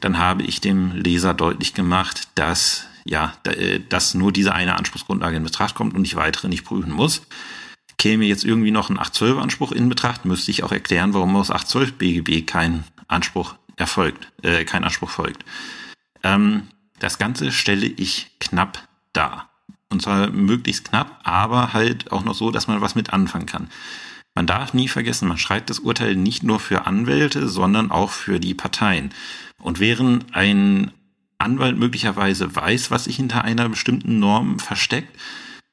Dann 0.00 0.18
habe 0.18 0.44
ich 0.44 0.60
dem 0.60 0.92
Leser 0.92 1.34
deutlich 1.34 1.74
gemacht, 1.74 2.28
dass 2.36 2.86
ja, 3.04 3.34
äh, 3.44 3.80
dass 3.88 4.14
nur 4.14 4.30
diese 4.30 4.54
eine 4.54 4.76
Anspruchsgrundlage 4.76 5.38
in 5.38 5.42
Betracht 5.42 5.74
kommt 5.74 5.94
und 5.94 6.04
ich 6.04 6.14
weitere 6.14 6.48
nicht 6.48 6.64
prüfen 6.64 6.92
muss 6.92 7.22
käme 7.98 8.24
jetzt 8.24 8.44
irgendwie 8.44 8.70
noch 8.70 8.90
ein 8.90 8.98
812 8.98 9.42
Anspruch 9.42 9.72
in 9.72 9.88
Betracht, 9.88 10.24
müsste 10.24 10.50
ich 10.50 10.64
auch 10.64 10.72
erklären, 10.72 11.14
warum 11.14 11.36
aus 11.36 11.50
812 11.50 11.94
BGB 11.94 12.46
kein 12.46 12.84
Anspruch 13.08 13.54
erfolgt, 13.76 14.32
äh, 14.42 14.64
kein 14.64 14.84
Anspruch 14.84 15.10
folgt. 15.10 15.44
Ähm, 16.22 16.68
das 16.98 17.18
Ganze 17.18 17.52
stelle 17.52 17.86
ich 17.86 18.30
knapp 18.40 18.88
dar. 19.12 19.50
Und 19.90 20.02
zwar 20.02 20.30
möglichst 20.30 20.88
knapp, 20.88 21.20
aber 21.22 21.72
halt 21.72 22.10
auch 22.10 22.24
noch 22.24 22.34
so, 22.34 22.50
dass 22.50 22.66
man 22.66 22.80
was 22.80 22.94
mit 22.94 23.12
anfangen 23.12 23.46
kann. 23.46 23.68
Man 24.34 24.46
darf 24.46 24.74
nie 24.74 24.88
vergessen, 24.88 25.28
man 25.28 25.38
schreibt 25.38 25.70
das 25.70 25.78
Urteil 25.78 26.16
nicht 26.16 26.42
nur 26.42 26.58
für 26.58 26.86
Anwälte, 26.86 27.48
sondern 27.48 27.92
auch 27.92 28.10
für 28.10 28.40
die 28.40 28.54
Parteien. 28.54 29.10
Und 29.62 29.78
während 29.78 30.34
ein 30.34 30.90
Anwalt 31.38 31.78
möglicherweise 31.78 32.54
weiß, 32.54 32.90
was 32.90 33.04
sich 33.04 33.16
hinter 33.16 33.44
einer 33.44 33.68
bestimmten 33.68 34.18
Norm 34.18 34.58
versteckt, 34.58 35.16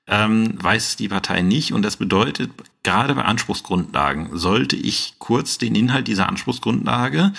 ähm, 0.08 0.54
weiß 0.62 0.97
die 0.97 1.08
Partei 1.08 1.41
nicht. 1.41 1.74
Und 1.74 1.84
das 1.84 1.97
bedeutet, 1.97 2.52
gerade 2.84 3.16
bei 3.16 3.24
Anspruchsgrundlagen 3.24 4.38
sollte 4.38 4.76
ich 4.76 5.16
kurz 5.20 5.58
den 5.58 5.76
Inhalt 5.76 6.08
dieser 6.08 6.28
Anspruchsgrundlage, 6.30 7.34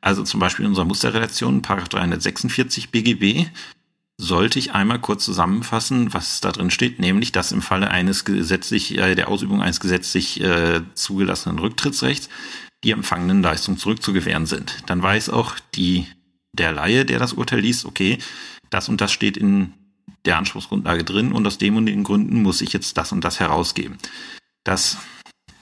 also 0.00 0.22
zum 0.22 0.40
Beispiel 0.40 0.64
in 0.64 0.70
unserer 0.70 0.84
Musterrelation, 0.84 1.62
Paragraph 1.62 1.88
346 1.88 2.90
BGB, 2.90 3.48
sollte 4.16 4.58
ich 4.58 4.72
einmal 4.72 5.00
kurz 5.00 5.24
zusammenfassen, 5.24 6.14
was 6.14 6.40
da 6.40 6.52
drin 6.52 6.70
steht, 6.70 7.00
nämlich, 7.00 7.32
dass 7.32 7.52
im 7.52 7.62
Falle 7.62 7.90
eines 7.90 8.24
gesetzlich, 8.24 8.96
äh, 8.96 9.14
der 9.14 9.28
Ausübung 9.28 9.60
eines 9.60 9.80
gesetzlich 9.80 10.40
äh, 10.40 10.82
zugelassenen 10.94 11.58
Rücktrittsrechts 11.58 12.28
die 12.84 12.92
empfangenen 12.92 13.42
Leistungen 13.42 13.78
zurückzugewähren 13.78 14.46
sind. 14.46 14.76
Dann 14.86 15.02
weiß 15.02 15.30
auch 15.30 15.56
die, 15.74 16.06
der 16.52 16.72
Laie, 16.72 17.04
der 17.04 17.18
das 17.18 17.32
Urteil 17.32 17.60
liest, 17.60 17.86
okay, 17.86 18.18
das 18.70 18.88
und 18.88 19.00
das 19.00 19.10
steht 19.10 19.36
in 19.36 19.72
der 20.24 20.38
Anspruchsgrundlage 20.38 21.04
drin 21.04 21.32
und 21.32 21.46
aus 21.46 21.58
dem 21.58 21.76
und 21.76 21.86
den 21.86 22.04
Gründen 22.04 22.42
muss 22.42 22.60
ich 22.60 22.72
jetzt 22.72 22.96
das 22.96 23.12
und 23.12 23.24
das 23.24 23.40
herausgeben. 23.40 23.98
Das 24.64 24.98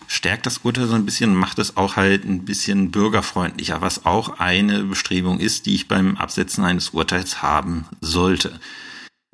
stärkt 0.07 0.47
das 0.47 0.59
Urteil 0.59 0.87
so 0.87 0.95
ein 0.95 1.05
bisschen, 1.05 1.35
macht 1.35 1.59
es 1.59 1.77
auch 1.77 1.97
halt 1.97 2.25
ein 2.25 2.45
bisschen 2.45 2.91
bürgerfreundlicher, 2.91 3.81
was 3.81 4.07
auch 4.07 4.39
eine 4.39 4.85
Bestrebung 4.85 5.41
ist, 5.41 5.67
die 5.67 5.75
ich 5.75 5.89
beim 5.89 6.17
Absetzen 6.17 6.65
eines 6.65 6.91
Urteils 6.91 7.43
haben 7.43 7.87
sollte. 8.01 8.61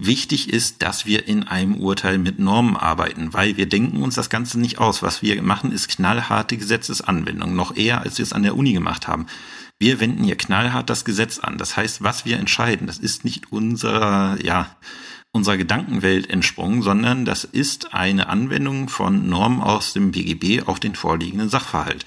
Wichtig 0.00 0.50
ist, 0.52 0.82
dass 0.82 1.06
wir 1.06 1.26
in 1.26 1.42
einem 1.42 1.74
Urteil 1.74 2.18
mit 2.18 2.38
Normen 2.38 2.76
arbeiten, 2.76 3.34
weil 3.34 3.56
wir 3.56 3.68
denken 3.68 4.00
uns 4.00 4.14
das 4.14 4.30
Ganze 4.30 4.60
nicht 4.60 4.78
aus. 4.78 5.02
Was 5.02 5.22
wir 5.22 5.42
machen, 5.42 5.72
ist 5.72 5.88
knallharte 5.88 6.56
Gesetzesanwendung, 6.56 7.56
noch 7.56 7.76
eher, 7.76 8.02
als 8.02 8.18
wir 8.18 8.22
es 8.22 8.32
an 8.32 8.44
der 8.44 8.56
Uni 8.56 8.72
gemacht 8.72 9.08
haben. 9.08 9.26
Wir 9.80 10.00
wenden 10.00 10.24
hier 10.24 10.36
knallhart 10.36 10.90
das 10.90 11.04
Gesetz 11.04 11.38
an. 11.38 11.56
Das 11.56 11.76
heißt, 11.76 12.02
was 12.02 12.24
wir 12.24 12.38
entscheiden, 12.38 12.86
das 12.86 12.98
ist 12.98 13.24
nicht 13.24 13.52
unser, 13.52 14.36
ja, 14.44 14.76
unserer 15.30 15.56
Gedankenwelt 15.56 16.28
entsprungen, 16.30 16.82
sondern 16.82 17.24
das 17.24 17.44
ist 17.44 17.94
eine 17.94 18.28
Anwendung 18.28 18.88
von 18.88 19.28
Normen 19.28 19.60
aus 19.60 19.92
dem 19.92 20.10
BGB 20.10 20.66
auf 20.66 20.80
den 20.80 20.96
vorliegenden 20.96 21.48
Sachverhalt. 21.48 22.04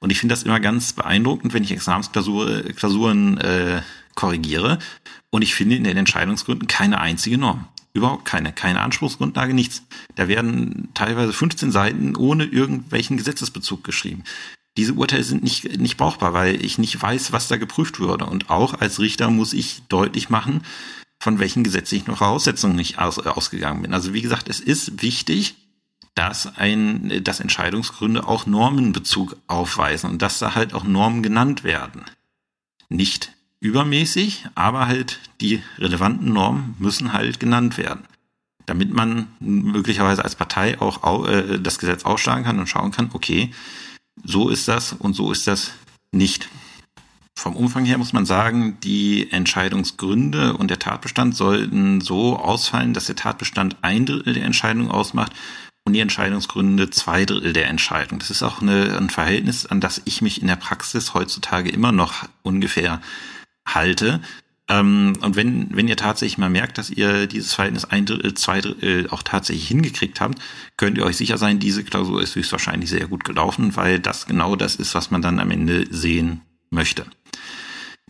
Und 0.00 0.10
ich 0.10 0.18
finde 0.18 0.32
das 0.32 0.42
immer 0.42 0.58
ganz 0.58 0.94
beeindruckend, 0.94 1.54
wenn 1.54 1.62
ich 1.62 1.70
Examensklausuren 1.70 3.38
äh, 3.38 3.82
korrigiere 4.16 4.80
und 5.30 5.42
ich 5.42 5.54
finde 5.54 5.76
in 5.76 5.84
den 5.84 5.96
Entscheidungsgründen 5.96 6.66
keine 6.66 7.00
einzige 7.00 7.38
Norm. 7.38 7.68
Überhaupt 7.94 8.24
keine, 8.24 8.52
keine 8.52 8.80
Anspruchsgrundlage, 8.80 9.54
nichts. 9.54 9.84
Da 10.16 10.26
werden 10.26 10.88
teilweise 10.94 11.32
15 11.32 11.70
Seiten 11.70 12.16
ohne 12.16 12.44
irgendwelchen 12.44 13.16
Gesetzesbezug 13.16 13.84
geschrieben. 13.84 14.24
Diese 14.76 14.94
Urteile 14.94 15.22
sind 15.22 15.42
nicht, 15.42 15.78
nicht 15.78 15.96
brauchbar, 15.98 16.32
weil 16.32 16.64
ich 16.64 16.78
nicht 16.78 17.00
weiß, 17.00 17.32
was 17.32 17.48
da 17.48 17.56
geprüft 17.56 18.00
wurde. 18.00 18.26
Und 18.26 18.48
auch 18.48 18.74
als 18.74 19.00
Richter 19.00 19.30
muss 19.30 19.52
ich 19.52 19.82
deutlich 19.88 20.30
machen, 20.30 20.62
von 21.20 21.38
welchen 21.38 21.62
gesetzlichen 21.62 22.16
Voraussetzungen 22.16 22.78
ich 22.78 22.98
aus, 22.98 23.18
ausgegangen 23.18 23.82
bin. 23.82 23.94
Also 23.94 24.14
wie 24.14 24.22
gesagt, 24.22 24.48
es 24.48 24.60
ist 24.60 25.02
wichtig, 25.02 25.56
dass 26.14 26.56
ein, 26.58 27.22
dass 27.22 27.40
Entscheidungsgründe 27.40 28.26
auch 28.26 28.46
Normenbezug 28.46 29.36
aufweisen 29.46 30.10
und 30.10 30.22
dass 30.22 30.38
da 30.38 30.54
halt 30.54 30.74
auch 30.74 30.84
Normen 30.84 31.22
genannt 31.22 31.64
werden. 31.64 32.04
Nicht 32.88 33.32
übermäßig, 33.60 34.46
aber 34.54 34.88
halt 34.88 35.20
die 35.40 35.62
relevanten 35.78 36.32
Normen 36.32 36.74
müssen 36.78 37.12
halt 37.12 37.40
genannt 37.40 37.78
werden. 37.78 38.04
Damit 38.66 38.92
man 38.92 39.28
möglicherweise 39.40 40.24
als 40.24 40.34
Partei 40.34 40.80
auch 40.80 41.26
äh, 41.28 41.58
das 41.58 41.78
Gesetz 41.78 42.04
ausschlagen 42.04 42.44
kann 42.44 42.58
und 42.58 42.68
schauen 42.68 42.90
kann, 42.90 43.10
okay, 43.12 43.52
so 44.24 44.48
ist 44.48 44.68
das 44.68 44.92
und 44.92 45.14
so 45.14 45.32
ist 45.32 45.46
das 45.46 45.72
nicht. 46.12 46.48
Vom 47.36 47.56
Umfang 47.56 47.84
her 47.84 47.98
muss 47.98 48.12
man 48.12 48.26
sagen, 48.26 48.78
die 48.82 49.32
Entscheidungsgründe 49.32 50.56
und 50.56 50.70
der 50.70 50.78
Tatbestand 50.78 51.34
sollten 51.34 52.00
so 52.00 52.36
ausfallen, 52.36 52.94
dass 52.94 53.06
der 53.06 53.16
Tatbestand 53.16 53.76
ein 53.82 54.06
Drittel 54.06 54.34
der 54.34 54.44
Entscheidung 54.44 54.90
ausmacht 54.90 55.32
und 55.84 55.94
die 55.94 56.00
Entscheidungsgründe 56.00 56.90
zwei 56.90 57.24
Drittel 57.24 57.52
der 57.52 57.68
Entscheidung. 57.68 58.18
Das 58.18 58.30
ist 58.30 58.42
auch 58.42 58.62
eine, 58.62 58.96
ein 58.96 59.10
Verhältnis, 59.10 59.66
an 59.66 59.80
das 59.80 60.02
ich 60.04 60.22
mich 60.22 60.40
in 60.40 60.46
der 60.46 60.56
Praxis 60.56 61.14
heutzutage 61.14 61.70
immer 61.70 61.90
noch 61.90 62.28
ungefähr 62.42 63.00
halte. 63.66 64.20
Ähm, 64.72 65.18
und 65.20 65.36
wenn, 65.36 65.68
wenn 65.76 65.88
ihr 65.88 65.96
tatsächlich 65.96 66.38
mal 66.38 66.48
merkt, 66.48 66.78
dass 66.78 66.88
ihr 66.88 67.26
dieses 67.26 67.52
Verhältnis 67.52 67.84
ein 67.84 68.06
Drittel, 68.06 68.34
zwei 68.34 68.60
Drittel 68.60 69.08
auch 69.10 69.22
tatsächlich 69.22 69.68
hingekriegt 69.68 70.20
habt, 70.20 70.38
könnt 70.76 70.96
ihr 70.96 71.04
euch 71.04 71.16
sicher 71.16 71.36
sein, 71.36 71.58
diese 71.58 71.84
Klausur 71.84 72.22
ist 72.22 72.34
höchstwahrscheinlich 72.34 72.88
sehr 72.88 73.06
gut 73.06 73.24
gelaufen, 73.24 73.76
weil 73.76 73.98
das 73.98 74.26
genau 74.26 74.56
das 74.56 74.76
ist, 74.76 74.94
was 74.94 75.10
man 75.10 75.20
dann 75.20 75.40
am 75.40 75.50
Ende 75.50 75.86
sehen 75.90 76.40
möchte. 76.70 77.04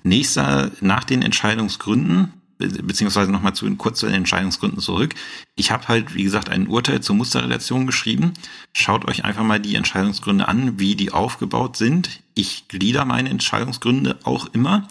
Nächster, 0.05 0.71
nach 0.81 1.05
den 1.05 1.23
Entscheidungsgründen, 1.23 2.33
beziehungsweise 2.59 3.33
nochmal 3.33 3.55
zu 3.55 3.65
den 3.65 3.79
kurzen 3.79 4.13
Entscheidungsgründen 4.13 4.81
zurück. 4.81 5.17
Ich 5.57 5.73
habe 5.73 5.89
halt, 5.89 6.15
wie 6.15 6.23
gesagt, 6.23 6.49
ein 6.49 6.69
Urteil 6.69 7.01
zur 7.01 7.17
Musterrelation 7.17 7.87
geschrieben. 7.87 8.35
Schaut 8.73 9.09
euch 9.09 9.25
einfach 9.25 9.43
mal 9.43 9.59
die 9.59 9.75
Entscheidungsgründe 9.75 10.47
an, 10.47 10.79
wie 10.79 10.95
die 10.95 11.11
aufgebaut 11.11 11.77
sind. 11.77 12.21
Ich 12.35 12.69
glieder 12.69 13.05
meine 13.05 13.31
Entscheidungsgründe 13.31 14.19
auch 14.23 14.47
immer. 14.53 14.87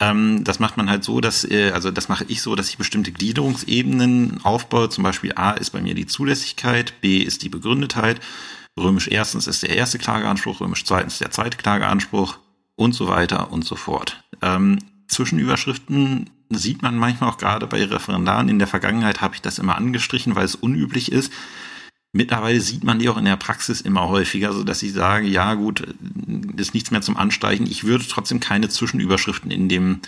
Ähm, 0.00 0.42
das 0.42 0.58
macht 0.58 0.76
man 0.76 0.90
halt 0.90 1.04
so, 1.04 1.20
dass, 1.20 1.44
äh, 1.44 1.70
also 1.72 1.90
das 1.90 2.08
mache 2.08 2.24
ich 2.28 2.42
so, 2.42 2.56
dass 2.56 2.68
ich 2.68 2.78
bestimmte 2.78 3.12
Gliederungsebenen 3.12 4.40
aufbaue. 4.44 4.88
Zum 4.88 5.04
Beispiel 5.04 5.32
A 5.36 5.52
ist 5.52 5.70
bei 5.70 5.80
mir 5.80 5.94
die 5.94 6.06
Zulässigkeit, 6.06 7.00
B 7.00 7.18
ist 7.18 7.42
die 7.42 7.48
Begründetheit, 7.48 8.20
römisch 8.78 9.08
erstens 9.08 9.46
ist 9.46 9.62
der 9.62 9.76
erste 9.76 9.98
Klageanspruch, 9.98 10.60
römisch 10.60 10.84
zweitens 10.84 11.18
der 11.18 11.30
zweite 11.30 11.56
Klageanspruch 11.56 12.38
und 12.76 12.92
so 12.92 13.06
weiter 13.06 13.52
und 13.52 13.64
so 13.64 13.76
fort. 13.76 14.24
Ähm, 14.42 14.78
Zwischenüberschriften 15.06 16.30
sieht 16.50 16.82
man 16.82 16.98
manchmal 16.98 17.30
auch 17.30 17.38
gerade 17.38 17.66
bei 17.66 17.84
Referendaren. 17.84 18.48
In 18.48 18.58
der 18.58 18.68
Vergangenheit 18.68 19.20
habe 19.20 19.34
ich 19.34 19.42
das 19.42 19.58
immer 19.58 19.76
angestrichen, 19.76 20.34
weil 20.34 20.44
es 20.44 20.54
unüblich 20.54 21.12
ist. 21.12 21.32
Mittlerweile 22.16 22.60
sieht 22.60 22.84
man 22.84 23.00
die 23.00 23.08
auch 23.08 23.16
in 23.16 23.24
der 23.24 23.36
Praxis 23.36 23.80
immer 23.80 24.08
häufiger, 24.08 24.52
so 24.52 24.62
dass 24.62 24.84
ich 24.84 24.92
sage, 24.92 25.26
ja 25.26 25.54
gut, 25.54 25.82
ist 26.56 26.72
nichts 26.72 26.92
mehr 26.92 27.02
zum 27.02 27.16
Anstreichen. 27.16 27.66
Ich 27.66 27.82
würde 27.82 28.04
trotzdem 28.08 28.38
keine 28.38 28.68
Zwischenüberschriften 28.68 29.50
in 29.50 29.68
dem 29.68 29.98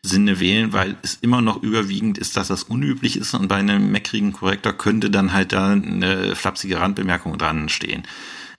Sinne 0.00 0.38
wählen, 0.38 0.72
weil 0.72 0.96
es 1.02 1.18
immer 1.20 1.42
noch 1.42 1.60
überwiegend 1.60 2.16
ist, 2.16 2.36
dass 2.36 2.46
das 2.46 2.62
unüblich 2.62 3.16
ist 3.16 3.34
und 3.34 3.48
bei 3.48 3.56
einem 3.56 3.90
meckrigen 3.90 4.32
Korrektor 4.32 4.72
könnte 4.72 5.10
dann 5.10 5.32
halt 5.32 5.52
da 5.52 5.72
eine 5.72 6.36
flapsige 6.36 6.78
Randbemerkung 6.78 7.36
dran 7.38 7.68
stehen. 7.68 8.04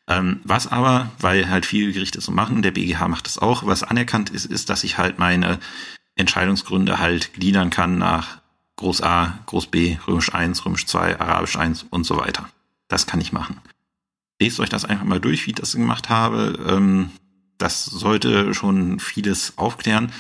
Ähm, 0.10 0.42
was 0.44 0.68
aber, 0.68 1.10
weil 1.20 1.50
halt 1.50 1.66
viele 1.66 1.94
Gerichte 1.94 2.20
so 2.20 2.34
machen, 2.34 2.64
der 2.64 2.72
BGH 2.72 3.08
macht 3.08 3.28
das 3.28 3.38
auch, 3.38 3.66
was 3.66 3.84
anerkannt 3.84 4.30
ist, 4.30 4.46
ist, 4.46 4.70
dass 4.70 4.84
ich 4.84 4.98
halt 4.98 5.20
meine 5.20 5.60
Entscheidungsgründe 6.18 7.00
halt 7.00 7.34
gliedern 7.34 7.70
kann 7.70 7.98
nach 7.98 8.40
Groß 8.76 9.02
A, 9.04 9.40
Groß 9.46 9.68
B, 9.68 9.98
Römisch 10.06 10.34
1, 10.34 10.66
Römisch 10.66 10.86
2, 10.86 11.18
Arabisch 11.22 11.56
1 11.56 11.86
und 11.90 12.06
so 12.06 12.18
weiter. 12.18 12.50
Das 12.90 13.08
kann 13.08 13.22
ich 13.22 13.32
machen. 13.32 13.62
Lest 14.42 14.60
euch 14.60 14.70
das 14.70 14.84
einfach 14.84 15.06
mal 15.06 15.22
durch, 15.22 15.46
wie 15.46 15.52
ich 15.52 15.56
das 15.56 15.74
gemacht 15.74 16.10
habe. 16.10 16.60
Ähm, 16.68 17.12
das 17.58 17.86
sollte 17.86 18.54
schon 18.54 19.00
vieles 19.00 19.58
aufklären. 19.58 20.12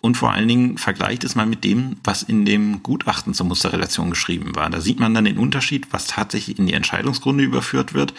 Und 0.00 0.16
vor 0.16 0.32
allen 0.32 0.48
Dingen 0.48 0.76
vergleicht 0.76 1.24
es 1.24 1.34
mal 1.34 1.46
mit 1.46 1.64
dem, 1.64 1.96
was 2.04 2.22
in 2.22 2.44
dem 2.44 2.82
Gutachten 2.82 3.32
zur 3.32 3.46
Musterrelation 3.46 4.10
geschrieben 4.10 4.54
war. 4.54 4.68
Da 4.68 4.80
sieht 4.80 5.00
man 5.00 5.14
dann 5.14 5.24
den 5.24 5.38
Unterschied, 5.38 5.92
was 5.92 6.06
tatsächlich 6.06 6.58
in 6.58 6.66
die 6.66 6.74
Entscheidungsgründe 6.74 7.42
überführt 7.42 7.94
wird 7.94 8.12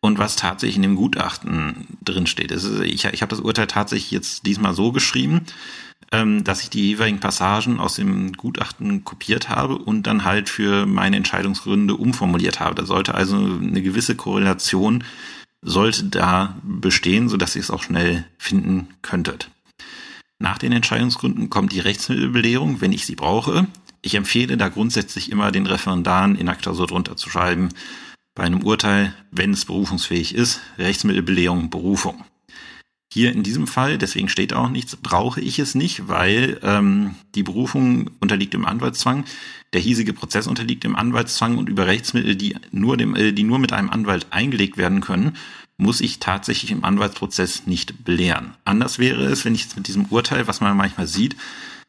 und 0.00 0.18
was 0.18 0.36
tatsächlich 0.36 0.76
in 0.76 0.82
dem 0.82 0.94
Gutachten 0.94 1.98
drin 2.04 2.28
steht. 2.28 2.52
Ich, 2.52 3.04
ich 3.06 3.22
habe 3.22 3.30
das 3.30 3.40
Urteil 3.40 3.66
tatsächlich 3.66 4.12
jetzt 4.12 4.46
diesmal 4.46 4.72
so 4.72 4.92
geschrieben, 4.92 5.42
ähm, 6.12 6.44
dass 6.44 6.62
ich 6.62 6.70
die 6.70 6.86
jeweiligen 6.88 7.20
Passagen 7.20 7.80
aus 7.80 7.96
dem 7.96 8.32
Gutachten 8.32 9.04
kopiert 9.04 9.48
habe 9.48 9.76
und 9.76 10.06
dann 10.06 10.24
halt 10.24 10.48
für 10.48 10.86
meine 10.86 11.16
Entscheidungsgründe 11.16 11.94
umformuliert 11.94 12.60
habe. 12.60 12.74
Da 12.74 12.86
sollte 12.86 13.14
also 13.14 13.36
eine 13.36 13.82
gewisse 13.82 14.14
Korrelation 14.14 15.04
sollte 15.62 16.04
da 16.04 16.56
bestehen, 16.62 17.28
so 17.28 17.36
dass 17.36 17.56
ihr 17.56 17.60
es 17.60 17.70
auch 17.70 17.82
schnell 17.82 18.24
finden 18.38 18.88
könntet. 19.02 19.50
Nach 20.38 20.58
den 20.58 20.72
Entscheidungsgründen 20.72 21.50
kommt 21.50 21.72
die 21.72 21.80
Rechtsmittelbelehrung, 21.80 22.80
wenn 22.80 22.92
ich 22.92 23.06
sie 23.06 23.16
brauche. 23.16 23.66
Ich 24.02 24.14
empfehle 24.14 24.56
da 24.56 24.68
grundsätzlich 24.68 25.32
immer 25.32 25.50
den 25.50 25.66
Referendaren 25.66 26.36
in 26.36 26.48
Akta 26.48 26.74
so 26.74 26.86
drunter 26.86 27.16
zu 27.16 27.30
schreiben, 27.30 27.70
bei 28.34 28.44
einem 28.44 28.62
Urteil, 28.62 29.14
wenn 29.30 29.52
es 29.52 29.64
berufungsfähig 29.64 30.34
ist, 30.34 30.60
Rechtsmittelbelehrung, 30.78 31.70
Berufung. 31.70 32.24
Hier 33.16 33.32
in 33.32 33.42
diesem 33.42 33.66
Fall, 33.66 33.96
deswegen 33.96 34.28
steht 34.28 34.52
auch 34.52 34.68
nichts, 34.68 34.94
brauche 34.94 35.40
ich 35.40 35.58
es 35.58 35.74
nicht, 35.74 36.06
weil 36.06 36.60
ähm, 36.62 37.14
die 37.34 37.44
Berufung 37.44 38.10
unterliegt 38.20 38.52
dem 38.52 38.66
Anwaltszwang, 38.66 39.24
der 39.72 39.80
hiesige 39.80 40.12
Prozess 40.12 40.46
unterliegt 40.46 40.84
dem 40.84 40.94
Anwaltszwang 40.94 41.56
und 41.56 41.70
über 41.70 41.86
Rechtsmittel, 41.86 42.36
die 42.36 42.56
nur, 42.72 42.98
dem, 42.98 43.16
äh, 43.16 43.32
die 43.32 43.44
nur 43.44 43.58
mit 43.58 43.72
einem 43.72 43.88
Anwalt 43.88 44.26
eingelegt 44.32 44.76
werden 44.76 45.00
können, 45.00 45.38
muss 45.78 46.02
ich 46.02 46.18
tatsächlich 46.18 46.70
im 46.70 46.84
Anwaltsprozess 46.84 47.66
nicht 47.66 48.04
belehren. 48.04 48.52
Anders 48.66 48.98
wäre 48.98 49.24
es, 49.24 49.46
wenn 49.46 49.54
ich 49.54 49.62
jetzt 49.62 49.76
mit 49.78 49.88
diesem 49.88 50.04
Urteil, 50.10 50.46
was 50.46 50.60
man 50.60 50.76
manchmal 50.76 51.06
sieht, 51.06 51.36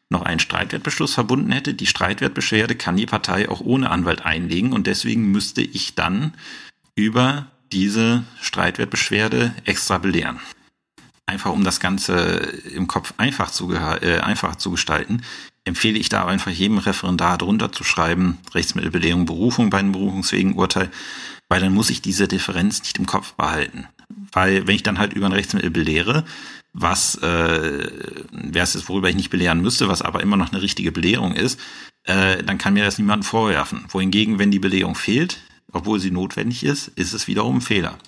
noch 0.08 0.22
einen 0.22 0.40
Streitwertbeschluss 0.40 1.12
verbunden 1.12 1.52
hätte. 1.52 1.74
Die 1.74 1.86
Streitwertbeschwerde 1.86 2.74
kann 2.74 2.96
die 2.96 3.04
Partei 3.04 3.50
auch 3.50 3.60
ohne 3.60 3.90
Anwalt 3.90 4.24
einlegen 4.24 4.72
und 4.72 4.86
deswegen 4.86 5.30
müsste 5.30 5.60
ich 5.60 5.94
dann 5.94 6.32
über 6.94 7.48
diese 7.70 8.24
Streitwertbeschwerde 8.40 9.54
extra 9.66 9.98
belehren. 9.98 10.40
Einfach 11.28 11.52
um 11.52 11.62
das 11.62 11.78
Ganze 11.78 12.14
im 12.74 12.88
Kopf 12.88 13.12
einfach 13.18 13.50
zu, 13.50 13.70
äh, 13.74 14.20
einfach 14.20 14.56
zu 14.56 14.70
gestalten, 14.70 15.20
empfehle 15.66 15.98
ich 15.98 16.08
da 16.08 16.24
einfach 16.24 16.50
jedem 16.50 16.78
Referendar 16.78 17.36
drunter 17.36 17.70
zu 17.70 17.84
schreiben, 17.84 18.38
Rechtsmittelbelehrung, 18.54 19.26
Berufung 19.26 19.68
bei 19.68 19.78
einem 19.78 19.92
berufungsfähigen 19.92 20.54
Urteil, 20.54 20.90
weil 21.50 21.60
dann 21.60 21.74
muss 21.74 21.90
ich 21.90 22.00
diese 22.00 22.28
Differenz 22.28 22.80
nicht 22.80 22.98
im 22.98 23.04
Kopf 23.04 23.34
behalten. 23.34 23.86
Weil 24.32 24.66
wenn 24.66 24.74
ich 24.74 24.82
dann 24.82 24.98
halt 24.98 25.12
über 25.12 25.26
ein 25.26 25.32
Rechtsmittel 25.32 25.70
belehre, 25.70 26.24
was 26.72 27.16
äh, 27.16 27.90
wäre 28.30 28.64
es 28.64 28.72
jetzt, 28.72 28.88
worüber 28.88 29.10
ich 29.10 29.16
nicht 29.16 29.28
belehren 29.28 29.60
müsste, 29.60 29.86
was 29.86 30.00
aber 30.00 30.22
immer 30.22 30.38
noch 30.38 30.50
eine 30.50 30.62
richtige 30.62 30.92
Belehrung 30.92 31.34
ist, 31.34 31.60
äh, 32.04 32.42
dann 32.42 32.56
kann 32.56 32.72
mir 32.72 32.84
das 32.84 32.96
niemand 32.96 33.26
vorwerfen. 33.26 33.84
Wohingegen, 33.90 34.38
wenn 34.38 34.50
die 34.50 34.60
Belehrung 34.60 34.94
fehlt, 34.94 35.42
obwohl 35.72 36.00
sie 36.00 36.10
notwendig 36.10 36.64
ist, 36.64 36.88
ist 36.88 37.12
es 37.12 37.26
wiederum 37.26 37.56
ein 37.56 37.60
Fehler. 37.60 37.98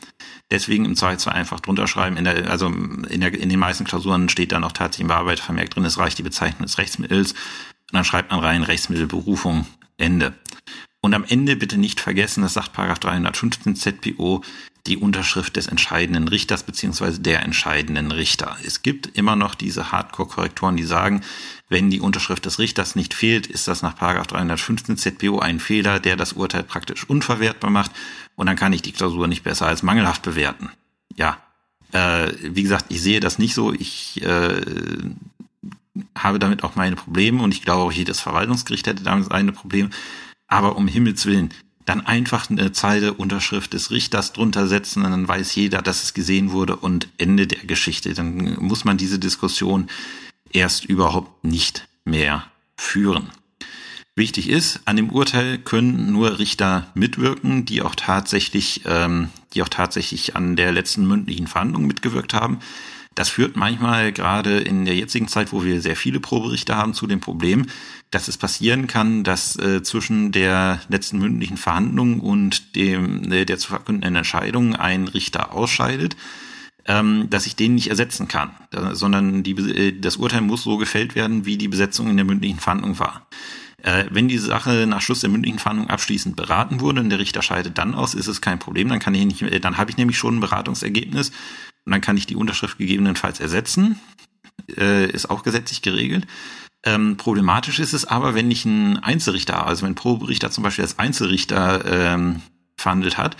Deswegen 0.50 0.84
im 0.84 0.96
Zweifelsfall 0.96 1.34
einfach 1.34 1.60
drunter 1.60 1.86
schreiben. 1.86 2.16
In 2.16 2.24
der, 2.24 2.50
also 2.50 2.66
in, 2.66 3.20
der, 3.20 3.32
in 3.34 3.48
den 3.48 3.58
meisten 3.58 3.84
Klausuren 3.84 4.28
steht 4.28 4.52
dann 4.52 4.64
auch 4.64 4.72
tatsächlich 4.72 5.02
im 5.02 5.08
Bearbeitervermerk 5.08 5.70
drin, 5.70 5.84
es 5.84 5.98
reicht 5.98 6.18
die 6.18 6.22
Bezeichnung 6.22 6.62
des 6.62 6.78
Rechtsmittels. 6.78 7.32
Und 7.32 7.92
dann 7.92 8.04
schreibt 8.04 8.30
man 8.30 8.40
rein 8.40 8.62
Rechtsmittelberufung, 8.62 9.66
Ende. 9.96 10.34
Und 11.02 11.14
am 11.14 11.24
Ende 11.24 11.56
bitte 11.56 11.78
nicht 11.78 12.00
vergessen, 12.00 12.42
das 12.42 12.54
sagt 12.54 12.72
Paragraph 12.72 12.98
315 12.98 13.74
ZPO, 13.74 14.42
die 14.86 14.96
Unterschrift 14.96 15.56
des 15.56 15.66
entscheidenden 15.66 16.28
Richters 16.28 16.62
beziehungsweise 16.62 17.20
der 17.20 17.42
entscheidenden 17.42 18.12
Richter. 18.12 18.56
Es 18.64 18.82
gibt 18.82 19.16
immer 19.16 19.36
noch 19.36 19.54
diese 19.54 19.92
Hardcore-Korrektoren, 19.92 20.76
die 20.76 20.84
sagen, 20.84 21.22
wenn 21.68 21.90
die 21.90 22.00
Unterschrift 22.00 22.46
des 22.46 22.58
Richters 22.58 22.96
nicht 22.96 23.14
fehlt, 23.14 23.46
ist 23.46 23.68
das 23.68 23.82
nach 23.82 23.94
315 23.94 24.96
ZPO 24.96 25.38
ein 25.38 25.60
Fehler, 25.60 26.00
der 26.00 26.16
das 26.16 26.32
Urteil 26.32 26.62
praktisch 26.62 27.08
unverwertbar 27.08 27.70
macht 27.70 27.92
und 28.36 28.46
dann 28.46 28.56
kann 28.56 28.72
ich 28.72 28.82
die 28.82 28.92
Klausur 28.92 29.28
nicht 29.28 29.44
besser 29.44 29.66
als 29.66 29.82
mangelhaft 29.82 30.22
bewerten. 30.22 30.70
Ja, 31.14 31.38
äh, 31.92 32.32
wie 32.42 32.62
gesagt, 32.62 32.86
ich 32.88 33.02
sehe 33.02 33.20
das 33.20 33.38
nicht 33.38 33.54
so. 33.54 33.72
Ich 33.72 34.22
äh, 34.22 34.62
habe 36.16 36.38
damit 36.38 36.62
auch 36.62 36.74
meine 36.74 36.96
Probleme 36.96 37.42
und 37.42 37.52
ich 37.52 37.62
glaube 37.62 37.82
auch 37.82 37.92
jedes 37.92 38.20
Verwaltungsgericht 38.20 38.86
hätte 38.86 39.02
damit 39.02 39.26
seine 39.26 39.52
Probleme. 39.52 39.90
Aber 40.50 40.76
um 40.76 40.86
Himmels 40.86 41.24
Willen, 41.24 41.54
dann 41.86 42.04
einfach 42.04 42.50
eine 42.50 42.72
Zeile 42.72 43.14
Unterschrift 43.14 43.72
des 43.72 43.90
Richters 43.90 44.32
drunter 44.32 44.68
setzen 44.68 45.04
und 45.04 45.10
dann 45.10 45.26
weiß 45.26 45.54
jeder, 45.54 45.80
dass 45.80 46.02
es 46.02 46.12
gesehen 46.12 46.52
wurde 46.52 46.76
und 46.76 47.08
Ende 47.16 47.46
der 47.46 47.64
Geschichte. 47.64 48.12
Dann 48.12 48.56
muss 48.60 48.84
man 48.84 48.98
diese 48.98 49.18
Diskussion 49.18 49.88
erst 50.52 50.84
überhaupt 50.84 51.44
nicht 51.44 51.88
mehr 52.04 52.44
führen. 52.76 53.30
Wichtig 54.16 54.50
ist, 54.50 54.80
an 54.84 54.96
dem 54.96 55.10
Urteil 55.10 55.58
können 55.58 56.12
nur 56.12 56.38
Richter 56.38 56.88
mitwirken, 56.94 57.64
die 57.64 57.80
auch 57.80 57.94
tatsächlich, 57.94 58.82
ähm, 58.84 59.30
die 59.54 59.62
auch 59.62 59.68
tatsächlich 59.68 60.36
an 60.36 60.56
der 60.56 60.72
letzten 60.72 61.06
mündlichen 61.06 61.46
Verhandlung 61.46 61.86
mitgewirkt 61.86 62.34
haben. 62.34 62.58
Das 63.14 63.28
führt 63.28 63.56
manchmal 63.56 64.12
gerade 64.12 64.58
in 64.58 64.84
der 64.84 64.94
jetzigen 64.94 65.28
Zeit, 65.28 65.52
wo 65.52 65.64
wir 65.64 65.80
sehr 65.80 65.96
viele 65.96 66.20
Proberichter 66.20 66.76
haben, 66.76 66.94
zu 66.94 67.06
dem 67.06 67.20
Problem, 67.20 67.66
dass 68.10 68.28
es 68.28 68.36
passieren 68.36 68.86
kann, 68.86 69.22
dass 69.24 69.56
äh, 69.56 69.82
zwischen 69.82 70.32
der 70.32 70.80
letzten 70.88 71.18
mündlichen 71.18 71.56
Verhandlung 71.56 72.20
und 72.20 72.74
dem 72.74 73.30
äh, 73.30 73.44
der 73.44 73.58
zu 73.58 73.68
verkündenden 73.68 74.16
Entscheidung 74.16 74.74
ein 74.74 75.06
Richter 75.08 75.52
ausscheidet, 75.52 76.16
ähm, 76.86 77.28
dass 77.30 77.46
ich 77.46 77.56
den 77.56 77.74
nicht 77.74 77.88
ersetzen 77.88 78.26
kann, 78.26 78.50
äh, 78.72 78.94
sondern 78.94 79.42
die, 79.42 79.52
äh, 79.52 80.00
das 80.00 80.16
Urteil 80.16 80.40
muss 80.40 80.62
so 80.62 80.76
gefällt 80.76 81.14
werden, 81.14 81.46
wie 81.46 81.56
die 81.56 81.68
Besetzung 81.68 82.08
in 82.08 82.16
der 82.16 82.26
mündlichen 82.26 82.58
Verhandlung 82.58 82.98
war. 82.98 83.26
Äh, 83.82 84.06
wenn 84.10 84.28
die 84.28 84.38
Sache 84.38 84.86
nach 84.88 85.00
Schluss 85.00 85.20
der 85.20 85.30
mündlichen 85.30 85.58
Verhandlung 85.58 85.88
abschließend 85.88 86.36
beraten 86.36 86.80
wurde 86.80 87.00
und 87.00 87.10
der 87.10 87.18
Richter 87.18 87.42
scheidet 87.42 87.78
dann 87.78 87.94
aus, 87.94 88.14
ist 88.14 88.26
es 88.26 88.40
kein 88.40 88.58
Problem. 88.58 88.88
Dann 88.88 88.98
kann 88.98 89.14
ich 89.14 89.24
nicht, 89.24 89.42
äh, 89.42 89.60
dann 89.60 89.78
habe 89.78 89.90
ich 89.90 89.96
nämlich 89.96 90.18
schon 90.18 90.36
ein 90.36 90.40
Beratungsergebnis 90.40 91.30
und 91.84 91.92
dann 91.92 92.00
kann 92.00 92.16
ich 92.16 92.26
die 92.26 92.36
Unterschrift 92.36 92.76
gegebenenfalls 92.76 93.40
ersetzen 93.40 94.00
äh, 94.76 95.10
ist 95.10 95.30
auch 95.30 95.42
gesetzlich 95.42 95.82
geregelt. 95.82 96.26
Ähm, 96.84 97.16
problematisch 97.16 97.78
ist 97.78 97.92
es 97.92 98.06
aber, 98.06 98.34
wenn 98.34 98.50
ich 98.50 98.64
einen 98.64 98.96
Einzelrichter, 98.98 99.66
also 99.66 99.82
wenn 99.82 99.92
ein 99.92 99.96
Proberichter 99.96 100.50
zum 100.50 100.64
Beispiel 100.64 100.84
als 100.84 100.98
Einzelrichter 100.98 101.84
ähm, 101.84 102.42
verhandelt 102.76 103.18
hat, 103.18 103.36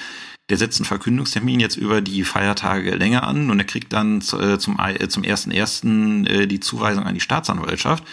der 0.51 0.59
setzt 0.59 0.81
einen 0.81 0.87
Verkündungstermin 0.87 1.61
jetzt 1.61 1.77
über 1.77 2.01
die 2.03 2.25
Feiertage 2.25 2.97
länger 2.97 3.23
an 3.23 3.51
und 3.51 3.59
er 3.59 3.65
kriegt 3.65 3.93
dann 3.93 4.19
äh, 4.19 4.59
zum, 4.59 4.79
äh, 4.79 5.09
zum 5.09 5.25
ersten 5.25 5.53
ersten 5.53 6.27
äh, 6.27 6.47
die 6.47 6.61
Zuweisung 6.61 7.05
an 7.05 7.15
die 7.15 7.21
Staatsanwaltschaft 7.21 8.05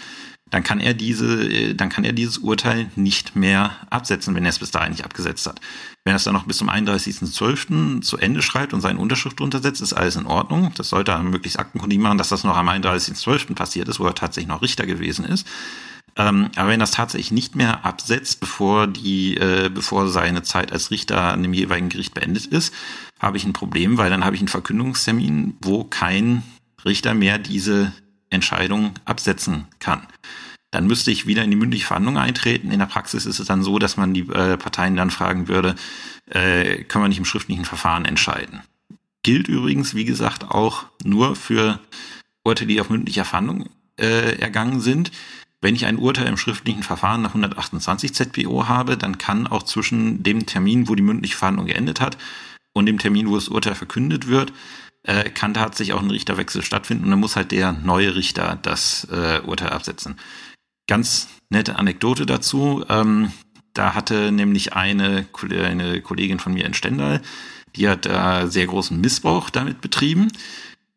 dann 0.49 0.63
kann 0.63 0.79
er 0.79 0.93
diese, 0.93 1.49
äh, 1.49 1.73
dann 1.73 1.89
kann 1.89 2.03
er 2.03 2.13
dieses 2.13 2.37
Urteil 2.37 2.89
nicht 2.95 3.35
mehr 3.35 3.75
absetzen, 3.89 4.35
wenn 4.35 4.45
er 4.45 4.49
es 4.49 4.59
bis 4.59 4.71
dahin 4.71 4.91
nicht 4.91 5.03
abgesetzt 5.03 5.45
hat. 5.47 5.59
Wenn 6.05 6.13
er 6.13 6.17
es 6.17 6.23
dann 6.23 6.33
noch 6.33 6.45
bis 6.45 6.57
zum 6.57 6.69
31.12. 6.69 8.01
zu 8.01 8.17
Ende 8.17 8.41
schreibt 8.41 8.73
und 8.73 8.81
seine 8.81 8.99
Unterschrift 8.99 9.41
untersetzt, 9.41 9.81
ist 9.81 9.93
alles 9.93 10.15
in 10.15 10.25
Ordnung. 10.25 10.71
Das 10.75 10.89
sollte 10.89 11.11
er 11.11 11.23
möglichst 11.23 11.59
aktenkundig 11.59 11.99
machen, 11.99 12.17
dass 12.17 12.29
das 12.29 12.43
noch 12.43 12.55
am 12.55 12.69
31.12. 12.69 13.55
passiert 13.55 13.89
ist, 13.89 13.99
wo 13.99 14.05
er 14.05 14.15
tatsächlich 14.15 14.47
noch 14.47 14.61
Richter 14.61 14.85
gewesen 14.85 15.25
ist. 15.25 15.45
Ähm, 16.15 16.49
aber 16.55 16.69
wenn 16.69 16.79
das 16.79 16.91
tatsächlich 16.91 17.31
nicht 17.31 17.55
mehr 17.55 17.85
absetzt, 17.85 18.39
bevor 18.39 18.87
die, 18.87 19.37
äh, 19.37 19.69
bevor 19.71 20.07
seine 20.07 20.41
Zeit 20.41 20.71
als 20.71 20.89
Richter 20.89 21.33
an 21.33 21.43
dem 21.43 21.53
jeweiligen 21.53 21.89
Gericht 21.89 22.13
beendet 22.13 22.47
ist, 22.47 22.73
habe 23.19 23.37
ich 23.37 23.45
ein 23.45 23.53
Problem, 23.53 23.97
weil 23.97 24.09
dann 24.09 24.25
habe 24.25 24.35
ich 24.35 24.41
einen 24.41 24.47
Verkündungstermin, 24.47 25.57
wo 25.61 25.83
kein 25.83 26.43
Richter 26.85 27.13
mehr 27.13 27.37
diese 27.37 27.91
Entscheidung 28.29 28.93
absetzen 29.05 29.65
kann. 29.79 30.07
Dann 30.71 30.87
müsste 30.87 31.11
ich 31.11 31.27
wieder 31.27 31.43
in 31.43 31.49
die 31.49 31.55
mündliche 31.55 31.85
Verhandlung 31.85 32.17
eintreten. 32.17 32.71
In 32.71 32.79
der 32.79 32.87
Praxis 32.87 33.25
ist 33.25 33.39
es 33.39 33.47
dann 33.47 33.63
so, 33.63 33.79
dass 33.79 33.95
man 33.95 34.13
die 34.13 34.27
äh, 34.29 34.57
Parteien 34.57 34.95
dann 34.95 35.11
fragen 35.11 35.47
würde, 35.47 35.75
äh, 36.29 36.83
können 36.83 37.05
wir 37.05 37.09
nicht 37.09 37.17
im 37.17 37.25
schriftlichen 37.25 37.65
Verfahren 37.65 38.05
entscheiden. 38.05 38.61
Gilt 39.23 39.47
übrigens, 39.47 39.95
wie 39.95 40.05
gesagt, 40.05 40.51
auch 40.51 40.85
nur 41.03 41.35
für 41.35 41.79
Urteile, 42.43 42.67
die 42.67 42.81
auf 42.81 42.89
mündlicher 42.89 43.25
Verhandlung 43.25 43.69
äh, 43.99 44.37
ergangen 44.39 44.81
sind. 44.81 45.11
Wenn 45.61 45.75
ich 45.75 45.85
ein 45.85 45.97
Urteil 45.97 46.27
im 46.27 46.37
schriftlichen 46.37 46.83
Verfahren 46.83 47.21
nach 47.21 47.29
128 47.29 48.13
ZPO 48.13 48.67
habe, 48.67 48.97
dann 48.97 49.17
kann 49.17 49.47
auch 49.47 49.63
zwischen 49.63 50.21
dem 50.21 50.45
Termin, 50.45 50.87
wo 50.87 50.95
die 50.95 51.01
mündliche 51.01 51.35
Verhandlung 51.35 51.65
geendet 51.65 51.99
hat, 51.99 52.17
und 52.73 52.85
dem 52.85 52.99
Termin, 52.99 53.27
wo 53.29 53.35
das 53.35 53.47
Urteil 53.47 53.75
verkündet 53.75 54.27
wird, 54.27 54.53
äh, 55.07 55.29
kann 55.29 55.53
tatsächlich 55.53 55.95
auch 55.95 56.01
ein 56.01 56.11
Richterwechsel 56.11 56.61
stattfinden 56.61 57.05
und 57.05 57.11
dann 57.11 57.19
muss 57.19 57.35
halt 57.35 57.51
der 57.51 57.71
neue 57.71 58.15
Richter 58.15 58.59
das 58.61 59.07
äh, 59.09 59.39
Urteil 59.39 59.69
absetzen. 59.69 60.19
Ganz 60.87 61.29
nette 61.49 61.77
Anekdote 61.77 62.25
dazu. 62.25 62.83
Ähm, 62.89 63.31
da 63.73 63.95
hatte 63.95 64.31
nämlich 64.31 64.73
eine, 64.73 65.25
eine 65.49 66.01
Kollegin 66.01 66.39
von 66.39 66.53
mir 66.53 66.65
in 66.65 66.73
Stendal, 66.73 67.21
die 67.75 67.87
hat 67.87 68.05
da 68.05 68.47
sehr 68.47 68.67
großen 68.67 68.99
Missbrauch 68.99 69.49
damit 69.49 69.81
betrieben. 69.81 70.29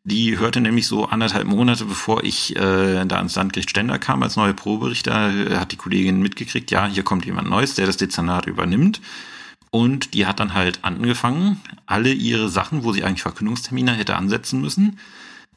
Die 0.03 0.39
hörte 0.39 0.61
nämlich 0.61 0.87
so 0.87 1.05
anderthalb 1.05 1.45
Monate, 1.45 1.85
bevor 1.85 2.23
ich 2.23 2.55
äh, 2.55 3.05
da 3.05 3.17
ans 3.17 3.35
Landgericht 3.35 3.69
Stendal 3.69 3.99
kam 3.99 4.23
als 4.23 4.35
neue 4.35 4.55
Proberichter, 4.55 5.59
hat 5.59 5.71
die 5.71 5.77
Kollegin 5.77 6.21
mitgekriegt, 6.21 6.71
ja, 6.71 6.87
hier 6.87 7.03
kommt 7.03 7.25
jemand 7.25 7.49
Neues, 7.49 7.75
der 7.75 7.85
das 7.85 7.97
Dezernat 7.97 8.47
übernimmt. 8.47 8.99
Und 9.71 10.13
die 10.13 10.25
hat 10.25 10.39
dann 10.39 10.53
halt 10.53 10.83
angefangen, 10.83 11.61
alle 11.85 12.11
ihre 12.11 12.49
Sachen, 12.49 12.83
wo 12.83 12.91
sie 12.91 13.03
eigentlich 13.03 13.21
Verkündungstermine 13.21 13.93
hätte 13.93 14.17
ansetzen 14.17 14.59
müssen, 14.59 14.99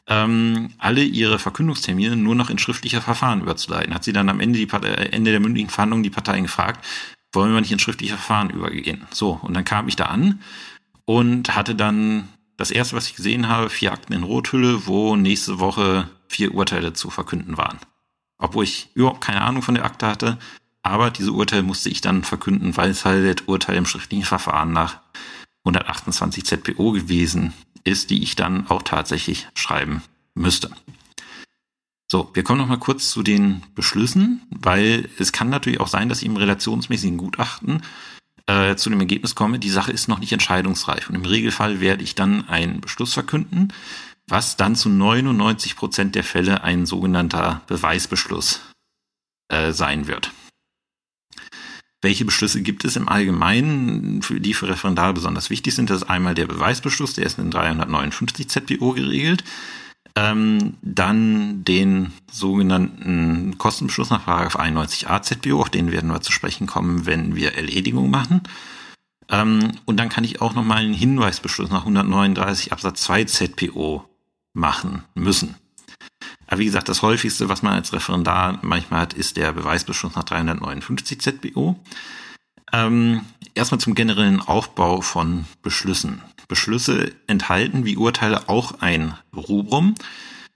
ähm, 0.07 0.71
alle 0.79 1.03
ihre 1.03 1.39
Verkündungstermine 1.39 2.17
nur 2.17 2.35
noch 2.35 2.51
in 2.51 2.59
schriftlicher 2.59 3.01
Verfahren 3.01 3.41
überzuleiten. 3.41 3.95
Hat 3.95 4.05
sie 4.05 4.13
dann 4.13 4.29
am 4.29 4.41
Ende, 4.41 4.59
die, 4.59 4.69
äh, 4.73 5.11
Ende 5.11 5.33
der 5.33 5.41
mündlichen 5.41 5.71
Verhandlungen 5.71 6.05
die 6.05 6.11
Parteien 6.11 6.45
gefragt, 6.45 6.85
wollen 7.33 7.53
wir 7.53 7.61
nicht 7.61 7.73
in 7.73 7.79
schriftliche 7.81 8.15
Verfahren 8.15 8.51
übergehen? 8.51 9.05
So, 9.11 9.41
und 9.43 9.55
dann 9.55 9.65
kam 9.65 9.89
ich 9.89 9.97
da 9.97 10.07
an 10.07 10.41
und 11.05 11.57
hatte 11.57 11.75
dann 11.75 12.29
das 12.57 12.71
erste, 12.71 12.95
was 12.95 13.09
ich 13.09 13.17
gesehen 13.17 13.49
habe, 13.49 13.69
vier 13.69 13.93
Akten 13.93 14.13
in 14.13 14.23
Rothülle, 14.23 14.87
wo 14.87 15.17
nächste 15.17 15.59
Woche 15.59 16.09
vier 16.29 16.55
Urteile 16.55 16.93
zu 16.93 17.11
verkünden 17.11 17.57
waren. 17.57 17.79
Obwohl 18.39 18.65
ich 18.65 18.89
überhaupt 18.95 19.21
keine 19.21 19.43
Ahnung 19.43 19.63
von 19.63 19.75
der 19.75 19.85
Akte 19.85 20.07
hatte, 20.07 20.39
aber 20.85 21.11
diese 21.11 21.33
Urteile 21.33 21.63
musste 21.63 21.89
ich 21.89 22.03
dann 22.03 22.23
verkünden, 22.23 22.77
weil 22.77 22.91
es 22.91 23.05
halt 23.05 23.41
das 23.41 23.49
Urteil 23.49 23.77
im 23.77 23.87
schriftlichen 23.87 24.25
Verfahren 24.25 24.73
nach 24.73 25.01
128 25.65 26.45
ZPO 26.45 26.93
gewesen 26.93 27.55
ist, 27.85 28.11
die 28.11 28.23
ich 28.23 28.37
dann 28.37 28.67
auch 28.69 28.83
tatsächlich 28.83 29.49
schreiben 29.55 30.03
müsste. 30.35 30.71
So, 32.07 32.31
wir 32.35 32.45
kommen 32.45 32.59
noch 32.59 32.69
mal 32.69 32.79
kurz 32.79 33.11
zu 33.11 33.23
den 33.23 33.63
Beschlüssen, 33.75 34.43
weil 34.51 35.09
es 35.19 35.33
kann 35.33 35.49
natürlich 35.49 35.81
auch 35.81 35.89
sein, 35.89 36.11
dass 36.11 36.21
ich 36.21 36.27
im 36.27 36.37
relationsmäßigen 36.37 37.17
Gutachten 37.17 37.83
äh, 38.47 38.77
zu 38.77 38.91
dem 38.91 39.01
Ergebnis 39.01 39.35
komme, 39.35 39.59
die 39.59 39.71
Sache 39.71 39.91
ist 39.91 40.07
noch 40.09 40.19
nicht 40.19 40.33
entscheidungsreif. 40.33 41.09
Und 41.09 41.15
im 41.15 41.25
Regelfall 41.25 41.81
werde 41.81 42.05
ich 42.05 42.15
dann 42.15 42.47
einen 42.47 42.83
Beschluss 42.83 43.15
verkünden, 43.15 43.73
was 44.27 44.59
dann 44.59 44.77
zu 44.77 44.91
99 44.91 45.77
Prozent 45.77 46.15
der 46.15 46.25
Fälle 46.25 46.63
ein 46.63 46.85
sogenannter 46.85 47.63
Beweisbeschluss 47.69 48.61
äh, 49.49 49.73
sein 49.73 50.07
wird. 50.07 50.31
Welche 52.05 52.27
Beschlüsse 52.27 52.61
gibt 52.61 52.85
es 52.85 52.97
im 52.97 53.09
Allgemeinen, 53.09 54.21
die 54.21 54.53
für 54.53 54.69
Referendare 54.69 55.15
besonders 55.15 55.49
wichtig 55.49 55.75
sind? 55.75 55.89
Das 55.89 56.03
ist 56.03 56.11
einmal 56.11 56.35
der 56.35 56.47
Beweisbeschluss, 56.47 57.15
der 57.15 57.25
ist 57.25 57.39
in 57.39 57.51
359 57.51 58.47
ZPO 58.47 58.93
geregelt. 58.93 59.43
Ähm, 60.15 60.75
dann 60.83 61.65
den 61.65 62.13
sogenannten 62.31 63.57
Kostenbeschluss 63.57 64.11
nach 64.11 64.27
91a 64.27 65.23
ZPO, 65.23 65.63
auf 65.63 65.71
den 65.71 65.93
werden 65.93 66.11
wir 66.11 66.21
zu 66.21 66.31
sprechen 66.31 66.67
kommen, 66.67 67.07
wenn 67.07 67.37
wir 67.37 67.55
Erledigung 67.55 68.11
machen. 68.11 68.43
Ähm, 69.31 69.73
und 69.87 69.97
dann 69.97 70.11
kann 70.11 70.25
ich 70.25 70.43
auch 70.43 70.55
nochmal 70.55 70.85
einen 70.85 70.93
Hinweisbeschluss 70.93 71.71
nach 71.71 71.81
139 71.81 72.71
Absatz 72.71 73.01
2 73.05 73.25
ZPO 73.25 74.05
machen 74.53 75.05
müssen. 75.15 75.55
Aber 76.55 76.61
wie 76.61 76.67
gesagt, 76.67 76.89
das 76.89 77.03
häufigste, 77.03 77.49
was 77.49 77.63
man 77.63 77.73
als 77.73 77.93
Referendar 77.93 78.61
manchmal 78.63 79.01
hat, 79.01 79.13
ist 79.13 79.37
der 79.37 79.53
Beweisbeschluss 79.53 80.15
nach 80.15 80.23
359 80.23 81.21
ZBO. 81.21 81.81
Ähm, 82.73 83.23
erstmal 83.57 83.81
zum 83.81 83.97
generellen 83.97 84.41
Aufbau 84.41 85.01
von 85.01 85.47
Beschlüssen. 85.63 86.23
Beschlüsse 86.47 87.11
enthalten 87.27 87.85
wie 87.85 87.97
Urteile 87.97 88.49
auch 88.49 88.81
ein 88.81 89.15
Rubrum. 89.35 89.97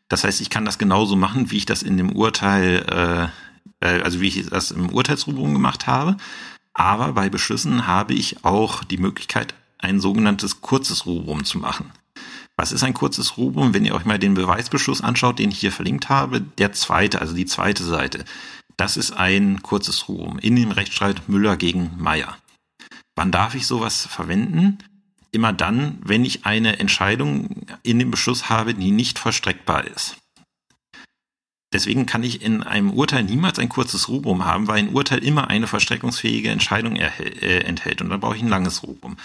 Das 0.06 0.22
heißt, 0.22 0.40
ich 0.40 0.50
kann 0.50 0.64
das 0.64 0.78
genauso 0.78 1.16
machen, 1.16 1.50
wie 1.50 1.56
ich 1.56 1.66
das 1.66 1.82
in 1.82 1.96
dem 1.96 2.12
Urteil, 2.12 3.32
äh, 3.82 3.84
äh 3.84 4.02
also 4.02 4.20
wie 4.20 4.28
ich 4.28 4.46
das 4.48 4.70
im 4.70 4.90
Urteilsrubrum 4.90 5.52
gemacht 5.52 5.88
habe. 5.88 6.16
Aber 6.74 7.14
bei 7.14 7.28
Beschlüssen 7.28 7.88
habe 7.88 8.14
ich 8.14 8.44
auch 8.44 8.84
die 8.84 8.98
Möglichkeit, 8.98 9.52
ein 9.78 9.98
sogenanntes 9.98 10.60
kurzes 10.60 11.06
Rubrum 11.06 11.42
zu 11.42 11.58
machen. 11.58 11.90
Was 12.58 12.72
ist 12.72 12.82
ein 12.82 12.92
kurzes 12.92 13.36
Rubrum? 13.36 13.72
Wenn 13.72 13.84
ihr 13.84 13.94
euch 13.94 14.04
mal 14.04 14.18
den 14.18 14.34
Beweisbeschluss 14.34 15.00
anschaut, 15.00 15.38
den 15.38 15.52
ich 15.52 15.60
hier 15.60 15.70
verlinkt 15.70 16.08
habe, 16.08 16.40
der 16.40 16.72
zweite, 16.72 17.20
also 17.20 17.32
die 17.32 17.46
zweite 17.46 17.84
Seite, 17.84 18.24
das 18.76 18.96
ist 18.96 19.12
ein 19.12 19.62
kurzes 19.62 20.08
Rubrum 20.08 20.40
in 20.40 20.56
dem 20.56 20.72
Rechtsstreit 20.72 21.28
Müller 21.28 21.56
gegen 21.56 21.92
Meyer. 21.98 22.36
Wann 23.14 23.30
darf 23.30 23.54
ich 23.54 23.64
sowas 23.64 24.06
verwenden? 24.06 24.78
Immer 25.30 25.52
dann, 25.52 25.98
wenn 26.02 26.24
ich 26.24 26.46
eine 26.46 26.80
Entscheidung 26.80 27.64
in 27.84 28.00
dem 28.00 28.10
Beschluss 28.10 28.48
habe, 28.48 28.74
die 28.74 28.90
nicht 28.90 29.20
vollstreckbar 29.20 29.86
ist. 29.86 30.16
Deswegen 31.72 32.06
kann 32.06 32.24
ich 32.24 32.42
in 32.42 32.64
einem 32.64 32.92
Urteil 32.92 33.22
niemals 33.22 33.60
ein 33.60 33.68
kurzes 33.68 34.08
Rubrum 34.08 34.46
haben, 34.46 34.66
weil 34.66 34.78
ein 34.78 34.94
Urteil 34.94 35.22
immer 35.22 35.48
eine 35.48 35.68
vollstreckungsfähige 35.68 36.48
Entscheidung 36.48 36.96
äh, 36.96 37.58
enthält 37.60 38.02
und 38.02 38.08
dann 38.08 38.20
brauche 38.20 38.36
ich 38.36 38.42
ein 38.42 38.48
langes 38.48 38.82
Rubrum. 38.82 39.16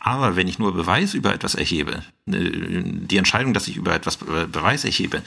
Aber 0.00 0.36
wenn 0.36 0.48
ich 0.48 0.58
nur 0.58 0.74
Beweis 0.74 1.14
über 1.14 1.34
etwas 1.34 1.54
erhebe, 1.54 2.02
äh, 2.26 2.50
die 2.84 3.16
Entscheidung, 3.16 3.52
dass 3.52 3.68
ich 3.68 3.76
über 3.76 3.94
etwas 3.94 4.16
Beweis 4.16 4.84
erhebe, 4.84 5.22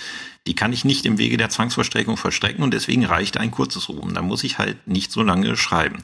die 0.48 0.56
kann 0.56 0.74
ich 0.74 0.86
nicht 0.86 1.06
im 1.06 1.18
Wege 1.18 1.38
der 1.38 1.50
Zwangsvollstreckung 1.50 2.18
vollstrecken 2.18 2.64
und 2.64 2.74
deswegen 2.74 3.06
reicht 3.06 3.38
ein 3.38 3.52
kurzes 3.52 3.90
Ruhen. 3.90 4.14
Da 4.14 4.22
muss 4.22 4.44
ich 4.44 4.58
halt 4.58 4.88
nicht 4.88 5.12
so 5.12 5.24
lange 5.24 5.56
schreiben. 5.58 6.00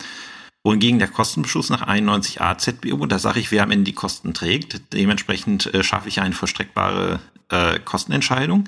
Wohingegen 0.63 0.99
der 0.99 1.07
Kostenbeschluss 1.07 1.69
nach 1.69 1.87
91a 1.87 2.57
ZBO, 2.57 3.05
da 3.05 3.19
sage 3.19 3.39
ich, 3.39 3.51
wer 3.51 3.63
am 3.63 3.71
Ende 3.71 3.85
die 3.85 3.93
Kosten 3.93 4.33
trägt. 4.33 4.81
Dementsprechend 4.91 5.73
äh, 5.73 5.83
schaffe 5.83 6.09
ich 6.09 6.19
eine 6.19 6.35
vollstreckbare 6.35 7.21
äh, 7.49 7.79
Kostenentscheidung. 7.79 8.67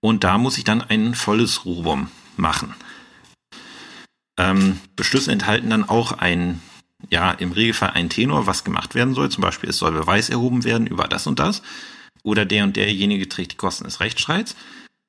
Und 0.00 0.22
da 0.22 0.36
muss 0.36 0.58
ich 0.58 0.64
dann 0.64 0.82
ein 0.82 1.14
volles 1.14 1.64
Rubrum 1.64 2.08
machen. 2.36 2.74
Ähm, 4.36 4.80
Beschlüsse 4.96 5.32
enthalten 5.32 5.70
dann 5.70 5.88
auch 5.88 6.12
ein 6.12 6.60
ja 7.10 7.30
im 7.32 7.52
Regelfall 7.52 7.90
ein 7.90 8.08
Tenor, 8.08 8.46
was 8.46 8.64
gemacht 8.64 8.94
werden 8.94 9.14
soll. 9.14 9.30
Zum 9.30 9.42
Beispiel, 9.42 9.70
es 9.70 9.78
soll 9.78 9.92
Beweis 9.92 10.30
erhoben 10.30 10.64
werden 10.64 10.86
über 10.86 11.08
das 11.08 11.26
und 11.26 11.38
das. 11.38 11.62
Oder 12.22 12.44
der 12.44 12.64
und 12.64 12.76
derjenige 12.76 13.28
trägt 13.28 13.52
die 13.52 13.56
Kosten 13.56 13.84
des 13.84 14.00
Rechtsstreits. 14.00 14.56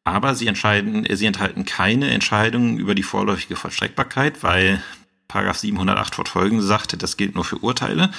Aber 0.04 0.36
sie 0.36 0.48
entscheiden, 0.48 1.08
sie 1.16 1.26
enthalten 1.26 1.66
keine 1.66 2.12
Entscheidungen 2.12 2.78
über 2.78 2.94
die 2.94 3.04
vorläufige 3.04 3.56
Vollstreckbarkeit, 3.56 4.44
weil 4.44 4.84
Paragraph 5.28 5.58
708 5.58 6.16
fortfolgende 6.16 6.64
sagt, 6.64 7.02
das 7.02 7.18
gilt 7.18 7.36
nur 7.36 7.46
für 7.46 7.58
Urteile. 7.58 8.12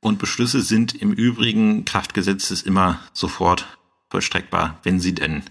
Und 0.00 0.18
Beschlüsse 0.18 0.62
sind 0.62 0.94
im 0.94 1.12
Übrigen 1.12 1.84
Kraftgesetzes 1.84 2.62
immer 2.62 2.98
sofort 3.12 3.78
vollstreckbar, 4.10 4.80
wenn 4.82 4.98
sie 4.98 5.14
denn 5.14 5.44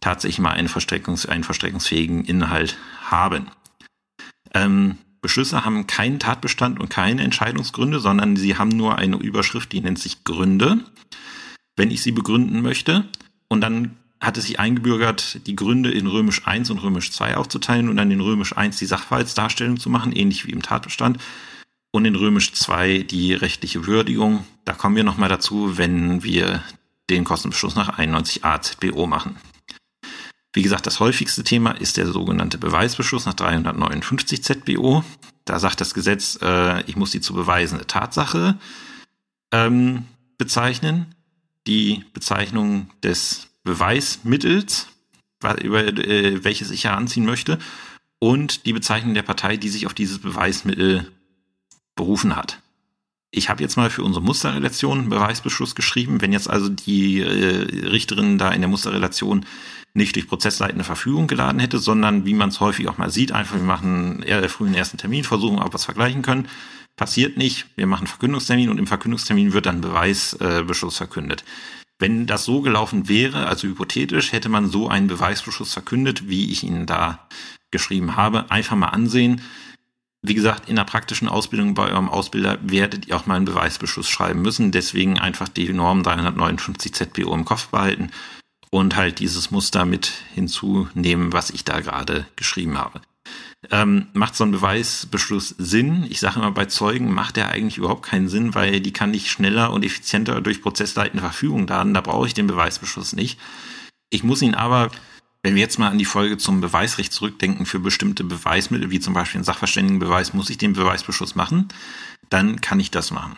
tatsächlich 0.00 0.40
mal 0.40 0.52
einen, 0.52 0.68
Verstreckungs-, 0.68 1.28
einen 1.28 1.44
verstreckungsfähigen 1.44 2.24
Inhalt 2.24 2.76
haben. 3.04 3.50
Ähm, 4.52 4.98
Beschlüsse 5.28 5.62
haben 5.62 5.86
keinen 5.86 6.18
Tatbestand 6.18 6.80
und 6.80 6.88
keine 6.88 7.22
Entscheidungsgründe, 7.22 8.00
sondern 8.00 8.36
sie 8.36 8.56
haben 8.56 8.70
nur 8.70 8.96
eine 8.96 9.16
Überschrift, 9.16 9.72
die 9.72 9.82
nennt 9.82 9.98
sich 9.98 10.24
Gründe. 10.24 10.78
Wenn 11.76 11.90
ich 11.90 12.02
sie 12.02 12.12
begründen 12.12 12.62
möchte, 12.62 13.04
und 13.48 13.60
dann 13.60 13.98
hat 14.22 14.38
es 14.38 14.46
sich 14.46 14.58
eingebürgert, 14.58 15.46
die 15.46 15.54
Gründe 15.54 15.90
in 15.90 16.06
Römisch 16.06 16.46
1 16.46 16.70
und 16.70 16.78
Römisch 16.78 17.12
2 17.12 17.36
aufzuteilen 17.36 17.90
und 17.90 17.98
dann 17.98 18.10
in 18.10 18.22
Römisch 18.22 18.56
1 18.56 18.78
die 18.78 18.86
Sachverhaltsdarstellung 18.86 19.78
zu 19.78 19.90
machen, 19.90 20.12
ähnlich 20.12 20.46
wie 20.46 20.52
im 20.52 20.62
Tatbestand. 20.62 21.18
Und 21.90 22.06
in 22.06 22.16
Römisch 22.16 22.54
2 22.54 23.00
die 23.00 23.34
rechtliche 23.34 23.86
Würdigung. 23.86 24.46
Da 24.64 24.72
kommen 24.72 24.96
wir 24.96 25.04
nochmal 25.04 25.28
dazu, 25.28 25.76
wenn 25.76 26.22
wir 26.22 26.62
den 27.10 27.24
Kostenbeschluss 27.24 27.74
nach 27.74 27.98
91a 27.98 28.62
ZBO 28.62 29.06
machen. 29.06 29.36
Wie 30.52 30.62
gesagt, 30.62 30.86
das 30.86 31.00
häufigste 31.00 31.44
Thema 31.44 31.72
ist 31.72 31.96
der 31.96 32.06
sogenannte 32.06 32.58
Beweisbeschluss 32.58 33.26
nach 33.26 33.34
359 33.34 34.42
ZBO. 34.42 35.04
Da 35.44 35.58
sagt 35.58 35.80
das 35.80 35.94
Gesetz, 35.94 36.38
äh, 36.42 36.82
ich 36.82 36.96
muss 36.96 37.10
die 37.10 37.20
zu 37.20 37.34
beweisende 37.34 37.86
Tatsache 37.86 38.58
ähm, 39.52 40.06
bezeichnen. 40.38 41.14
Die 41.66 42.04
Bezeichnung 42.14 42.90
des 43.02 43.48
Beweismittels, 43.62 44.88
über 45.62 45.86
äh, 45.86 46.42
welches 46.44 46.70
ich 46.70 46.84
heranziehen 46.84 47.26
möchte, 47.26 47.58
und 48.18 48.64
die 48.66 48.72
Bezeichnung 48.72 49.14
der 49.14 49.22
Partei, 49.22 49.56
die 49.56 49.68
sich 49.68 49.86
auf 49.86 49.94
dieses 49.94 50.18
Beweismittel 50.18 51.12
berufen 51.94 52.36
hat. 52.36 52.60
Ich 53.30 53.50
habe 53.50 53.62
jetzt 53.62 53.76
mal 53.76 53.90
für 53.90 54.02
unsere 54.02 54.24
Musterrelation 54.24 55.00
einen 55.00 55.08
Beweisbeschluss 55.10 55.74
geschrieben. 55.74 56.20
Wenn 56.20 56.32
jetzt 56.32 56.48
also 56.48 56.68
die 56.68 57.20
äh, 57.20 57.86
Richterin 57.88 58.38
da 58.38 58.50
in 58.50 58.62
der 58.62 58.70
Musterrelation 58.70 59.44
nicht 59.92 60.16
durch 60.16 60.28
prozessleitende 60.28 60.84
Verfügung 60.84 61.26
geladen 61.26 61.60
hätte, 61.60 61.78
sondern 61.78 62.24
wie 62.24 62.34
man 62.34 62.48
es 62.48 62.60
häufig 62.60 62.88
auch 62.88 62.98
mal 62.98 63.10
sieht, 63.10 63.32
einfach 63.32 63.56
wir 63.56 63.62
machen 63.62 64.22
eher 64.22 64.46
frühen 64.48 64.74
ersten 64.74 64.96
Termin, 64.96 65.24
versuchen, 65.24 65.58
ob 65.58 65.72
wir 65.72 65.76
es 65.76 65.84
vergleichen 65.84 66.22
können. 66.22 66.48
Passiert 66.96 67.36
nicht. 67.36 67.66
Wir 67.76 67.86
machen 67.86 68.06
Verkündungstermin 68.06 68.70
und 68.70 68.78
im 68.78 68.86
Verkündungstermin 68.86 69.52
wird 69.52 69.66
dann 69.66 69.80
Beweisbeschluss 69.80 70.94
äh, 70.94 70.98
verkündet. 70.98 71.44
Wenn 71.98 72.26
das 72.26 72.44
so 72.44 72.60
gelaufen 72.60 73.08
wäre, 73.08 73.46
also 73.46 73.68
hypothetisch, 73.68 74.32
hätte 74.32 74.48
man 74.48 74.70
so 74.70 74.88
einen 74.88 75.08
Beweisbeschluss 75.08 75.72
verkündet, 75.72 76.28
wie 76.28 76.50
ich 76.50 76.62
Ihnen 76.62 76.86
da 76.86 77.28
geschrieben 77.70 78.16
habe. 78.16 78.50
Einfach 78.50 78.76
mal 78.76 78.88
ansehen. 78.88 79.42
Wie 80.22 80.34
gesagt, 80.34 80.68
in 80.68 80.76
der 80.76 80.84
praktischen 80.84 81.28
Ausbildung 81.28 81.74
bei 81.74 81.90
eurem 81.90 82.08
Ausbilder 82.08 82.58
werdet 82.62 83.06
ihr 83.06 83.16
auch 83.16 83.26
mal 83.26 83.36
einen 83.36 83.44
Beweisbeschluss 83.44 84.08
schreiben 84.08 84.42
müssen. 84.42 84.72
Deswegen 84.72 85.18
einfach 85.18 85.48
die 85.48 85.72
Norm 85.72 86.02
359 86.02 86.92
ZBO 86.92 87.34
im 87.34 87.44
Kopf 87.44 87.68
behalten 87.68 88.10
und 88.70 88.96
halt 88.96 89.20
dieses 89.20 89.50
Muster 89.50 89.84
mit 89.84 90.12
hinzunehmen, 90.34 91.32
was 91.32 91.50
ich 91.50 91.64
da 91.64 91.80
gerade 91.80 92.26
geschrieben 92.36 92.78
habe. 92.78 93.00
Ähm, 93.70 94.06
macht 94.12 94.36
so 94.36 94.44
ein 94.44 94.52
Beweisbeschluss 94.52 95.54
Sinn? 95.58 96.06
Ich 96.08 96.20
sage 96.20 96.38
immer, 96.38 96.52
bei 96.52 96.66
Zeugen 96.66 97.12
macht 97.12 97.36
der 97.36 97.48
eigentlich 97.48 97.78
überhaupt 97.78 98.04
keinen 98.04 98.28
Sinn, 98.28 98.54
weil 98.54 98.80
die 98.80 98.92
kann 98.92 99.14
ich 99.14 99.30
schneller 99.30 99.72
und 99.72 99.84
effizienter 99.84 100.40
durch 100.40 100.62
prozessleitende 100.62 101.22
Verfügung 101.22 101.66
laden. 101.66 101.94
Da 101.94 102.00
brauche 102.00 102.26
ich 102.26 102.34
den 102.34 102.46
Beweisbeschluss 102.46 103.14
nicht. 103.14 103.38
Ich 104.10 104.22
muss 104.22 104.42
ihn 104.42 104.54
aber, 104.54 104.90
wenn 105.42 105.54
wir 105.54 105.62
jetzt 105.62 105.78
mal 105.78 105.90
an 105.90 105.98
die 105.98 106.04
Folge 106.04 106.36
zum 106.36 106.60
Beweisrecht 106.60 107.12
zurückdenken, 107.12 107.66
für 107.66 107.78
bestimmte 107.78 108.24
Beweismittel, 108.24 108.90
wie 108.90 109.00
zum 109.00 109.14
Beispiel 109.14 109.38
einen 109.38 109.44
Sachverständigenbeweis, 109.44 110.34
muss 110.34 110.50
ich 110.50 110.58
den 110.58 110.72
Beweisbeschluss 110.72 111.34
machen, 111.34 111.68
dann 112.28 112.60
kann 112.60 112.80
ich 112.80 112.90
das 112.90 113.10
machen. 113.10 113.36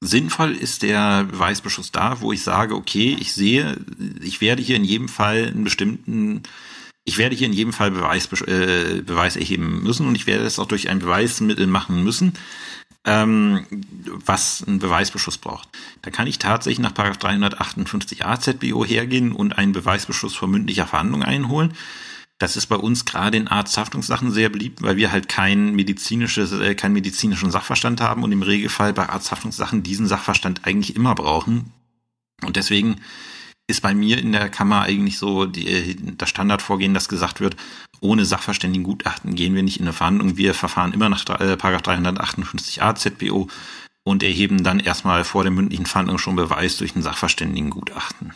Sinnvoll 0.00 0.52
ist 0.52 0.82
der 0.82 1.24
Beweisbeschluss 1.24 1.90
da, 1.90 2.20
wo 2.20 2.32
ich 2.32 2.42
sage, 2.42 2.74
okay, 2.74 3.16
ich 3.18 3.32
sehe, 3.32 3.78
ich 4.20 4.40
werde 4.40 4.62
hier 4.62 4.76
in 4.76 4.84
jedem 4.84 5.08
Fall 5.08 5.46
einen 5.46 5.64
bestimmten 5.64 6.42
ich 7.08 7.18
werde 7.18 7.36
hier 7.36 7.46
in 7.46 7.52
jedem 7.52 7.72
Fall 7.72 7.92
Beweis, 7.92 8.28
äh, 8.42 9.00
Beweis 9.00 9.36
erheben 9.36 9.82
müssen 9.82 10.08
und 10.08 10.16
ich 10.16 10.26
werde 10.26 10.44
es 10.44 10.58
auch 10.58 10.66
durch 10.66 10.88
ein 10.88 10.98
Beweismittel 10.98 11.68
machen 11.68 12.02
müssen, 12.02 12.32
ähm, 13.06 13.64
was 14.26 14.64
einen 14.66 14.80
Beweisbeschluss 14.80 15.38
braucht. 15.38 15.68
Da 16.02 16.10
kann 16.10 16.26
ich 16.26 16.38
tatsächlich 16.38 16.80
nach 16.80 16.92
358 16.92 18.26
AZBO 18.26 18.84
hergehen 18.84 19.32
und 19.32 19.56
einen 19.56 19.72
Beweisbeschluss 19.72 20.34
vor 20.34 20.48
mündlicher 20.48 20.86
Verhandlung 20.86 21.22
einholen. 21.22 21.72
Das 22.38 22.56
ist 22.56 22.66
bei 22.66 22.76
uns 22.76 23.06
gerade 23.06 23.38
in 23.38 23.48
Arzthaftungssachen 23.48 24.30
sehr 24.30 24.50
beliebt, 24.50 24.82
weil 24.82 24.96
wir 24.96 25.10
halt 25.10 25.28
kein 25.28 25.74
medizinisches, 25.74 26.52
äh, 26.52 26.74
keinen 26.74 26.92
medizinischen 26.92 27.50
Sachverstand 27.50 28.00
haben 28.02 28.24
und 28.24 28.32
im 28.32 28.42
Regelfall 28.42 28.92
bei 28.92 29.08
Arzthaftungssachen 29.08 29.82
diesen 29.82 30.06
Sachverstand 30.06 30.66
eigentlich 30.66 30.96
immer 30.96 31.14
brauchen. 31.14 31.72
Und 32.42 32.56
deswegen 32.56 32.96
ist 33.66 33.82
bei 33.82 33.94
mir 33.94 34.18
in 34.18 34.32
der 34.32 34.48
Kammer 34.48 34.82
eigentlich 34.82 35.18
so 35.18 35.46
die, 35.46 35.96
das 36.16 36.30
Standardvorgehen, 36.30 36.94
dass 36.94 37.08
gesagt 37.08 37.40
wird, 37.40 37.56
ohne 38.00 38.24
Sachverständigengutachten 38.24 39.34
gehen 39.34 39.54
wir 39.54 39.62
nicht 39.62 39.78
in 39.78 39.86
eine 39.86 39.92
Verhandlung. 39.92 40.36
Wir 40.36 40.54
verfahren 40.54 40.92
immer 40.92 41.08
nach 41.08 41.24
äh, 41.40 41.54
358a 41.54 42.94
ZBO 42.94 43.48
und 44.04 44.22
erheben 44.22 44.62
dann 44.62 44.78
erstmal 44.78 45.24
vor 45.24 45.42
der 45.42 45.52
mündlichen 45.52 45.86
Verhandlung 45.86 46.18
schon 46.18 46.36
Beweis 46.36 46.76
durch 46.76 46.94
ein 46.94 47.02
Sachverständigengutachten. 47.02 48.34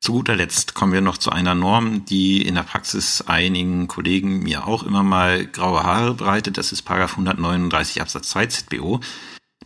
Zu 0.00 0.12
guter 0.12 0.36
Letzt 0.36 0.74
kommen 0.74 0.92
wir 0.92 1.00
noch 1.00 1.18
zu 1.18 1.32
einer 1.32 1.56
Norm, 1.56 2.04
die 2.04 2.40
in 2.42 2.54
der 2.54 2.62
Praxis 2.62 3.22
einigen 3.22 3.88
Kollegen 3.88 4.38
mir 4.44 4.68
auch 4.68 4.84
immer 4.84 5.02
mal 5.02 5.44
graue 5.44 5.82
Haare 5.82 6.14
bereitet. 6.14 6.56
Das 6.56 6.70
ist 6.70 6.88
139 6.88 8.00
Absatz 8.00 8.28
2 8.30 8.46
ZBO. 8.46 9.00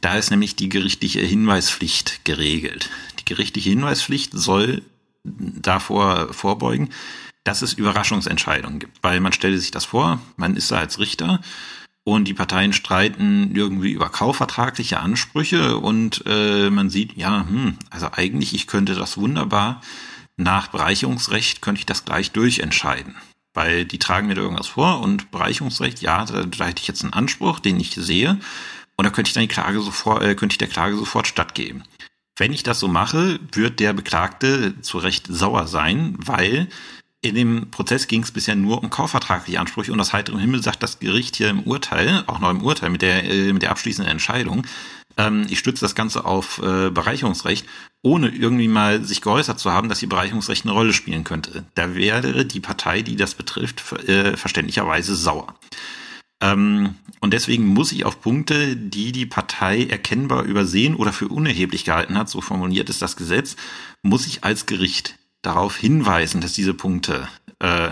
Da 0.00 0.14
ist 0.14 0.30
nämlich 0.30 0.56
die 0.56 0.70
gerichtliche 0.70 1.20
Hinweispflicht 1.20 2.24
geregelt. 2.24 2.88
Gerichtliche 3.32 3.70
Hinweispflicht 3.70 4.32
soll 4.34 4.82
davor 5.24 6.34
vorbeugen, 6.34 6.90
dass 7.44 7.62
es 7.62 7.72
Überraschungsentscheidungen 7.72 8.78
gibt. 8.78 9.02
Weil 9.02 9.20
man 9.20 9.32
stelle 9.32 9.58
sich 9.58 9.70
das 9.70 9.86
vor, 9.86 10.20
man 10.36 10.54
ist 10.54 10.70
da 10.70 10.78
als 10.78 10.98
Richter 10.98 11.40
und 12.04 12.26
die 12.28 12.34
Parteien 12.34 12.74
streiten 12.74 13.54
irgendwie 13.54 13.92
über 13.92 14.10
kaufvertragliche 14.10 15.00
Ansprüche 15.00 15.78
und 15.78 16.24
äh, 16.26 16.68
man 16.68 16.90
sieht, 16.90 17.16
ja, 17.16 17.46
hm, 17.48 17.78
also 17.90 18.08
eigentlich, 18.12 18.54
ich 18.54 18.66
könnte 18.66 18.94
das 18.94 19.16
wunderbar 19.16 19.80
nach 20.36 20.68
Bereicherungsrecht, 20.68 21.62
könnte 21.62 21.78
ich 21.78 21.86
das 21.86 22.04
gleich 22.04 22.32
durchentscheiden. 22.32 23.14
Weil 23.54 23.86
die 23.86 23.98
tragen 23.98 24.26
mir 24.26 24.34
da 24.34 24.42
irgendwas 24.42 24.68
vor 24.68 25.00
und 25.00 25.30
Bereicherungsrecht, 25.30 26.02
ja, 26.02 26.24
da, 26.24 26.42
da 26.42 26.66
hätte 26.66 26.82
ich 26.82 26.88
jetzt 26.88 27.02
einen 27.02 27.12
Anspruch, 27.14 27.60
den 27.60 27.80
ich 27.80 27.94
sehe 27.94 28.38
und 28.96 29.04
da 29.04 29.10
könnte 29.10 29.28
ich 29.28 29.34
dann 29.34 29.42
die 29.42 29.48
Klage 29.48 29.80
sofort, 29.80 30.22
äh, 30.22 30.34
könnte 30.34 30.54
ich 30.54 30.58
der 30.58 30.68
Klage 30.68 30.96
sofort 30.96 31.26
stattgeben. 31.26 31.84
Wenn 32.36 32.52
ich 32.52 32.62
das 32.62 32.80
so 32.80 32.88
mache, 32.88 33.38
wird 33.52 33.80
der 33.80 33.92
Beklagte 33.92 34.80
zu 34.80 34.98
Recht 34.98 35.26
sauer 35.28 35.66
sein, 35.66 36.14
weil 36.18 36.68
in 37.20 37.34
dem 37.34 37.70
Prozess 37.70 38.08
ging 38.08 38.22
es 38.22 38.32
bisher 38.32 38.56
nur 38.56 38.82
um 38.82 38.90
kaufvertragliche 38.90 39.60
Ansprüche 39.60 39.92
und 39.92 40.00
aus 40.00 40.12
heiterem 40.12 40.40
Himmel 40.40 40.62
sagt 40.62 40.82
das 40.82 40.98
Gericht 40.98 41.36
hier 41.36 41.50
im 41.50 41.62
Urteil, 41.62 42.24
auch 42.26 42.40
noch 42.40 42.50
im 42.50 42.62
Urteil 42.62 42.90
mit 42.90 43.02
der, 43.02 43.24
äh, 43.24 43.52
mit 43.52 43.62
der 43.62 43.70
abschließenden 43.70 44.10
Entscheidung, 44.10 44.66
ähm, 45.16 45.46
ich 45.48 45.58
stütze 45.58 45.84
das 45.84 45.94
Ganze 45.94 46.24
auf 46.24 46.58
äh, 46.58 46.90
Bereicherungsrecht, 46.90 47.66
ohne 48.02 48.28
irgendwie 48.28 48.68
mal 48.68 49.04
sich 49.04 49.20
geäußert 49.20 49.58
zu 49.58 49.70
haben, 49.70 49.88
dass 49.88 50.00
die 50.00 50.06
Bereicherungsrecht 50.06 50.64
eine 50.64 50.72
Rolle 50.72 50.92
spielen 50.92 51.24
könnte. 51.24 51.64
Da 51.74 51.94
wäre 51.94 52.44
die 52.44 52.60
Partei, 52.60 53.02
die 53.02 53.16
das 53.16 53.34
betrifft, 53.34 53.92
äh, 54.08 54.36
verständlicherweise 54.36 55.14
sauer. 55.14 55.54
Ähm, 56.42 56.96
und 57.20 57.32
deswegen 57.32 57.66
muss 57.66 57.92
ich 57.92 58.04
auf 58.04 58.20
Punkte, 58.20 58.76
die 58.76 59.12
die 59.12 59.26
Partei 59.26 59.84
erkennbar 59.84 60.42
übersehen 60.42 60.96
oder 60.96 61.12
für 61.12 61.28
unerheblich 61.28 61.84
gehalten 61.84 62.18
hat, 62.18 62.28
so 62.28 62.40
formuliert 62.40 62.90
ist 62.90 63.00
das 63.00 63.16
Gesetz, 63.16 63.56
muss 64.02 64.26
ich 64.26 64.42
als 64.42 64.66
Gericht 64.66 65.16
darauf 65.40 65.76
hinweisen, 65.76 66.40
dass 66.40 66.52
diese 66.52 66.74
Punkte, 66.74 67.28
äh, 67.60 67.90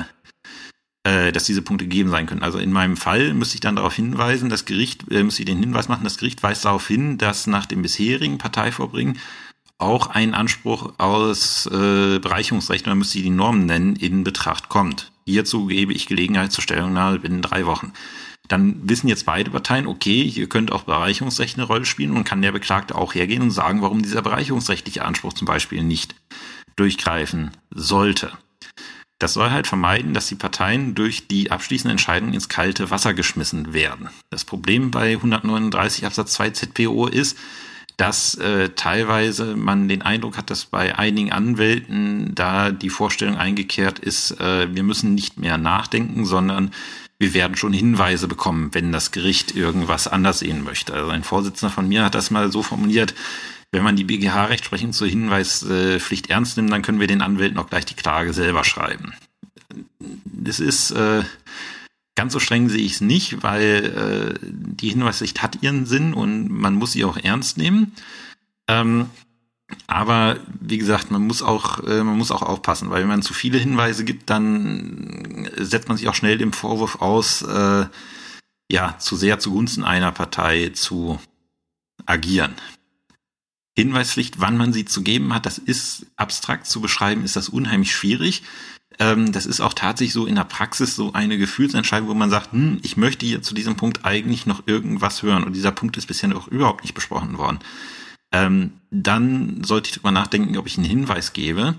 äh, 1.04 1.30
dass 1.30 1.44
diese 1.44 1.62
Punkte 1.62 1.84
gegeben 1.84 2.10
sein 2.10 2.26
können. 2.26 2.42
Also 2.42 2.58
in 2.58 2.72
meinem 2.72 2.96
Fall 2.96 3.32
müsste 3.32 3.54
ich 3.54 3.60
dann 3.60 3.76
darauf 3.76 3.94
hinweisen, 3.94 4.50
das 4.50 4.64
Gericht, 4.64 5.04
äh, 5.12 5.22
müsste 5.22 5.42
ich 5.42 5.46
den 5.46 5.60
Hinweis 5.60 5.88
machen, 5.88 6.04
das 6.04 6.18
Gericht 6.18 6.42
weist 6.42 6.64
darauf 6.64 6.88
hin, 6.88 7.16
dass 7.16 7.46
nach 7.46 7.66
dem 7.66 7.82
bisherigen 7.82 8.38
Parteivorbringen 8.38 9.18
auch 9.78 10.08
ein 10.08 10.34
Anspruch 10.34 10.92
aus 10.98 11.66
äh, 11.66 12.18
Bereicherungsrecht, 12.18 12.86
man 12.86 12.98
müsste 12.98 13.22
die 13.22 13.30
Normen 13.30 13.64
nennen, 13.66 13.94
in 13.94 14.24
Betracht 14.24 14.68
kommt. 14.68 15.12
Hierzu 15.24 15.66
gebe 15.66 15.92
ich 15.92 16.06
Gelegenheit 16.06 16.50
zur 16.50 16.62
Stellungnahme 16.62 17.20
binnen 17.20 17.42
drei 17.42 17.64
Wochen 17.64 17.92
dann 18.50 18.80
wissen 18.82 19.06
jetzt 19.06 19.26
beide 19.26 19.52
Parteien, 19.52 19.86
okay, 19.86 20.28
hier 20.28 20.48
könnte 20.48 20.74
auch 20.74 20.82
Bereicherungsrecht 20.82 21.56
eine 21.56 21.66
Rolle 21.66 21.84
spielen 21.84 22.16
und 22.16 22.24
kann 22.24 22.42
der 22.42 22.50
Beklagte 22.50 22.96
auch 22.96 23.14
hergehen 23.14 23.42
und 23.42 23.52
sagen, 23.52 23.80
warum 23.80 24.02
dieser 24.02 24.22
bereicherungsrechtliche 24.22 25.04
Anspruch 25.04 25.34
zum 25.34 25.46
Beispiel 25.46 25.84
nicht 25.84 26.16
durchgreifen 26.74 27.52
sollte. 27.70 28.32
Das 29.20 29.34
soll 29.34 29.50
halt 29.50 29.68
vermeiden, 29.68 30.14
dass 30.14 30.26
die 30.26 30.34
Parteien 30.34 30.96
durch 30.96 31.28
die 31.28 31.52
abschließende 31.52 31.92
Entscheidung 31.92 32.32
ins 32.32 32.48
kalte 32.48 32.90
Wasser 32.90 33.14
geschmissen 33.14 33.72
werden. 33.72 34.08
Das 34.30 34.44
Problem 34.44 34.90
bei 34.90 35.12
139 35.12 36.04
Absatz 36.04 36.32
2 36.32 36.50
ZPO 36.50 37.06
ist, 37.06 37.38
dass 37.98 38.34
äh, 38.36 38.70
teilweise 38.70 39.54
man 39.56 39.86
den 39.86 40.02
Eindruck 40.02 40.38
hat, 40.38 40.50
dass 40.50 40.64
bei 40.64 40.98
einigen 40.98 41.32
Anwälten 41.32 42.34
da 42.34 42.72
die 42.72 42.90
Vorstellung 42.90 43.36
eingekehrt 43.36 43.98
ist, 43.98 44.40
äh, 44.40 44.74
wir 44.74 44.82
müssen 44.82 45.14
nicht 45.14 45.38
mehr 45.38 45.58
nachdenken, 45.58 46.24
sondern 46.24 46.72
wir 47.20 47.34
werden 47.34 47.54
schon 47.54 47.74
Hinweise 47.74 48.26
bekommen, 48.26 48.70
wenn 48.72 48.92
das 48.92 49.10
Gericht 49.12 49.54
irgendwas 49.54 50.08
anders 50.08 50.38
sehen 50.38 50.64
möchte. 50.64 50.94
Also 50.94 51.10
ein 51.10 51.22
Vorsitzender 51.22 51.72
von 51.72 51.86
mir 51.86 52.02
hat 52.02 52.14
das 52.14 52.30
mal 52.30 52.50
so 52.50 52.62
formuliert, 52.62 53.14
wenn 53.72 53.84
man 53.84 53.94
die 53.94 54.04
BGH-Rechtsprechung 54.04 54.92
zur 54.92 55.06
Hinweispflicht 55.06 56.30
ernst 56.30 56.56
nimmt, 56.56 56.72
dann 56.72 56.82
können 56.82 56.98
wir 56.98 57.06
den 57.06 57.20
Anwälten 57.20 57.58
auch 57.58 57.68
gleich 57.68 57.84
die 57.84 57.94
Klage 57.94 58.32
selber 58.32 58.64
schreiben. 58.64 59.12
Das 60.24 60.60
ist 60.60 60.92
äh, 60.92 61.22
ganz 62.16 62.32
so 62.32 62.40
streng 62.40 62.70
sehe 62.70 62.80
ich 62.80 62.94
es 62.94 63.00
nicht, 63.02 63.42
weil 63.42 64.38
äh, 64.42 64.46
die 64.50 64.88
Hinweispflicht 64.88 65.42
hat 65.42 65.62
ihren 65.62 65.84
Sinn 65.84 66.14
und 66.14 66.48
man 66.48 66.74
muss 66.74 66.92
sie 66.92 67.04
auch 67.04 67.18
ernst 67.18 67.58
nehmen. 67.58 67.92
Ähm, 68.66 69.10
Aber 69.86 70.38
wie 70.60 70.78
gesagt, 70.78 71.10
man 71.10 71.26
muss 71.26 71.42
auch, 71.42 71.82
äh, 71.84 72.02
man 72.04 72.16
muss 72.16 72.30
auch 72.30 72.42
aufpassen, 72.42 72.90
weil 72.90 73.02
wenn 73.02 73.08
man 73.08 73.22
zu 73.22 73.34
viele 73.34 73.58
Hinweise 73.58 74.04
gibt, 74.04 74.30
dann 74.30 75.48
setzt 75.56 75.88
man 75.88 75.96
sich 75.96 76.08
auch 76.08 76.14
schnell 76.14 76.38
dem 76.38 76.52
Vorwurf 76.52 77.00
aus, 77.00 77.42
äh, 77.42 77.86
ja, 78.70 78.98
zu 78.98 79.16
sehr 79.16 79.38
zugunsten 79.40 79.84
einer 79.84 80.12
Partei 80.12 80.70
zu 80.70 81.18
agieren. 82.06 82.54
Hinweispflicht, 83.76 84.40
wann 84.40 84.56
man 84.56 84.72
sie 84.72 84.84
zu 84.84 85.02
geben 85.02 85.34
hat, 85.34 85.46
das 85.46 85.58
ist 85.58 86.06
abstrakt 86.16 86.66
zu 86.66 86.80
beschreiben, 86.80 87.24
ist 87.24 87.36
das 87.36 87.48
unheimlich 87.48 87.92
schwierig. 87.92 88.42
Ähm, 88.98 89.32
das 89.32 89.46
ist 89.46 89.60
auch 89.60 89.72
tatsächlich 89.74 90.12
so 90.12 90.26
in 90.26 90.34
der 90.34 90.44
Praxis 90.44 90.94
so 90.94 91.12
eine 91.12 91.38
Gefühlsentscheidung, 91.38 92.08
wo 92.08 92.14
man 92.14 92.30
sagt, 92.30 92.52
hm, 92.52 92.78
ich 92.82 92.96
möchte 92.96 93.26
hier 93.26 93.42
zu 93.42 93.54
diesem 93.54 93.76
Punkt 93.76 94.04
eigentlich 94.04 94.46
noch 94.46 94.66
irgendwas 94.66 95.22
hören 95.22 95.44
und 95.44 95.54
dieser 95.54 95.72
Punkt 95.72 95.96
ist 95.96 96.06
bisher 96.06 96.28
noch 96.28 96.48
überhaupt 96.48 96.82
nicht 96.82 96.94
besprochen 96.94 97.38
worden. 97.38 97.60
Ähm, 98.32 98.72
dann 98.90 99.64
sollte 99.64 99.88
ich 99.88 99.94
darüber 99.94 100.12
nachdenken, 100.12 100.56
ob 100.56 100.66
ich 100.66 100.78
einen 100.78 100.86
Hinweis 100.86 101.32
gebe. 101.32 101.74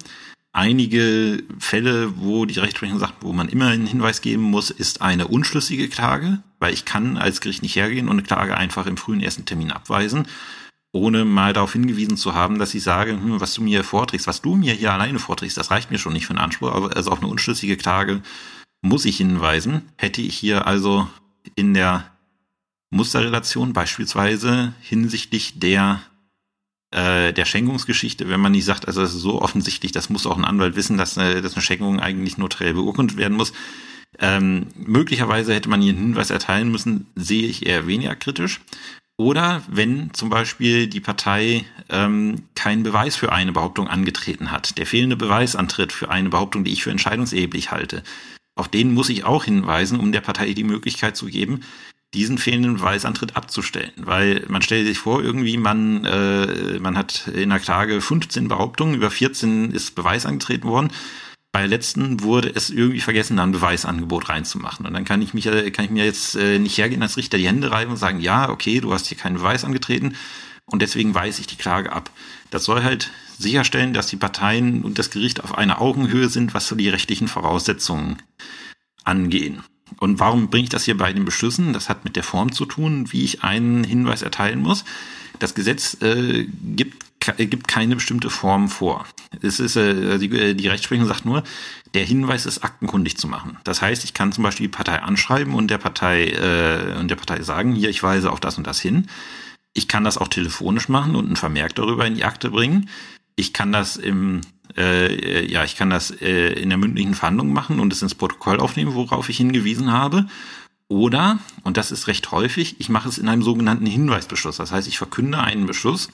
Einige 0.54 1.44
Fälle, 1.60 2.18
wo 2.18 2.46
die 2.46 2.60
Rechtsprechung 2.60 3.00
sagt, 3.00 3.24
wo 3.24 3.32
man 3.32 3.48
immer 3.48 3.68
einen 3.68 3.88
Hinweis 3.88 4.22
geben 4.22 4.44
muss, 4.44 4.70
ist 4.70 5.02
eine 5.02 5.28
unschlüssige 5.28 5.88
Klage, 5.88 6.44
weil 6.60 6.74
ich 6.74 6.84
kann 6.84 7.18
als 7.18 7.40
Gericht 7.40 7.64
nicht 7.64 7.76
hergehen 7.78 8.10
und 8.10 8.18
eine 8.18 8.24
Klage 8.24 8.58
einfach 8.58 8.86
im 8.86 8.98
frühen 8.98 9.22
ersten 9.22 9.46
Termin 9.46 9.72
abweisen 9.72 10.28
ohne 10.94 11.26
mal 11.26 11.54
darauf 11.54 11.74
hingewiesen 11.74 12.18
zu 12.18 12.34
haben, 12.34 12.60
dass 12.60 12.74
ich 12.74 12.84
sage, 12.84 13.14
hm, 13.14 13.40
was 13.40 13.54
du 13.54 13.62
mir 13.62 13.84
vorträgst, 13.84 14.28
was 14.28 14.42
du 14.42 14.56
mir 14.56 14.74
hier 14.74 14.92
alleine 14.92 15.20
vorträgst, 15.20 15.58
das 15.58 15.72
reicht 15.72 15.92
mir 15.92 15.98
schon 15.98 16.14
nicht 16.14 16.26
für 16.26 16.32
einen 16.32 16.44
Anspruch, 16.44 16.72
aber 16.72 16.96
also 16.96 17.12
auf 17.12 17.20
eine 17.20 17.32
unschlüssige 17.32 17.78
Klage 17.78 18.22
muss 18.82 19.06
ich 19.06 19.18
hinweisen. 19.18 19.84
Hätte 19.98 20.22
ich 20.22 20.36
hier 20.36 20.68
also 20.68 21.08
in 21.56 21.74
der 21.74 22.12
Musterrelation 22.90 23.72
beispielsweise 23.74 24.74
hinsichtlich 24.82 25.60
der 25.60 26.02
äh, 26.92 27.34
der 27.34 27.46
Schenkungsgeschichte, 27.46 28.30
wenn 28.30 28.40
man 28.40 28.52
nicht 28.52 28.66
sagt, 28.66 28.88
also 28.88 29.02
das 29.02 29.16
ist 29.16 29.22
so 29.22 29.42
offensichtlich, 29.42 29.92
das 29.92 30.10
muss 30.10 30.26
auch 30.26 30.38
ein 30.38 30.46
Anwalt 30.46 30.76
wissen, 30.76 30.98
dass, 30.98 31.18
äh, 31.18 31.42
dass 31.42 31.54
eine 31.54 31.62
Schenkung 31.62 32.00
eigentlich 32.00 32.38
notariell 32.38 32.74
beurkundet 32.74 33.18
werden 33.18 33.38
muss. 33.38 33.54
Ähm, 34.20 34.68
möglicherweise 34.76 35.54
hätte 35.54 35.70
man 35.70 35.82
hier 35.82 35.94
einen 35.94 36.02
Hinweis 36.02 36.30
erteilen 36.30 36.70
müssen, 36.70 37.08
sehe 37.16 37.48
ich 37.48 37.66
eher 37.66 37.88
weniger 37.88 38.16
kritisch. 38.16 38.62
Oder 39.18 39.62
wenn 39.70 40.14
zum 40.14 40.30
Beispiel 40.30 40.88
die 40.88 41.00
Partei 41.00 41.64
ähm, 41.90 42.44
keinen 42.56 42.84
Beweis 42.84 43.16
für 43.16 43.32
eine 43.32 43.52
Behauptung 43.52 43.88
angetreten 43.88 44.52
hat, 44.52 44.78
der 44.78 44.86
fehlende 44.86 45.16
Beweis 45.16 45.56
antritt 45.56 45.92
für 45.92 46.10
eine 46.10 46.30
Behauptung, 46.30 46.64
die 46.64 46.74
ich 46.74 46.84
für 46.84 46.92
entscheidungserheblich 46.92 47.72
halte, 47.72 48.04
auf 48.56 48.68
den 48.68 48.94
muss 48.94 49.10
ich 49.10 49.24
auch 49.24 49.46
hinweisen, 49.46 50.00
um 50.00 50.12
der 50.12 50.22
Partei 50.22 50.54
die 50.54 50.64
Möglichkeit 50.64 51.16
zu 51.16 51.28
geben, 51.28 51.62
diesen 52.14 52.38
fehlenden 52.38 52.76
Beweisantritt 52.76 53.36
abzustellen. 53.36 53.92
Weil 53.96 54.46
man 54.50 54.62
stellt 54.62 54.86
sich 54.86 54.98
vor, 54.98 55.24
irgendwie 55.24 55.58
man, 55.58 56.04
äh, 56.06 56.80
man 56.80 56.98
hat 56.98 57.28
in 57.28 57.50
der 57.50 57.60
Klage 57.60 58.02
15 58.02 58.48
Behauptungen, 58.48 58.96
über 58.96 59.10
14 59.10 59.72
ist 59.72 59.96
Beweis 59.96 60.26
angetreten 60.26 60.68
worden 60.68 60.92
bei 61.52 61.60
der 61.60 61.68
letzten 61.68 62.22
wurde 62.22 62.50
es 62.54 62.70
irgendwie 62.70 63.02
vergessen, 63.02 63.38
da 63.38 63.44
ein 63.44 63.52
Beweisangebot 63.52 64.30
reinzumachen. 64.30 64.86
Und 64.86 64.94
dann 64.94 65.04
kann 65.04 65.22
ich 65.22 65.34
mich, 65.34 65.46
kann 65.46 65.86
ich 65.86 65.92
mir 65.92 66.06
jetzt 66.06 66.36
äh, 66.36 66.60
nicht 66.60 66.78
hergehen 66.78 67.02
als 67.02 67.18
Richter 67.18 67.38
die 67.38 67.48
Hände 67.48 67.72
reiben 67.72 67.92
und 67.92 67.98
sagen, 67.98 68.22
ja, 68.22 68.50
okay, 68.50 68.80
du 68.80 68.94
hast 68.94 69.08
hier 69.08 69.18
keinen 69.18 69.36
Beweis 69.36 69.66
angetreten 69.66 70.16
und 70.66 70.82
deswegen 70.82 71.14
weise 71.14 71.42
ich 71.42 71.48
die 71.48 71.58
Klage 71.58 71.92
ab. 71.92 72.10
Das 72.52 72.64
soll 72.64 72.84
halt 72.84 73.12
sicherstellen, 73.38 73.94
dass 73.94 74.08
die 74.08 74.16
Parteien 74.16 74.84
und 74.84 74.98
das 74.98 75.10
Gericht 75.10 75.44
auf 75.44 75.58
einer 75.58 75.82
Augenhöhe 75.82 76.30
sind, 76.30 76.54
was 76.54 76.68
so 76.68 76.76
die 76.76 76.90
rechtlichen 76.90 77.28
Voraussetzungen 77.28 78.22
angehen. 79.04 79.64
Und 80.00 80.20
warum 80.20 80.50
bringe 80.50 80.64
ich 80.64 80.70
das 80.70 80.86
hier 80.86 80.98
bei 80.98 81.14
den 81.14 81.26
Beschlüssen? 81.26 81.74
Das 81.74 81.90
hat 81.90 82.04
mit 82.06 82.16
der 82.16 82.24
Form 82.24 82.52
zu 82.52 82.66
tun, 82.66 83.12
wie 83.12 83.24
ich 83.24 83.44
einen 83.44 83.84
Hinweis 83.84 84.22
erteilen 84.22 84.62
muss. 84.62 84.84
Das 85.40 85.56
Gesetz 85.56 85.98
äh, 86.02 86.46
gibt 86.76 87.06
gibt 87.38 87.68
keine 87.68 87.96
bestimmte 87.96 88.30
Form 88.30 88.68
vor. 88.68 89.06
Es 89.42 89.60
ist, 89.60 89.76
äh, 89.76 90.18
die, 90.18 90.30
äh, 90.36 90.54
die 90.56 90.68
Rechtsprechung 90.68 91.06
sagt 91.06 91.26
nur, 91.26 91.44
der 91.94 92.04
Hinweis 92.04 92.46
ist 92.46 92.64
aktenkundig 92.64 93.18
zu 93.18 93.28
machen. 93.28 93.58
Das 93.64 93.82
heißt, 93.82 94.04
ich 94.04 94.14
kann 94.14 94.32
zum 94.32 94.44
Beispiel 94.44 94.68
die 94.68 94.72
Partei 94.72 95.02
anschreiben 95.02 95.54
und 95.54 95.70
der 95.70 95.78
Partei 95.78 96.30
äh, 96.30 97.00
und 97.00 97.10
der 97.10 97.16
Partei 97.16 97.42
sagen, 97.44 97.76
hier, 97.76 97.90
ich 97.90 98.02
weise 98.02 98.32
auf 98.32 98.40
das 98.40 98.58
und 98.58 98.66
das 98.66 98.80
hin. 98.80 99.08
Ich 99.74 99.88
kann 99.88 100.04
das 100.04 100.18
auch 100.18 100.28
telefonisch 100.28 100.90
machen 100.90 101.16
und 101.16 101.28
einen 101.28 101.36
Vermerk 101.36 101.76
darüber 101.76 102.06
in 102.06 102.16
die 102.16 102.26
Akte 102.26 102.50
bringen. 102.50 102.90
Ich 103.36 103.54
kann 103.54 103.72
das 103.72 103.98
im 103.98 104.42
äh, 104.78 105.46
ja, 105.50 105.64
ich 105.64 105.76
kann 105.76 105.90
das 105.90 106.12
äh, 106.12 106.54
in 106.54 106.70
der 106.70 106.78
mündlichen 106.78 107.16
Verhandlung 107.16 107.54
machen 107.54 107.80
und 107.80 107.92
es 107.94 108.02
ins 108.02 108.16
Protokoll 108.16 108.60
aufnehmen, 108.60 108.94
worauf 108.94 109.30
ich 109.30 109.38
hingewiesen 109.38 109.92
habe. 109.92 110.28
Oder, 110.88 111.40
und 111.64 111.78
das 111.78 111.92
ist 111.92 112.08
recht 112.08 112.32
häufig, 112.32 112.76
ich 112.80 112.90
mache 112.90 113.08
es 113.08 113.18
in 113.18 113.30
einem 113.30 113.44
sogenannten 113.44 113.86
Hinweisbeschluss. 113.86 114.58
Das 114.58 114.72
heißt, 114.72 114.88
ich 114.88 114.98
verkünde 114.98 115.40
einen 115.40 115.66
Beschluss 115.66 116.10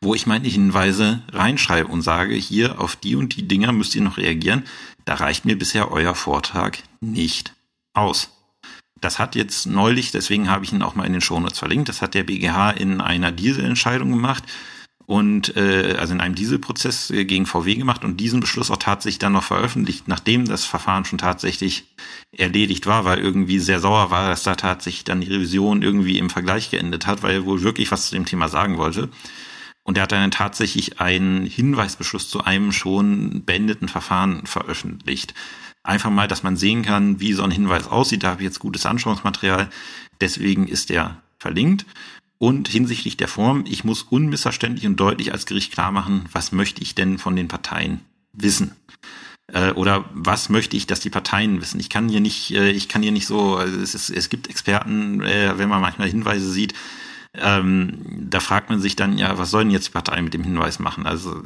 wo 0.00 0.14
ich 0.14 0.26
meine 0.26 0.48
Hinweise 0.48 1.22
reinschreibe 1.32 1.90
und 1.90 2.02
sage, 2.02 2.34
hier 2.34 2.80
auf 2.80 2.96
die 2.96 3.16
und 3.16 3.36
die 3.36 3.48
Dinger 3.48 3.72
müsst 3.72 3.94
ihr 3.94 4.02
noch 4.02 4.18
reagieren. 4.18 4.64
Da 5.04 5.14
reicht 5.14 5.44
mir 5.44 5.58
bisher 5.58 5.90
euer 5.90 6.14
Vortrag 6.14 6.78
nicht 7.00 7.54
aus. 7.94 8.30
Das 9.00 9.18
hat 9.18 9.34
jetzt 9.34 9.66
neulich, 9.66 10.12
deswegen 10.12 10.48
habe 10.48 10.64
ich 10.64 10.72
ihn 10.72 10.82
auch 10.82 10.94
mal 10.94 11.04
in 11.04 11.12
den 11.12 11.20
Shownotes 11.20 11.58
verlinkt, 11.58 11.88
das 11.88 12.00
hat 12.00 12.14
der 12.14 12.22
BGH 12.22 12.70
in 12.70 13.00
einer 13.00 13.32
Dieselentscheidung 13.32 14.10
gemacht 14.10 14.44
und 15.06 15.56
äh, 15.56 15.96
also 15.98 16.14
in 16.14 16.20
einem 16.20 16.34
Dieselprozess 16.34 17.10
äh, 17.10 17.24
gegen 17.24 17.46
VW 17.46 17.74
gemacht 17.74 18.04
und 18.04 18.18
diesen 18.18 18.40
Beschluss 18.40 18.70
auch 18.70 18.78
tatsächlich 18.78 19.18
dann 19.18 19.34
noch 19.34 19.44
veröffentlicht, 19.44 20.08
nachdem 20.08 20.46
das 20.46 20.64
Verfahren 20.64 21.04
schon 21.04 21.18
tatsächlich 21.18 21.84
erledigt 22.32 22.86
war, 22.86 23.04
weil 23.04 23.18
irgendwie 23.18 23.58
sehr 23.58 23.80
sauer 23.80 24.10
war, 24.10 24.28
dass 24.28 24.44
da 24.44 24.54
tatsächlich 24.54 25.04
dann 25.04 25.20
die 25.20 25.32
Revision 25.32 25.82
irgendwie 25.82 26.18
im 26.18 26.30
Vergleich 26.30 26.70
geendet 26.70 27.06
hat, 27.06 27.22
weil 27.22 27.34
er 27.34 27.44
wohl 27.44 27.62
wirklich 27.62 27.92
was 27.92 28.08
zu 28.08 28.14
dem 28.14 28.24
Thema 28.24 28.48
sagen 28.48 28.78
wollte. 28.78 29.10
Und 29.82 29.98
er 29.98 30.04
hat 30.04 30.12
dann 30.12 30.30
tatsächlich 30.30 31.00
einen 31.00 31.44
Hinweisbeschluss 31.44 32.30
zu 32.30 32.42
einem 32.42 32.72
schon 32.72 33.44
beendeten 33.44 33.88
Verfahren 33.88 34.46
veröffentlicht. 34.46 35.34
Einfach 35.82 36.08
mal, 36.08 36.26
dass 36.26 36.42
man 36.42 36.56
sehen 36.56 36.82
kann, 36.82 37.20
wie 37.20 37.34
so 37.34 37.42
ein 37.42 37.50
Hinweis 37.50 37.86
aussieht. 37.88 38.22
Da 38.22 38.30
habe 38.30 38.40
ich 38.40 38.46
jetzt 38.46 38.58
gutes 38.58 38.86
Anschauungsmaterial. 38.86 39.68
Deswegen 40.22 40.66
ist 40.66 40.90
er 40.90 41.20
verlinkt. 41.38 41.84
Und 42.38 42.68
hinsichtlich 42.68 43.16
der 43.16 43.28
Form, 43.28 43.64
ich 43.66 43.84
muss 43.84 44.02
unmissverständlich 44.02 44.86
und 44.86 44.96
deutlich 44.96 45.32
als 45.32 45.46
Gericht 45.46 45.72
klar 45.72 45.92
machen, 45.92 46.26
was 46.32 46.52
möchte 46.52 46.82
ich 46.82 46.94
denn 46.94 47.18
von 47.18 47.36
den 47.36 47.48
Parteien 47.48 48.00
wissen? 48.32 48.72
Äh, 49.52 49.72
oder 49.72 50.06
was 50.12 50.48
möchte 50.48 50.76
ich, 50.76 50.86
dass 50.86 51.00
die 51.00 51.10
Parteien 51.10 51.60
wissen? 51.60 51.78
Ich 51.78 51.90
kann 51.90 52.08
hier 52.08 52.20
nicht, 52.20 52.52
äh, 52.52 52.70
ich 52.70 52.88
kann 52.88 53.02
hier 53.02 53.12
nicht 53.12 53.26
so, 53.26 53.56
also 53.56 53.78
es, 53.78 53.94
ist, 53.94 54.10
es 54.10 54.28
gibt 54.28 54.48
Experten, 54.48 55.20
äh, 55.22 55.56
wenn 55.58 55.68
man 55.68 55.80
manchmal 55.80 56.08
Hinweise 56.08 56.50
sieht, 56.50 56.74
ähm, 57.34 57.98
da 58.30 58.40
fragt 58.40 58.70
man 58.70 58.80
sich 58.80 58.96
dann, 58.96 59.18
ja, 59.18 59.36
was 59.38 59.50
soll 59.50 59.64
denn 59.64 59.72
jetzt 59.72 59.88
die 59.88 59.92
Partei 59.92 60.22
mit 60.22 60.34
dem 60.34 60.44
Hinweis 60.44 60.78
machen? 60.78 61.04
Also 61.04 61.42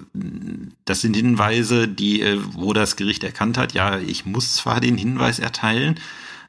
das 0.84 1.01
sind 1.01 1.16
Hinweise, 1.16 1.89
die, 1.89 2.22
wo 2.53 2.74
das 2.74 2.97
Gericht 2.97 3.24
erkannt 3.24 3.57
hat, 3.57 3.72
ja, 3.72 3.99
ich 3.99 4.26
muss 4.26 4.53
zwar 4.53 4.80
den 4.80 4.99
Hinweis 4.99 5.39
erteilen, 5.39 5.99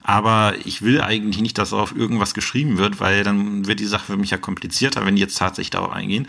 aber 0.01 0.55
ich 0.65 0.81
will 0.81 1.01
eigentlich 1.01 1.41
nicht, 1.41 1.57
dass 1.57 1.73
auf 1.73 1.95
irgendwas 1.95 2.33
geschrieben 2.33 2.77
wird, 2.77 2.99
weil 2.99 3.23
dann 3.23 3.67
wird 3.67 3.79
die 3.79 3.85
Sache 3.85 4.05
für 4.05 4.17
mich 4.17 4.31
ja 4.31 4.37
komplizierter, 4.37 5.05
wenn 5.05 5.15
die 5.15 5.21
jetzt 5.21 5.37
tatsächlich 5.37 5.71
darauf 5.71 5.91
eingehen. 5.91 6.27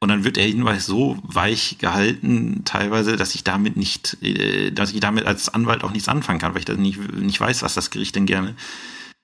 Und 0.00 0.08
dann 0.08 0.24
wird 0.24 0.36
der 0.36 0.46
Hinweis 0.46 0.84
so 0.84 1.16
weich 1.22 1.78
gehalten, 1.78 2.62
teilweise, 2.64 3.16
dass 3.16 3.36
ich 3.36 3.44
damit 3.44 3.76
nicht, 3.76 4.20
äh, 4.20 4.72
dass 4.72 4.92
ich 4.92 4.98
damit 4.98 5.26
als 5.26 5.48
Anwalt 5.48 5.84
auch 5.84 5.92
nichts 5.92 6.08
anfangen 6.08 6.40
kann, 6.40 6.54
weil 6.54 6.58
ich 6.58 6.64
das 6.64 6.76
nicht, 6.76 6.98
nicht 7.12 7.40
weiß, 7.40 7.62
was 7.62 7.74
das 7.74 7.90
Gericht 7.90 8.16
denn 8.16 8.26
gerne 8.26 8.56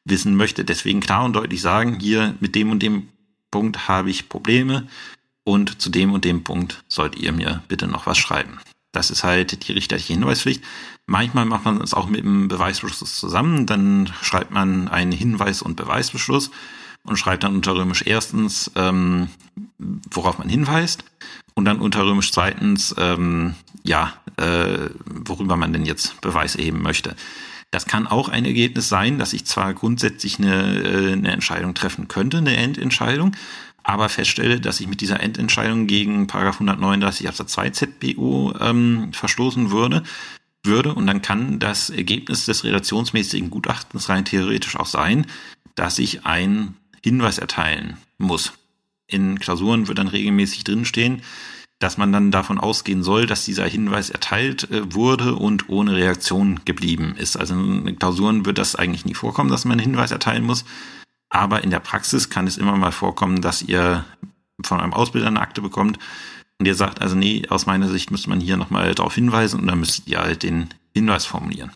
wissen 0.05 0.37
möchte. 0.37 0.65
Deswegen 0.65 1.01
klar 1.01 1.25
und 1.25 1.33
deutlich 1.33 1.61
sagen, 1.61 1.99
hier 1.99 2.37
mit 2.39 2.55
dem 2.55 2.71
und 2.71 2.81
dem 2.81 3.09
Punkt 3.51 3.89
habe 3.89 4.11
ich 4.11 4.29
Probleme 4.29 4.87
und 5.43 5.81
zu 5.81 5.91
dem 5.91 6.13
und 6.13 6.25
dem 6.25 6.45
Punkt 6.45 6.85
sollt 6.89 7.17
ihr 7.17 7.33
mir 7.33 7.63
bitte 7.67 7.89
noch 7.89 8.07
was 8.07 8.19
schreiben. 8.19 8.59
Das 8.93 9.11
ist 9.11 9.25
halt 9.25 9.67
die 9.67 9.73
richterliche 9.73 10.13
Hinweispflicht. 10.13 10.63
Manchmal 11.11 11.47
macht 11.47 11.65
man 11.65 11.81
es 11.81 11.95
auch 11.95 12.07
mit 12.07 12.21
einem 12.21 12.49
Beweisbeschluss 12.49 13.19
zusammen. 13.19 13.65
Dann 13.65 14.13
schreibt 14.21 14.51
man 14.51 14.89
einen 14.89 15.11
Hinweis- 15.11 15.63
und 15.63 15.75
Beweisbeschluss 15.75 16.51
und 17.03 17.17
schreibt 17.17 17.45
dann 17.45 17.55
unter 17.55 17.75
römisch 17.75 18.03
erstens, 18.05 18.71
ähm, 18.77 19.31
worauf 20.11 20.37
man 20.37 20.51
hinweist 20.51 21.05
und 21.55 21.65
dann 21.65 21.81
unter 21.81 22.05
römisch 22.05 22.31
zweitens, 22.31 22.95
ähm, 22.99 23.55
ja, 23.85 24.13
äh, 24.37 24.91
worüber 25.07 25.57
man 25.57 25.73
denn 25.73 25.87
jetzt 25.87 26.21
Beweis 26.21 26.57
erheben 26.57 26.83
möchte. 26.83 27.17
Das 27.71 27.87
kann 27.87 28.07
auch 28.07 28.29
ein 28.29 28.45
Ergebnis 28.45 28.91
sein, 28.91 29.19
dass 29.19 29.33
ich 29.33 29.47
zwar 29.47 29.73
grundsätzlich 29.73 30.39
eine, 30.39 30.83
äh, 30.83 31.13
eine 31.15 31.33
Entscheidung 31.33 31.73
treffen 31.73 32.09
könnte, 32.09 32.37
eine 32.37 32.55
Endentscheidung, 32.55 33.35
aber 33.83 34.11
feststelle, 34.11 34.61
dass 34.61 34.81
ich 34.81 34.89
mit 34.89 35.01
dieser 35.01 35.21
Endentscheidung 35.21 35.87
gegen 35.87 36.29
139 36.31 37.27
Absatz 37.29 37.53
2 37.53 37.71
ZBO 37.71 38.53
ähm, 38.61 39.15
verstoßen 39.15 39.71
würde, 39.71 40.03
würde. 40.69 40.95
Und 40.95 41.07
dann 41.07 41.23
kann 41.23 41.59
das 41.59 41.91
Ergebnis 41.91 42.47
des 42.47 42.63
relationsmäßigen 42.63 43.51
Gutachtens 43.51 44.09
rein 44.09 44.25
theoretisch 44.25 44.77
auch 44.77 44.87
sein, 44.87 45.27
dass 45.75 45.99
ich 45.99 46.25
einen 46.25 46.77
Hinweis 47.03 47.39
erteilen 47.39 47.97
muss. 48.19 48.53
In 49.09 49.41
Klausuren 49.41 49.89
wird 49.89 49.99
dann 49.99 50.09
regelmäßig 50.09 50.65
drinstehen, 50.65 51.23
dass 51.79 51.97
man 51.97 52.13
dann 52.13 52.31
davon 52.31 52.59
ausgehen 52.59 53.03
soll, 53.03 53.27
dass 53.27 53.45
dieser 53.45 53.67
Hinweis 53.67 54.11
erteilt 54.11 54.71
äh, 54.71 54.95
wurde 54.95 55.35
und 55.35 55.69
ohne 55.69 55.95
Reaktion 55.95 56.61
geblieben 56.65 57.15
ist. 57.17 57.37
Also 57.37 57.55
in 57.55 57.99
Klausuren 57.99 58.47
wird 58.47 58.59
das 58.59 58.77
eigentlich 58.77 59.05
nie 59.05 59.15
vorkommen, 59.15 59.51
dass 59.51 59.65
man 59.65 59.79
einen 59.79 59.91
Hinweis 59.91 60.11
erteilen 60.11 60.45
muss. 60.45 60.65
Aber 61.31 61.63
in 61.63 61.71
der 61.71 61.81
Praxis 61.81 62.31
kann 62.31 62.47
es 62.47 62.57
immer 62.57 62.77
mal 62.77 62.93
vorkommen, 62.93 63.41
dass 63.41 63.63
ihr 63.63 64.05
von 64.65 64.81
einem 64.81 64.93
Ausbilder 64.93 65.29
eine 65.29 65.41
Akte 65.41 65.61
bekommt 65.61 65.99
Und 66.59 66.67
ihr 66.67 66.75
sagt 66.75 67.01
also, 67.01 67.15
nee, 67.15 67.43
aus 67.49 67.67
meiner 67.67 67.89
Sicht 67.89 68.11
müsste 68.11 68.31
man 68.31 68.41
hier 68.41 68.57
nochmal 68.57 68.95
darauf 68.95 69.15
hinweisen 69.15 69.61
und 69.61 69.67
dann 69.69 69.81
müsst 69.81 70.09
ihr 70.09 70.19
halt 70.19 70.43
den 70.43 70.69
Hinweis 70.93 71.25
formulieren. 71.25 71.73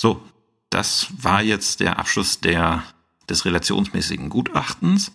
So, 0.00 0.22
das 0.68 1.08
war 1.16 1.42
jetzt 1.42 1.80
der 1.80 1.98
Abschluss 1.98 2.40
der, 2.40 2.84
des 3.28 3.44
relationsmäßigen 3.44 4.28
Gutachtens. 4.28 5.12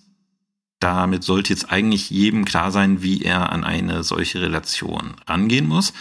Damit 0.80 1.24
sollte 1.24 1.54
jetzt 1.54 1.72
eigentlich 1.72 2.10
jedem 2.10 2.44
klar 2.46 2.72
sein, 2.72 3.02
wie 3.02 3.22
er 3.22 3.52
an 3.52 3.64
eine 3.64 4.04
solche 4.04 4.42
Relation 4.42 5.16
rangehen 5.28 5.68
muss. 5.68 5.94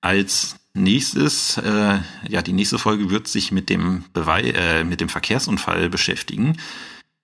Als 0.00 0.56
nächstes, 0.74 1.58
äh, 1.58 1.98
ja, 2.28 2.42
die 2.42 2.52
nächste 2.52 2.78
Folge 2.78 3.10
wird 3.10 3.28
sich 3.28 3.52
mit 3.52 3.68
dem 3.68 4.04
Beweis, 4.12 4.46
äh, 4.54 4.84
mit 4.84 5.00
dem 5.00 5.08
Verkehrsunfall 5.08 5.88
beschäftigen. 5.88 6.56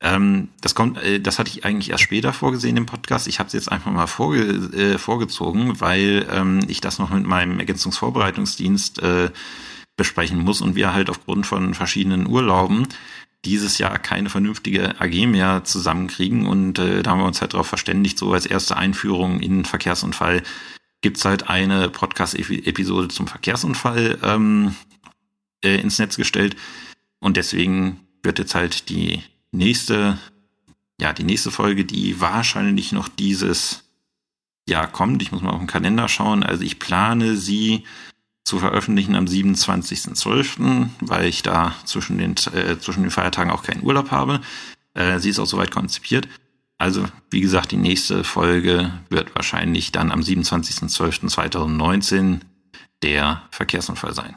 Ähm, 0.04 0.48
das 0.60 0.74
kommt, 0.74 1.02
äh, 1.02 1.18
das 1.18 1.38
hatte 1.38 1.50
ich 1.50 1.64
eigentlich 1.64 1.90
erst 1.90 2.02
später 2.02 2.34
vorgesehen 2.34 2.76
im 2.76 2.84
Podcast. 2.84 3.26
Ich 3.26 3.38
habe 3.38 3.46
es 3.46 3.54
jetzt 3.54 3.72
einfach 3.72 3.90
mal 3.90 4.06
vorge 4.06 4.42
äh, 4.42 4.98
vorgezogen, 4.98 5.80
weil 5.80 6.26
ähm, 6.30 6.60
ich 6.68 6.82
das 6.82 6.98
noch 6.98 7.08
mit 7.08 7.24
meinem 7.24 7.58
Ergänzungsvorbereitungsdienst 7.58 9.02
äh, 9.02 9.30
besprechen 9.96 10.40
muss 10.40 10.60
und 10.60 10.74
wir 10.74 10.92
halt 10.92 11.08
aufgrund 11.08 11.46
von 11.46 11.72
verschiedenen 11.72 12.26
Urlauben 12.26 12.86
dieses 13.46 13.78
Jahr 13.78 13.98
keine 13.98 14.28
vernünftige 14.28 15.00
AG 15.00 15.26
mehr 15.26 15.64
zusammenkriegen 15.64 16.46
und 16.46 16.78
äh, 16.78 17.02
da 17.02 17.12
haben 17.12 17.20
wir 17.20 17.26
uns 17.26 17.40
halt 17.40 17.54
darauf 17.54 17.66
verständigt, 17.66 18.18
so 18.18 18.32
als 18.32 18.44
erste 18.44 18.76
Einführung 18.76 19.40
in 19.40 19.64
Verkehrsunfall 19.64 20.42
gibt's 21.00 21.24
halt 21.24 21.48
eine 21.48 21.88
Podcast-Episode 21.88 23.08
zum 23.08 23.26
Verkehrsunfall 23.26 24.18
ähm, 24.22 24.74
äh, 25.62 25.76
ins 25.76 25.98
Netz 25.98 26.16
gestellt 26.16 26.56
und 27.20 27.38
deswegen 27.38 28.00
wird 28.22 28.38
jetzt 28.38 28.54
halt 28.54 28.90
die 28.90 29.22
nächste, 29.54 30.18
ja, 31.00 31.12
die 31.12 31.24
nächste 31.24 31.50
Folge, 31.50 31.84
die 31.84 32.20
wahrscheinlich 32.20 32.92
noch 32.92 33.08
dieses 33.08 33.84
Jahr 34.68 34.86
kommt. 34.86 35.22
Ich 35.22 35.32
muss 35.32 35.42
mal 35.42 35.50
auf 35.50 35.58
den 35.58 35.66
Kalender 35.66 36.08
schauen. 36.08 36.42
Also 36.42 36.62
ich 36.62 36.78
plane 36.78 37.36
sie 37.36 37.84
zu 38.44 38.58
veröffentlichen 38.58 39.14
am 39.14 39.24
27.12., 39.24 40.88
weil 41.00 41.26
ich 41.26 41.42
da 41.42 41.74
zwischen 41.84 42.18
den, 42.18 42.34
äh, 42.52 42.78
zwischen 42.78 43.02
den 43.02 43.10
Feiertagen 43.10 43.50
auch 43.50 43.62
keinen 43.62 43.82
Urlaub 43.82 44.10
habe. 44.10 44.40
Äh, 44.92 45.18
sie 45.18 45.30
ist 45.30 45.38
auch 45.38 45.46
soweit 45.46 45.70
konzipiert. 45.70 46.28
Also, 46.76 47.06
wie 47.30 47.40
gesagt, 47.40 47.70
die 47.70 47.76
nächste 47.76 48.24
Folge 48.24 48.90
wird 49.08 49.32
wahrscheinlich 49.34 49.92
dann 49.92 50.10
am 50.10 50.20
27.12.2019 50.20 52.40
der 53.02 53.42
Verkehrsunfall 53.50 54.14
sein. 54.14 54.34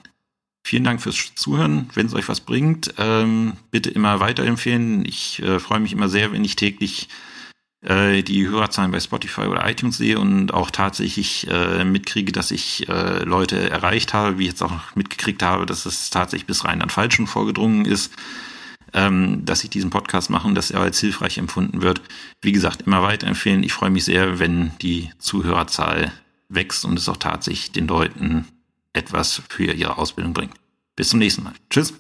Vielen 0.68 0.84
Dank 0.84 1.02
fürs 1.02 1.34
Zuhören. 1.34 1.90
Wenn 1.94 2.08
es 2.08 2.14
euch 2.14 2.28
was 2.28 2.42
bringt, 2.42 2.94
ähm, 2.98 3.54
bitte 3.72 3.90
immer 3.90 4.20
weiterempfehlen. 4.20 5.06
Ich 5.06 5.42
äh, 5.42 5.60
freue 5.60 5.80
mich 5.80 5.94
immer 5.94 6.10
sehr, 6.10 6.34
wenn 6.34 6.44
ich 6.44 6.58
täglich 6.58 7.08
äh, 7.86 8.22
die 8.22 8.46
Hörerzahlen 8.50 8.92
bei 8.92 9.00
Spotify 9.00 9.44
oder 9.44 9.66
iTunes 9.70 9.96
sehe 9.96 10.20
und 10.20 10.54
auch 10.54 10.70
tatsächlich 10.70 11.48
äh, 11.50 11.86
mitkriege, 11.86 12.34
dass 12.34 12.52
ich 12.52 12.86
äh, 12.90 13.24
Leute 13.24 13.70
erreicht 13.70 14.14
habe, 14.14 14.40
wie 14.40 14.44
ich 14.44 14.50
jetzt 14.50 14.62
auch 14.62 14.94
mitgekriegt 14.94 15.42
habe, 15.42 15.66
dass 15.66 15.86
es 15.86 16.10
tatsächlich 16.10 16.48
bis 16.48 16.66
rein 16.66 16.82
an 16.82 16.90
Falschen 16.90 17.28
vorgedrungen 17.28 17.86
ist, 17.86 18.12
ähm, 18.92 19.46
dass 19.46 19.64
ich 19.64 19.70
diesen 19.70 19.90
Podcast 19.90 20.30
mache 20.30 20.50
und 20.50 20.56
dass 20.56 20.70
er 20.70 20.82
als 20.82 21.00
hilfreich 21.00 21.38
empfunden 21.38 21.82
wird. 21.82 22.02
Wie 22.42 22.52
gesagt, 22.52 22.82
immer 22.82 23.04
weiterempfehlen. 23.04 23.64
Ich 23.64 23.72
freue 23.72 23.90
mich 23.90 24.04
sehr, 24.04 24.40
wenn 24.40 24.74
die 24.82 25.12
Zuhörerzahl 25.18 26.12
wächst 26.50 26.84
und 26.84 27.00
es 27.00 27.08
auch 27.08 27.16
tatsächlich 27.16 27.72
den 27.72 27.88
Leuten 27.88 28.48
etwas 28.98 29.42
für 29.50 29.72
ihre 29.72 29.98
Ausbildung 29.98 30.34
bringt. 30.34 30.54
Bis 30.96 31.10
zum 31.10 31.20
nächsten 31.20 31.44
Mal. 31.44 31.54
Tschüss. 31.70 31.94